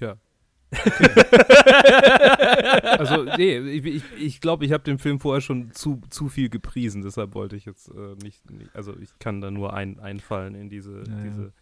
Tja. 0.00 0.16
Also, 2.82 3.24
nee, 3.36 3.58
ich 3.58 3.82
glaube, 3.82 3.88
ich, 3.90 4.02
ich, 4.18 4.40
glaub, 4.40 4.62
ich 4.62 4.72
habe 4.72 4.82
den 4.84 4.98
Film 4.98 5.20
vorher 5.20 5.40
schon 5.40 5.72
zu, 5.72 6.00
zu 6.10 6.28
viel 6.28 6.48
gepriesen, 6.48 7.02
deshalb 7.02 7.34
wollte 7.34 7.56
ich 7.56 7.64
jetzt 7.64 7.88
äh, 7.88 8.14
nicht, 8.22 8.48
nicht, 8.50 8.74
also 8.74 8.96
ich 8.98 9.18
kann 9.18 9.40
da 9.40 9.50
nur 9.50 9.72
ein, 9.74 9.98
einfallen 9.98 10.54
in 10.54 10.68
diese, 10.68 11.02
Ja, 11.06 11.16
ja. 11.16 11.22
diese 11.24 11.52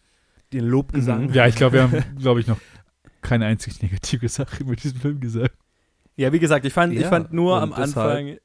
den 0.52 0.64
Lobgesang. 0.66 1.32
Ja, 1.32 1.46
ich 1.46 1.56
glaube, 1.56 1.74
wir 1.74 1.82
haben, 1.82 2.04
glaube 2.18 2.40
ich, 2.40 2.46
noch 2.46 2.58
keine 3.22 3.46
einzig 3.46 3.82
negative 3.82 4.28
Sache 4.28 4.62
über 4.62 4.76
diesen 4.76 4.98
Film 4.98 5.20
gesagt. 5.20 5.56
Ja, 6.16 6.32
wie 6.32 6.38
gesagt, 6.38 6.64
ich 6.64 6.72
fand, 6.72 6.92
ich 6.94 7.00
Ja, 7.00 7.08
fand 7.08 7.32
nur 7.32 7.60
am 7.60 7.70
deshalb- 7.70 7.86
Anfang, 7.96 8.26
äh, 8.28 8.38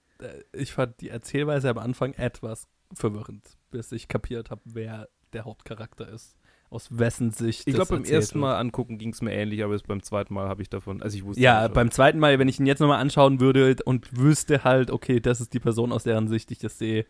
ich 0.54 0.74
fand 0.74 1.00
die 1.02 1.10
Erzählweise 1.10 1.70
am 1.70 1.78
Anfang 1.78 2.14
etwas 2.14 2.68
verwirrend, 2.94 3.44
bis 3.72 3.92
ich 3.92 4.08
kapiert 4.08 4.52
habe, 4.52 4.62
wer 4.66 5.08
der 5.34 5.46
Hauptcharakter 5.46 6.08
ist. 6.10 6.36
Aus 6.74 6.88
wessen 6.90 7.30
Sicht. 7.30 7.68
Ich 7.68 7.76
glaube, 7.76 7.96
beim 7.96 8.04
ersten. 8.04 8.40
Mal 8.40 8.58
angucken 8.58 8.98
ging 8.98 9.14
es 9.14 9.22
mir 9.22 9.32
ähnlich, 9.32 9.64
aber 9.64 9.78
beim 9.88 10.02
zweiten 10.02 10.34
Mal 10.34 10.50
habe 10.50 10.64
ich 10.64 10.70
davon, 10.70 11.04
also 11.04 11.16
ich 11.16 11.24
wusste 11.24 11.42
Ja, 11.42 11.68
beim 11.68 11.92
zweiten 11.92 12.18
Mal, 12.18 12.40
wenn 12.40 12.48
ich 12.48 12.60
ihn 12.60 12.66
jetzt 12.66 12.80
nochmal 12.80 13.00
anschauen 13.00 13.40
würde 13.40 13.76
und 13.86 14.18
wüsste 14.18 14.64
halt, 14.64 14.90
okay, 14.90 15.20
das 15.20 15.40
ist 15.40 15.54
die 15.54 15.60
Person, 15.60 15.92
aus 15.92 16.04
deren 16.04 16.28
Sicht 16.28 16.50
ich 16.50 16.58
das 16.58 16.80
sehe, 16.80 17.06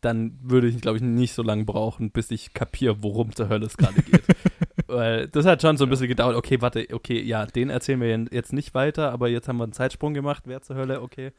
dann 0.00 0.38
würde 0.42 0.68
ich, 0.68 0.80
glaube 0.80 0.98
ich, 0.98 1.02
nicht 1.02 1.34
so 1.34 1.42
lange 1.42 1.64
brauchen, 1.64 2.12
bis 2.12 2.30
ich 2.30 2.54
kapiere, 2.54 3.02
worum 3.02 3.34
zur 3.34 3.48
Hölle 3.48 3.66
es 3.66 3.76
gerade 3.76 4.00
geht. 4.00 4.22
Weil 4.86 5.28
das 5.28 5.44
hat 5.44 5.60
schon 5.60 5.76
so 5.76 5.84
ein 5.84 5.90
bisschen 5.90 6.08
gedauert. 6.08 6.36
Okay, 6.36 6.60
warte, 6.60 6.86
okay, 6.92 7.20
ja, 7.20 7.46
den 7.46 7.68
erzählen 7.68 8.00
wir 8.00 8.26
jetzt 8.30 8.52
nicht 8.52 8.74
weiter, 8.74 9.10
aber 9.12 9.28
jetzt 9.28 9.48
haben 9.48 9.58
wir 9.58 9.64
einen 9.64 9.72
Zeitsprung 9.72 10.14
gemacht. 10.14 10.44
Wer 10.46 10.62
zur 10.62 10.76
Hölle, 10.76 11.02
okay. 11.02 11.32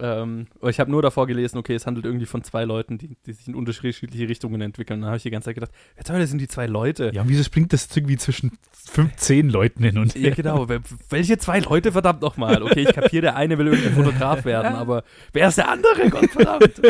Ähm, 0.00 0.46
aber 0.60 0.70
ich 0.70 0.80
habe 0.80 0.90
nur 0.90 1.02
davor 1.02 1.26
gelesen, 1.26 1.58
okay, 1.58 1.74
es 1.74 1.86
handelt 1.86 2.06
irgendwie 2.06 2.26
von 2.26 2.42
zwei 2.44 2.64
Leuten, 2.64 2.98
die, 2.98 3.16
die 3.26 3.32
sich 3.32 3.48
in 3.48 3.54
unterschiedliche 3.54 4.28
Richtungen 4.28 4.60
entwickeln. 4.60 4.98
Und 4.98 5.02
dann 5.02 5.08
habe 5.10 5.16
ich 5.16 5.22
die 5.24 5.30
ganze 5.30 5.46
Zeit 5.46 5.54
gedacht, 5.56 5.72
wer 5.96 6.14
Hölle 6.14 6.26
sind 6.26 6.38
die 6.40 6.48
zwei 6.48 6.66
Leute? 6.66 7.10
Ja, 7.14 7.22
und 7.22 7.28
wieso 7.28 7.42
springt 7.42 7.72
das 7.72 7.88
irgendwie 7.96 8.16
zwischen 8.16 8.58
fünf, 8.72 9.16
zehn 9.16 9.50
Leuten 9.50 9.82
hin 9.82 9.98
und 9.98 10.14
Ja, 10.14 10.28
her? 10.28 10.30
genau. 10.36 10.64
Wel- 10.64 10.80
Welche 11.10 11.38
zwei 11.38 11.60
Leute, 11.60 11.92
verdammt 11.92 12.22
nochmal? 12.22 12.62
Okay, 12.62 12.80
ich 12.88 12.92
kapiere, 12.94 13.22
der 13.22 13.36
eine 13.36 13.58
will 13.58 13.66
irgendwie 13.68 13.90
Fotograf 13.90 14.44
werden, 14.44 14.74
aber 14.74 15.04
wer 15.32 15.48
ist 15.48 15.58
der 15.58 15.68
andere? 15.68 16.08
Gottverdammt. 16.10 16.80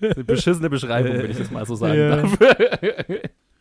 Eine 0.00 0.24
beschissene 0.24 0.70
Beschreibung, 0.70 1.18
wenn 1.18 1.30
ich 1.30 1.38
das 1.38 1.50
mal 1.50 1.64
so 1.66 1.74
sagen 1.74 1.98
Ja. 1.98 2.16
darf. 2.16 2.38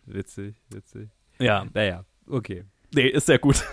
Witzig, 0.05 0.55
witzig. 0.69 1.09
ja, 1.39 1.65
Naja, 1.73 2.05
okay. 2.29 2.63
nee, 2.93 3.07
ist 3.07 3.25
sehr 3.25 3.39
gut. 3.39 3.63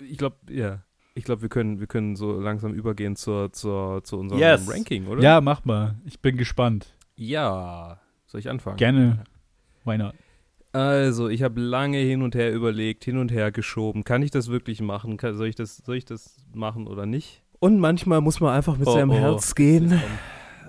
Ich 0.00 0.16
glaube, 0.18 0.36
ja. 0.50 0.82
Ich 1.18 1.24
glaube, 1.24 1.42
wir 1.42 1.48
können, 1.48 1.80
wir 1.80 1.88
können 1.88 2.14
so 2.14 2.40
langsam 2.40 2.72
übergehen 2.72 3.16
zur, 3.16 3.52
zur, 3.52 4.04
zu 4.04 4.20
unserem 4.20 4.40
Yes. 4.40 4.70
Ranking, 4.70 5.08
oder? 5.08 5.20
Ja, 5.20 5.40
mach 5.40 5.64
mal. 5.64 5.96
Ich 6.04 6.20
bin 6.20 6.36
gespannt. 6.36 6.94
Ja. 7.16 7.98
Soll 8.26 8.38
ich 8.38 8.48
anfangen? 8.48 8.76
Gerne. 8.76 9.24
Why 9.84 9.98
not? 9.98 10.14
Also, 10.70 11.28
ich 11.28 11.42
habe 11.42 11.60
lange 11.60 11.98
hin 11.98 12.22
und 12.22 12.36
her 12.36 12.52
überlegt, 12.52 13.04
hin 13.04 13.18
und 13.18 13.32
her 13.32 13.50
geschoben. 13.50 14.04
Kann 14.04 14.22
ich 14.22 14.30
das 14.30 14.48
wirklich 14.48 14.80
machen? 14.80 15.16
Kann, 15.16 15.34
soll, 15.36 15.48
ich 15.48 15.56
das, 15.56 15.78
soll 15.78 15.96
ich 15.96 16.04
das 16.04 16.36
machen 16.54 16.86
oder 16.86 17.04
nicht? 17.04 17.42
Und 17.58 17.80
manchmal 17.80 18.20
muss 18.20 18.38
man 18.38 18.54
einfach 18.54 18.76
mit 18.76 18.86
Oh, 18.86 18.92
seinem 18.92 19.10
oh. 19.10 19.14
Herz 19.14 19.56
gehen. 19.56 20.00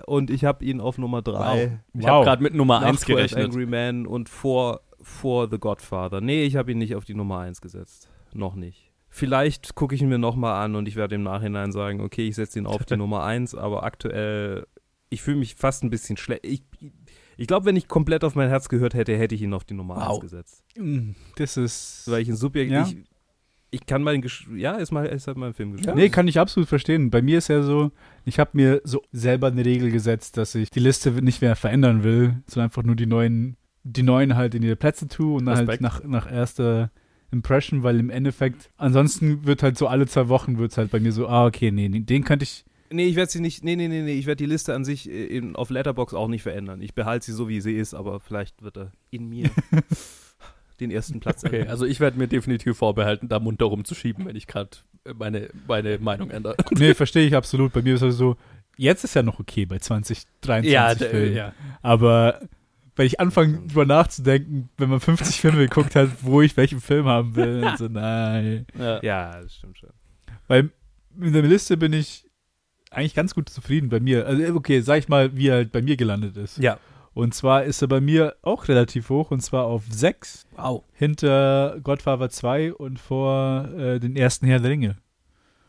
Und 0.06 0.30
ich 0.30 0.44
habe 0.44 0.64
ihn 0.64 0.80
auf 0.80 0.98
Nummer 0.98 1.22
3. 1.22 1.78
Ich 1.96 2.06
habe 2.08 2.24
gerade 2.24 2.42
mit 2.42 2.54
Nummer 2.54 2.80
Nach 2.80 2.88
1 2.88 3.02
12 3.02 3.06
gerechnet. 3.06 3.44
Angry 3.44 3.66
Man 3.66 4.04
und 4.04 4.28
vor, 4.28 4.80
vor 5.00 5.48
The 5.48 5.58
Godfather. 5.58 6.20
Nee, 6.20 6.42
ich 6.42 6.56
habe 6.56 6.72
ihn 6.72 6.78
nicht 6.78 6.96
auf 6.96 7.04
die 7.04 7.14
Nummer 7.14 7.38
1 7.38 7.60
gesetzt. 7.60 8.10
Noch 8.32 8.56
nicht. 8.56 8.89
Vielleicht 9.12 9.74
gucke 9.74 9.94
ich 9.94 10.02
ihn 10.02 10.08
mir 10.08 10.18
nochmal 10.18 10.64
an 10.64 10.76
und 10.76 10.86
ich 10.86 10.94
werde 10.96 11.16
im 11.16 11.24
Nachhinein 11.24 11.72
sagen, 11.72 12.00
okay, 12.00 12.28
ich 12.28 12.36
setze 12.36 12.58
ihn 12.60 12.66
auf 12.66 12.84
die 12.84 12.96
Nummer 12.96 13.24
1, 13.24 13.56
aber 13.56 13.82
aktuell, 13.82 14.66
ich 15.10 15.20
fühle 15.20 15.36
mich 15.36 15.56
fast 15.56 15.82
ein 15.82 15.90
bisschen 15.90 16.16
schlecht. 16.16 16.44
Ich, 16.46 16.62
ich 17.36 17.46
glaube, 17.48 17.66
wenn 17.66 17.74
ich 17.76 17.88
komplett 17.88 18.22
auf 18.22 18.36
mein 18.36 18.48
Herz 18.48 18.68
gehört 18.68 18.94
hätte, 18.94 19.16
hätte 19.16 19.34
ich 19.34 19.42
ihn 19.42 19.52
auf 19.52 19.64
die 19.64 19.74
Nummer 19.74 19.96
Wow. 19.96 20.12
1 20.14 20.20
gesetzt. 20.20 20.62
Mm, 20.78 21.10
Das 21.36 21.56
ist. 21.56 22.04
Weil 22.06 22.22
ich 22.22 22.28
ihn 22.28 22.36
subjektiv. 22.36 22.72
Ja. 22.72 22.86
Ich, 22.86 22.96
ich 23.72 23.86
kann 23.86 24.02
meinen 24.02 24.20
Gesch 24.22 24.48
ja, 24.54 24.74
ist, 24.76 24.92
mal, 24.92 25.06
ist 25.06 25.26
halt 25.26 25.36
mein 25.36 25.54
Film 25.54 25.72
geschrieben. 25.72 25.96
Nee, 25.96 26.08
kann 26.08 26.28
ich 26.28 26.38
absolut 26.38 26.68
verstehen. 26.68 27.10
Bei 27.10 27.22
mir 27.22 27.38
ist 27.38 27.48
ja 27.48 27.62
so, 27.62 27.90
ich 28.24 28.38
habe 28.38 28.50
mir 28.54 28.80
so 28.84 29.02
selber 29.12 29.48
eine 29.48 29.64
Regel 29.64 29.90
gesetzt, 29.90 30.36
dass 30.36 30.54
ich 30.54 30.70
die 30.70 30.80
Liste 30.80 31.10
nicht 31.10 31.40
mehr 31.40 31.56
verändern 31.56 32.02
will, 32.04 32.42
sondern 32.46 32.66
einfach 32.66 32.82
nur 32.84 32.96
die 32.96 33.06
neuen, 33.06 33.56
die 33.82 34.02
neuen 34.02 34.36
halt 34.36 34.54
in 34.54 34.62
ihre 34.62 34.76
Plätze 34.76 35.08
tue 35.08 35.34
und 35.36 35.46
dann 35.46 35.68
halt 35.68 35.80
nach, 35.80 36.02
nach 36.04 36.30
erster 36.30 36.90
Impression, 37.32 37.82
weil 37.82 37.98
im 38.00 38.10
Endeffekt, 38.10 38.70
ansonsten 38.76 39.46
wird 39.46 39.62
halt 39.62 39.78
so 39.78 39.86
alle 39.86 40.06
zwei 40.06 40.28
Wochen 40.28 40.58
wird 40.58 40.72
es 40.72 40.78
halt 40.78 40.90
bei 40.90 41.00
mir 41.00 41.12
so, 41.12 41.28
ah, 41.28 41.46
okay, 41.46 41.70
nee, 41.70 41.88
den 41.88 42.24
könnte 42.24 42.44
ich, 42.44 42.64
Nee, 42.92 43.04
ich 43.06 43.14
werde 43.14 43.30
sie 43.30 43.40
nicht. 43.40 43.62
Nee, 43.62 43.76
nee, 43.76 43.86
nee, 43.86 44.02
nee. 44.02 44.14
Ich 44.14 44.26
werde 44.26 44.38
die 44.42 44.50
Liste 44.50 44.74
an 44.74 44.84
sich 44.84 45.08
äh, 45.08 45.24
in, 45.26 45.54
auf 45.54 45.70
Letterbox 45.70 46.12
auch 46.12 46.26
nicht 46.26 46.42
verändern. 46.42 46.82
Ich 46.82 46.92
behalte 46.92 47.26
sie 47.26 47.32
so, 47.32 47.48
wie 47.48 47.60
sie 47.60 47.74
ist, 47.76 47.94
aber 47.94 48.18
vielleicht 48.18 48.62
wird 48.62 48.76
er 48.76 48.92
in 49.10 49.28
mir 49.28 49.48
den 50.80 50.90
ersten 50.90 51.20
Platz 51.20 51.44
Okay, 51.44 51.66
also 51.68 51.84
ich 51.86 52.00
werde 52.00 52.18
mir 52.18 52.26
definitiv 52.26 52.78
vorbehalten, 52.78 53.28
da 53.28 53.38
munter 53.38 53.66
rumzuschieben, 53.66 54.26
wenn 54.26 54.34
ich 54.34 54.46
gerade 54.48 54.70
meine, 55.16 55.50
meine 55.68 55.98
Meinung 55.98 56.30
ändere. 56.30 56.56
nee, 56.72 56.94
verstehe 56.94 57.26
ich 57.26 57.36
absolut. 57.36 57.72
Bei 57.72 57.82
mir 57.82 57.94
ist 57.94 58.02
es 58.02 58.16
so, 58.16 58.36
jetzt 58.76 59.04
ist 59.04 59.14
ja 59.14 59.22
noch 59.22 59.38
okay 59.38 59.66
bei 59.66 59.78
2023 59.78 60.72
Ja, 60.72 60.94
Filmen. 60.96 61.36
ja. 61.36 61.52
Aber 61.82 62.40
wenn 63.00 63.06
ich 63.06 63.18
anfange, 63.18 63.66
drüber 63.66 63.86
nachzudenken, 63.86 64.68
wenn 64.76 64.90
man 64.90 65.00
50 65.00 65.40
Filme 65.40 65.66
geguckt 65.66 65.96
hat, 65.96 66.10
wo 66.20 66.42
ich 66.42 66.54
welchen 66.58 66.82
Film 66.82 67.06
haben 67.06 67.34
will, 67.34 67.62
dann 67.62 67.78
so, 67.78 67.88
nein. 67.88 68.66
ja. 68.78 69.02
ja, 69.02 69.40
das 69.40 69.54
stimmt 69.54 69.78
schon. 69.78 69.88
Weil 70.48 70.70
in 71.18 71.32
der 71.32 71.40
Liste 71.40 71.78
bin 71.78 71.94
ich 71.94 72.28
eigentlich 72.90 73.14
ganz 73.14 73.34
gut 73.34 73.48
zufrieden 73.48 73.88
bei 73.88 74.00
mir. 74.00 74.26
Also, 74.26 74.54
okay, 74.54 74.82
sag 74.82 74.98
ich 74.98 75.08
mal, 75.08 75.34
wie 75.34 75.48
er 75.48 75.54
halt 75.54 75.72
bei 75.72 75.80
mir 75.80 75.96
gelandet 75.96 76.36
ist. 76.36 76.58
Ja. 76.58 76.78
Und 77.14 77.32
zwar 77.32 77.64
ist 77.64 77.80
er 77.80 77.88
bei 77.88 78.02
mir 78.02 78.36
auch 78.42 78.68
relativ 78.68 79.08
hoch, 79.08 79.30
und 79.30 79.40
zwar 79.40 79.64
auf 79.64 79.84
6, 79.88 80.46
Wow. 80.56 80.84
hinter 80.92 81.80
Godfather 81.82 82.28
2 82.28 82.74
und 82.74 82.98
vor 82.98 83.66
äh, 83.78 83.98
den 83.98 84.14
ersten 84.14 84.44
Herr 84.44 84.60
der 84.60 84.72
Ringe. 84.72 84.96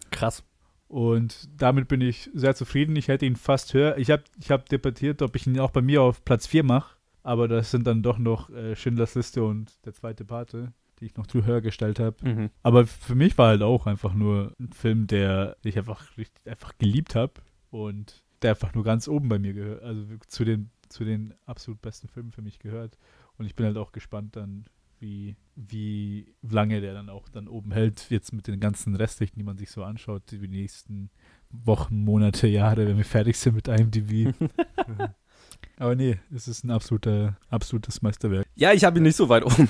Krass. 0.09 0.43
Und 0.89 1.47
damit 1.55 1.87
bin 1.87 2.01
ich 2.01 2.29
sehr 2.33 2.55
zufrieden. 2.55 2.97
Ich 2.97 3.07
hätte 3.07 3.25
ihn 3.25 3.37
fast 3.37 3.73
höher. 3.73 3.97
Ich 3.97 4.11
habe 4.11 4.23
ich 4.37 4.51
hab 4.51 4.67
debattiert, 4.67 5.21
ob 5.21 5.37
ich 5.37 5.47
ihn 5.47 5.61
auch 5.61 5.71
bei 5.71 5.81
mir 5.81 6.01
auf 6.01 6.25
Platz 6.25 6.45
4 6.45 6.65
mache. 6.65 6.97
Aber 7.23 7.47
das 7.47 7.71
sind 7.71 7.85
dann 7.87 8.03
doch 8.03 8.17
noch 8.17 8.49
äh, 8.49 8.75
Schindlers 8.75 9.15
Liste 9.15 9.43
und 9.43 9.85
der 9.85 9.93
zweite 9.93 10.25
Pate, 10.25 10.73
die 10.99 11.05
ich 11.05 11.15
noch 11.15 11.27
zu 11.27 11.45
höher 11.45 11.61
gestellt 11.61 11.99
habe. 11.99 12.17
Mhm. 12.23 12.49
Aber 12.63 12.87
für 12.87 13.15
mich 13.15 13.37
war 13.37 13.49
halt 13.49 13.61
auch 13.61 13.87
einfach 13.87 14.13
nur 14.13 14.53
ein 14.59 14.71
Film, 14.71 15.07
der 15.07 15.57
ich 15.63 15.77
einfach 15.77 16.17
richtig 16.17 16.47
einfach 16.47 16.77
geliebt 16.77 17.15
habe 17.15 17.33
und 17.69 18.23
der 18.41 18.51
einfach 18.51 18.73
nur 18.73 18.83
ganz 18.83 19.07
oben 19.07 19.29
bei 19.29 19.39
mir 19.39 19.53
gehört, 19.53 19.83
also 19.83 20.05
zu 20.27 20.45
den 20.45 20.71
zu 20.89 21.05
den 21.05 21.33
absolut 21.45 21.81
besten 21.81 22.07
Filmen 22.07 22.31
für 22.31 22.41
mich 22.41 22.59
gehört. 22.59 22.97
Und 23.37 23.45
ich 23.45 23.55
bin 23.55 23.65
halt 23.65 23.77
auch 23.77 23.91
gespannt 23.91 24.35
dann, 24.35 24.65
wie 24.99 25.35
wie 25.55 26.33
lange 26.41 26.81
der 26.81 26.93
dann 26.93 27.09
auch 27.09 27.29
dann 27.29 27.47
oben 27.47 27.71
hält, 27.71 28.09
jetzt 28.09 28.33
mit 28.33 28.47
den 28.47 28.59
ganzen 28.59 28.95
restlichen, 28.95 29.37
die 29.37 29.43
man 29.43 29.57
sich 29.57 29.71
so 29.71 29.83
anschaut, 29.83 30.23
die 30.31 30.37
nächsten 30.47 31.09
Wochen, 31.49 32.03
Monate, 32.03 32.47
Jahre, 32.47 32.87
wenn 32.87 32.97
wir 32.97 33.05
fertig 33.05 33.37
sind 33.37 33.55
mit 33.55 33.67
IMDb. 33.67 34.33
Aber 35.77 35.95
nee, 35.95 36.19
es 36.33 36.47
ist 36.47 36.63
ein 36.63 36.71
absoluter, 36.71 37.37
absolutes 37.49 38.01
Meisterwerk. 38.01 38.47
Ja, 38.55 38.71
ich 38.71 38.83
habe 38.83 38.99
ihn 38.99 39.03
nicht 39.03 39.15
so 39.15 39.29
weit 39.29 39.43
oben. 39.43 39.67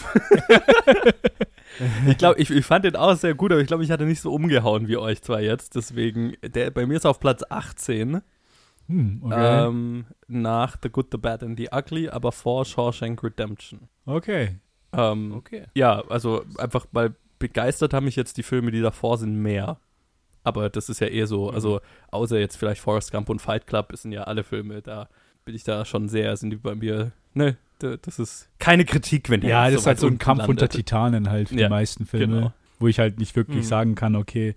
ich 2.08 2.18
glaube, 2.18 2.40
ich, 2.40 2.50
ich 2.52 2.66
fand 2.66 2.86
den 2.86 2.96
auch 2.96 3.16
sehr 3.16 3.34
gut, 3.34 3.52
aber 3.52 3.62
ich 3.62 3.68
glaube, 3.68 3.84
ich 3.84 3.92
hatte 3.92 4.06
nicht 4.06 4.22
so 4.22 4.34
umgehauen 4.34 4.88
wie 4.88 4.98
euch 4.98 5.22
zwei 5.22 5.44
jetzt. 5.44 5.76
Deswegen, 5.76 6.36
der, 6.44 6.72
bei 6.72 6.86
mir 6.86 6.98
ist 6.98 7.06
er 7.06 7.12
auf 7.12 7.20
Platz 7.20 7.44
18. 7.50 8.22
Hm, 8.88 9.22
okay. 9.24 9.68
Ähm, 9.68 10.06
nach 10.28 10.78
The 10.82 10.90
Good, 10.90 11.08
The 11.12 11.18
Bad 11.18 11.44
and 11.44 11.58
The 11.58 11.70
Ugly, 11.72 12.10
aber 12.10 12.32
vor 12.32 12.66
Shawshank 12.66 13.24
Redemption. 13.24 13.88
okay. 14.06 14.58
Ähm, 14.94 15.32
Okay. 15.32 15.68
Ja, 15.76 16.04
also 16.10 16.44
einfach, 16.58 16.86
weil 16.92 17.16
begeistert 17.40 17.94
haben 17.94 18.06
mich 18.06 18.16
jetzt 18.16 18.38
die 18.38 18.44
Filme, 18.44 18.72
die 18.72 18.82
davor 18.82 19.18
sind, 19.18 19.36
mehr. 19.42 19.80
Aber 20.44 20.70
das 20.70 20.90
ist 20.90 21.00
ja 21.02 21.08
eher 21.08 21.28
so, 21.28 21.50
Mhm. 21.50 21.56
also 21.56 21.82
außer 22.10 22.40
jetzt 22.40 22.56
vielleicht 22.58 22.82
Forrest 22.82 23.12
Gump 23.12 23.30
und 23.30 23.40
Fight 23.42 23.68
Club, 23.68 23.92
sind 23.96 24.12
ja 24.12 24.24
alle 24.24 24.44
Filme, 24.44 24.82
da 24.82 25.08
bin 25.46 25.56
ich 25.56 25.64
da 25.64 25.86
schon 25.86 26.08
sehr, 26.10 26.36
sind 26.38 26.50
die 26.52 26.56
bei 26.58 26.76
mir, 26.76 27.12
ne, 27.34 27.58
das 27.80 28.20
ist 28.20 28.48
keine 28.60 28.86
Kritik, 28.86 29.30
wenn 29.30 29.42
Ja, 29.42 29.70
das 29.70 29.82
ist 29.82 29.88
halt 29.88 30.00
so 30.00 30.06
ein 30.08 30.18
Kampf 30.20 30.42
unter 30.48 30.62
landet. 30.66 30.72
Titanen 30.72 31.30
halt 31.30 31.50
für 31.50 31.56
Ja, 31.56 31.68
die 31.68 31.72
meisten 31.72 32.06
Filme, 32.06 32.36
genau. 32.36 32.54
wo 32.80 32.88
ich 32.88 33.00
halt 33.00 33.18
nicht 33.20 33.36
wirklich 33.36 33.58
Mhm. 33.58 33.64
sagen 33.70 33.96
kann, 33.96 34.16
okay. 34.16 34.56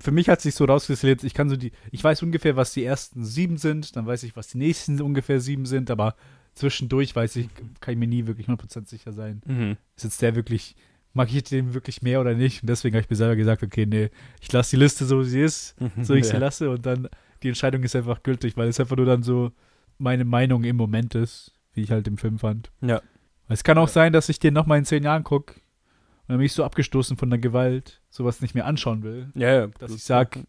Für 0.00 0.10
mich 0.12 0.28
hat 0.28 0.40
sich 0.40 0.54
so 0.54 0.66
rausgestellt, 0.66 1.24
ich 1.24 1.32
kann 1.34 1.48
so 1.48 1.56
die, 1.56 1.72
ich 1.90 2.04
weiß 2.04 2.22
ungefähr, 2.22 2.54
was 2.54 2.72
die 2.72 2.84
ersten 2.84 3.24
sieben 3.24 3.56
sind, 3.56 3.96
dann 3.96 4.06
weiß 4.06 4.22
ich, 4.24 4.36
was 4.36 4.48
die 4.48 4.58
nächsten 4.58 5.00
ungefähr 5.00 5.40
sieben 5.40 5.64
sind, 5.66 5.90
aber 5.90 6.14
zwischendurch 6.54 7.16
weiß 7.16 7.36
ich, 7.36 7.48
kann 7.80 7.92
ich 7.94 7.98
mir 7.98 8.06
nie 8.06 8.26
wirklich 8.26 8.46
100% 8.48 8.88
sicher 8.88 9.12
sein. 9.12 9.40
Mhm. 9.46 9.76
Ist 9.96 10.04
jetzt 10.04 10.22
der 10.22 10.34
wirklich, 10.36 10.76
mag 11.12 11.32
ich 11.34 11.42
den 11.44 11.74
wirklich 11.74 12.02
mehr 12.02 12.20
oder 12.20 12.34
nicht? 12.34 12.62
Und 12.62 12.68
deswegen 12.70 12.94
habe 12.94 13.02
ich 13.04 13.10
mir 13.10 13.16
selber 13.16 13.36
gesagt, 13.36 13.62
okay, 13.62 13.86
nee, 13.86 14.10
ich 14.40 14.52
lasse 14.52 14.70
die 14.76 14.80
Liste 14.82 15.04
so, 15.04 15.20
wie 15.20 15.24
sie 15.24 15.40
ist, 15.42 15.74
so 16.02 16.14
ich 16.14 16.26
sie 16.26 16.34
Ja. 16.34 16.38
lasse 16.38 16.70
und 16.70 16.86
dann 16.86 17.08
die 17.42 17.48
Entscheidung 17.48 17.82
ist 17.82 17.96
einfach 17.96 18.22
gültig, 18.22 18.56
weil 18.56 18.68
es 18.68 18.78
einfach 18.80 18.96
nur 18.96 19.06
dann 19.06 19.22
so 19.22 19.50
meine 19.98 20.24
Meinung 20.24 20.64
im 20.64 20.76
Moment 20.76 21.14
ist, 21.14 21.52
wie 21.74 21.82
ich 21.82 21.90
halt 21.90 22.06
den 22.06 22.16
Film 22.16 22.38
fand. 22.38 22.70
Ja. 22.80 23.00
Es 23.48 23.64
kann 23.64 23.78
auch 23.78 23.88
sein, 23.88 24.12
dass 24.12 24.28
ich 24.28 24.38
den 24.38 24.54
nochmal 24.54 24.78
in 24.78 24.84
zehn 24.84 25.02
Jahren 25.02 25.24
gucke 25.24 25.54
und 25.54 26.28
dann 26.28 26.36
bin 26.38 26.46
ich 26.46 26.52
so 26.52 26.64
abgestoßen 26.64 27.16
von 27.16 27.30
der 27.30 27.38
Gewalt, 27.40 28.00
sowas 28.10 28.40
nicht 28.40 28.54
mehr 28.54 28.66
anschauen 28.66 29.02
will, 29.02 29.30
Ja, 29.34 29.52
ja. 29.52 29.66
dass 29.78 29.92
ich 29.92 30.04
sage, 30.04 30.44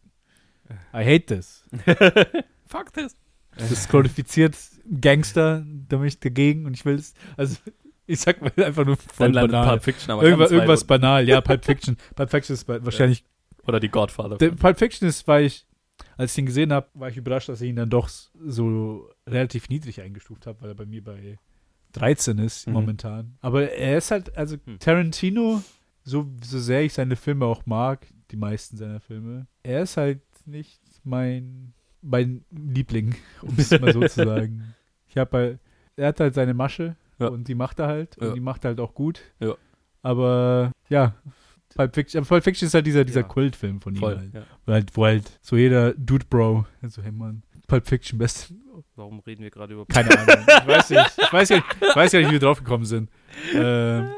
I 0.93 1.03
hate 1.03 1.25
this. 1.25 1.65
Fuck 2.67 2.93
this. 2.93 3.15
Das 3.57 3.89
glorifiziert 3.89 4.55
Gangster, 5.01 5.65
da 5.89 5.97
bin 5.97 6.07
ich 6.07 6.19
dagegen 6.19 6.65
und 6.65 6.73
ich 6.75 6.85
will 6.85 6.95
es, 6.95 7.13
also 7.35 7.57
ich 8.11 8.19
sag 8.19 8.41
mal 8.41 8.51
einfach 8.65 8.85
nur 8.85 8.97
voll 8.97 9.31
Dann 9.31 9.47
banal. 9.47 9.67
Pulp 9.67 9.83
Fiction 9.83 10.11
aber 10.11 10.21
weit 10.39 10.51
irgendwas 10.51 10.83
banal, 10.83 11.27
ja, 11.27 11.41
Pulp 11.41 11.65
Fiction. 11.65 11.97
Pulp 12.15 12.29
Fiction 12.29 12.53
ist 12.53 12.67
wahrscheinlich 12.67 13.23
Oder 13.67 13.79
die 13.79 13.89
Godfather. 13.89 14.37
Der 14.37 14.51
Pulp 14.51 14.77
Fiction 14.79 15.07
ist, 15.07 15.27
war 15.27 15.41
ich, 15.41 15.65
als 16.17 16.31
ich 16.33 16.37
ihn 16.39 16.45
gesehen 16.45 16.73
habe, 16.73 16.87
war 16.93 17.09
ich 17.09 17.17
überrascht, 17.17 17.49
dass 17.49 17.61
ich 17.61 17.69
ihn 17.69 17.75
dann 17.75 17.89
doch 17.89 18.09
so 18.09 19.09
relativ 19.27 19.69
niedrig 19.69 20.01
eingestuft 20.01 20.45
habe, 20.47 20.61
weil 20.61 20.69
er 20.69 20.75
bei 20.75 20.85
mir 20.85 21.03
bei 21.03 21.37
13 21.93 22.37
ist 22.39 22.67
Mhm. 22.67 22.73
momentan. 22.73 23.37
Aber 23.41 23.69
er 23.71 23.97
ist 23.97 24.11
halt, 24.11 24.35
also 24.37 24.57
Hm. 24.65 24.79
Tarantino, 24.79 25.61
so, 26.03 26.27
so 26.43 26.57
sehr 26.59 26.83
ich 26.83 26.93
seine 26.93 27.15
Filme 27.15 27.45
auch 27.45 27.65
mag, 27.65 28.07
die 28.31 28.37
meisten 28.37 28.77
seiner 28.77 28.99
Filme. 28.99 29.47
Er 29.63 29.83
ist 29.83 29.97
halt 29.97 30.21
nicht 30.45 30.79
mein, 31.03 31.73
mein 32.01 32.43
Liebling, 32.51 33.15
um 33.41 33.53
es 33.57 33.71
mal 33.79 33.93
so 33.93 33.99
zu 34.07 34.25
sagen. 34.25 34.73
Ich 35.09 35.17
habe 35.17 35.37
halt, 35.37 35.59
er 35.97 36.07
hat 36.07 36.19
halt 36.19 36.33
seine 36.33 36.53
Masche 36.53 36.95
Ja. 37.21 37.27
und 37.29 37.47
die 37.47 37.55
macht 37.55 37.79
er 37.79 37.87
halt 37.87 38.17
Ja. 38.19 38.27
und 38.29 38.35
die 38.35 38.39
macht 38.41 38.63
er 38.65 38.69
halt 38.69 38.79
auch 38.79 38.93
gut. 38.93 39.21
Ja. 39.39 39.55
Aber 40.01 40.71
ja, 40.89 41.15
Pulp 41.75 41.93
Fiction, 41.95 42.25
Pulp 42.25 42.43
Fiction 42.43 42.65
ist 42.67 42.73
halt 42.73 42.85
dieser, 42.85 43.05
dieser 43.05 43.21
Ja. 43.21 43.27
Kultfilm 43.27 43.79
von 43.81 43.95
ihm 43.95 44.01
halt. 44.01 44.33
Ja. 44.33 44.43
Wo 44.65 44.73
halt. 44.73 44.97
Wo 44.97 45.05
halt 45.05 45.39
so 45.41 45.55
jeder 45.55 45.93
Dude 45.93 46.25
Bro, 46.29 46.65
so 46.87 47.01
hey 47.01 47.11
Mann, 47.11 47.43
Pulp 47.67 47.87
Fiction, 47.87 48.17
best, 48.19 48.53
Warum 48.95 49.19
reden 49.19 49.43
wir 49.43 49.49
gerade 49.51 49.73
über. 49.73 49.85
keine 49.85 50.09
Ahnung. 50.17 50.45
Ich 50.47 50.67
weiß 50.67 50.89
nicht, 50.89 51.11
ich 51.17 51.33
weiß 51.33 51.49
gar 51.49 51.55
nicht, 51.57 51.67
ich 51.81 51.95
weiß 51.95 52.13
nicht 52.13 52.27
wie 52.27 52.31
wir 52.33 52.39
drauf 52.39 52.57
gekommen 52.59 52.85
sind. 52.85 53.09
Ähm, 53.53 54.09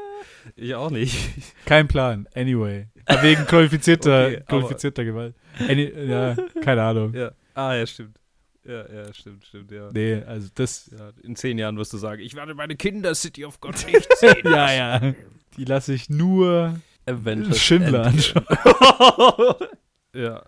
Ich 0.56 0.74
auch 0.74 0.90
nicht. 0.90 1.16
kein 1.64 1.86
Plan, 1.88 2.26
anyway. 2.34 2.88
Wegen 3.22 3.44
qualifizierter, 3.46 4.26
Okay, 4.26 4.42
qualifizierter 4.48 5.04
Gewalt. 5.04 5.34
Any, 5.68 5.92
ja, 6.08 6.34
keine 6.62 6.82
Ahnung. 6.82 7.14
Ja. 7.14 7.32
Ah, 7.54 7.74
ja, 7.74 7.86
stimmt. 7.86 8.18
Ja, 8.66 8.90
ja, 8.90 9.12
stimmt, 9.12 9.44
stimmt, 9.44 9.70
ja. 9.70 9.90
Nee, 9.92 10.22
also 10.22 10.48
das. 10.54 10.90
ja. 10.96 11.10
In 11.22 11.36
zehn 11.36 11.58
Jahren 11.58 11.76
wirst 11.76 11.92
du 11.92 11.98
sagen, 11.98 12.22
ich 12.22 12.34
werde 12.34 12.54
meine 12.54 12.76
Kinder 12.76 13.14
City 13.14 13.44
of 13.44 13.60
God 13.60 13.74
nicht 13.92 14.08
sehen. 14.16 14.40
Ja, 14.44 14.72
ja. 14.72 15.14
Die 15.56 15.64
lasse 15.64 15.92
ich 15.92 16.08
nur 16.08 16.80
Avengers 17.06 17.60
Schindler 17.60 18.06
anschauen. 18.06 18.44
Ja. 20.14 20.44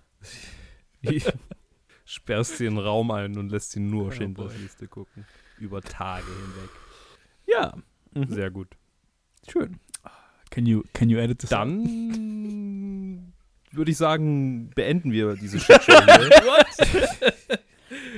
Sperrst 2.05 2.59
sie 2.59 2.67
in 2.67 2.77
den 2.77 2.85
Raum 2.85 3.11
ein 3.11 3.37
und 3.37 3.51
lässt 3.51 3.73
sie 3.73 3.81
nur 3.81 4.07
Oh 4.07 4.11
Schindlers. 4.12 4.57
Liste 4.59 4.87
gucken. 4.87 5.27
Über 5.59 5.83
Tage 5.83 6.25
hinweg. 6.27 6.71
Ja. 7.47 7.75
Mhm. 8.14 8.33
Sehr 8.33 8.53
gut. 8.53 8.69
Schön. 9.51 9.81
Can 10.51 10.67
you, 10.67 10.85
can 10.93 11.11
you 11.11 11.19
edit 11.19 11.41
this? 11.41 11.51
Dann 11.51 13.33
würde 13.73 13.91
ich 13.91 13.97
sagen, 13.97 14.71
beenden 14.71 15.11
wir 15.11 15.35
diese 15.35 15.59
Shitshow 15.59 16.01
hier. 16.05 16.31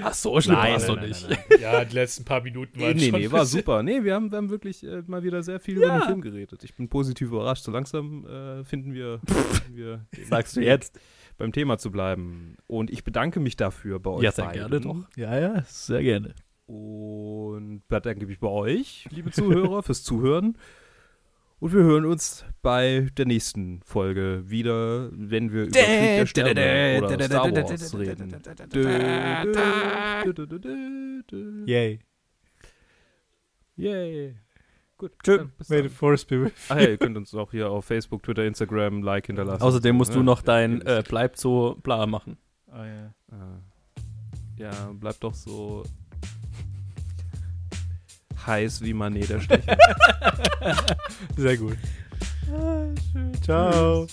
Ach 0.03 0.15
so, 0.15 0.41
schlimm 0.41 0.57
Nein, 0.57 0.73
war's 0.73 0.87
nein, 0.87 0.95
doch 0.97 1.01
nein, 1.01 1.09
nicht. 1.11 1.29
nein, 1.29 1.61
Ja, 1.61 1.85
die 1.85 1.95
letzten 1.95 2.25
paar 2.25 2.43
Minuten 2.43 2.79
Nee, 2.79 2.95
nee, 2.95 3.11
nee, 3.11 3.31
war 3.31 3.45
super. 3.47 3.83
Nee, 3.83 4.05
wir 4.05 4.15
haben, 4.15 4.31
wir 4.31 4.39
haben 4.39 4.51
wirklich 4.51 4.85
äh, 4.85 5.03
mal 5.07 5.23
wieder 5.23 5.43
sehr 5.43 5.61
viel 5.61 5.77
über 5.77 5.87
Ja. 5.87 5.99
den 5.99 6.07
Film 6.07 6.21
geredet. 6.21 6.63
Ich 6.65 6.75
bin 6.75 6.89
positiv 6.89 7.29
überrascht. 7.29 7.65
So 7.65 7.71
langsam 7.73 8.27
äh, 8.27 8.65
finden 8.65 8.95
wir, 8.95 9.21
finden 9.27 9.77
wir 9.77 10.07
Sagst 10.29 10.57
du 10.57 10.61
jetzt? 10.61 10.99
beim 11.37 11.53
Thema 11.53 11.79
zu 11.79 11.91
bleiben. 11.91 12.57
Und 12.67 12.91
ich 12.91 13.05
bedanke 13.05 13.39
mich 13.41 13.57
dafür 13.57 14.01
bei 14.01 14.11
euch 14.11 14.23
Ja, 14.25 14.33
sehr 14.33 14.47
beiden. 14.47 14.61
gerne 14.71 14.81
doch. 14.81 15.05
Ja, 15.17 15.39
ja, 15.39 15.63
sehr 15.69 16.03
gerne. 16.03 16.35
Und 16.67 17.83
bedanke 17.89 18.27
mich 18.27 18.41
bei 18.41 18.49
euch, 18.49 19.07
liebe 19.11 19.31
Zuhörer, 19.31 19.83
fürs 19.85 20.03
Zuhören. 20.03 20.57
Und 21.61 21.73
wir 21.73 21.83
hören 21.83 22.05
uns 22.05 22.45
bei 22.63 23.09
der 23.17 23.27
nächsten 23.27 23.83
Folge 23.83 24.45
wieder, 24.47 25.11
wenn 25.13 25.53
wir 25.53 25.65
über 25.65 25.73
Krieg 25.73 25.87
der 25.87 26.27
Sterne 26.27 27.03
oder 27.03 27.25
Star 27.25 27.53
Wars 27.53 27.99
reden. 27.99 28.33
Yay. 31.67 31.99
Yay. 33.77 34.37
Gut, 34.99 35.13
Tschö. 35.23 35.47
May 35.69 35.83
the 35.83 35.89
force 35.89 36.25
be 36.25 36.45
with. 36.45 36.53
Ach 36.69 36.77
ja, 36.77 36.91
ihr 36.91 36.97
könnt 36.97 37.17
uns 37.17 37.35
auch 37.35 37.51
hier 37.51 37.71
auf 37.71 37.85
Facebook, 37.85 38.23
Twitter, 38.23 38.45
Instagram 38.45 39.03
Like 39.03 39.27
hinterlassen. 39.27 39.63
Außerdem 39.63 39.97
musst 39.97 40.15
du 40.15 40.23
noch 40.23 40.43
dein 40.43 40.81
äh, 40.83 41.03
bleibt 41.07 41.39
so 41.39 41.77
bla 41.83 42.07
machen. 42.07 42.37
Ah, 42.71 42.87
ja. 42.87 43.15
Ah. 43.31 43.61
Ja, 44.57 44.93
bleibt 44.93 45.23
doch 45.23 45.35
so 45.35 45.85
heiß 48.47 48.83
wie 48.83 48.95
Manet 48.95 49.31
der 49.31 49.41
Stecher. 49.41 49.77
Sehr 51.37 51.57
gut. 51.57 51.77
Ciao. 53.43 54.07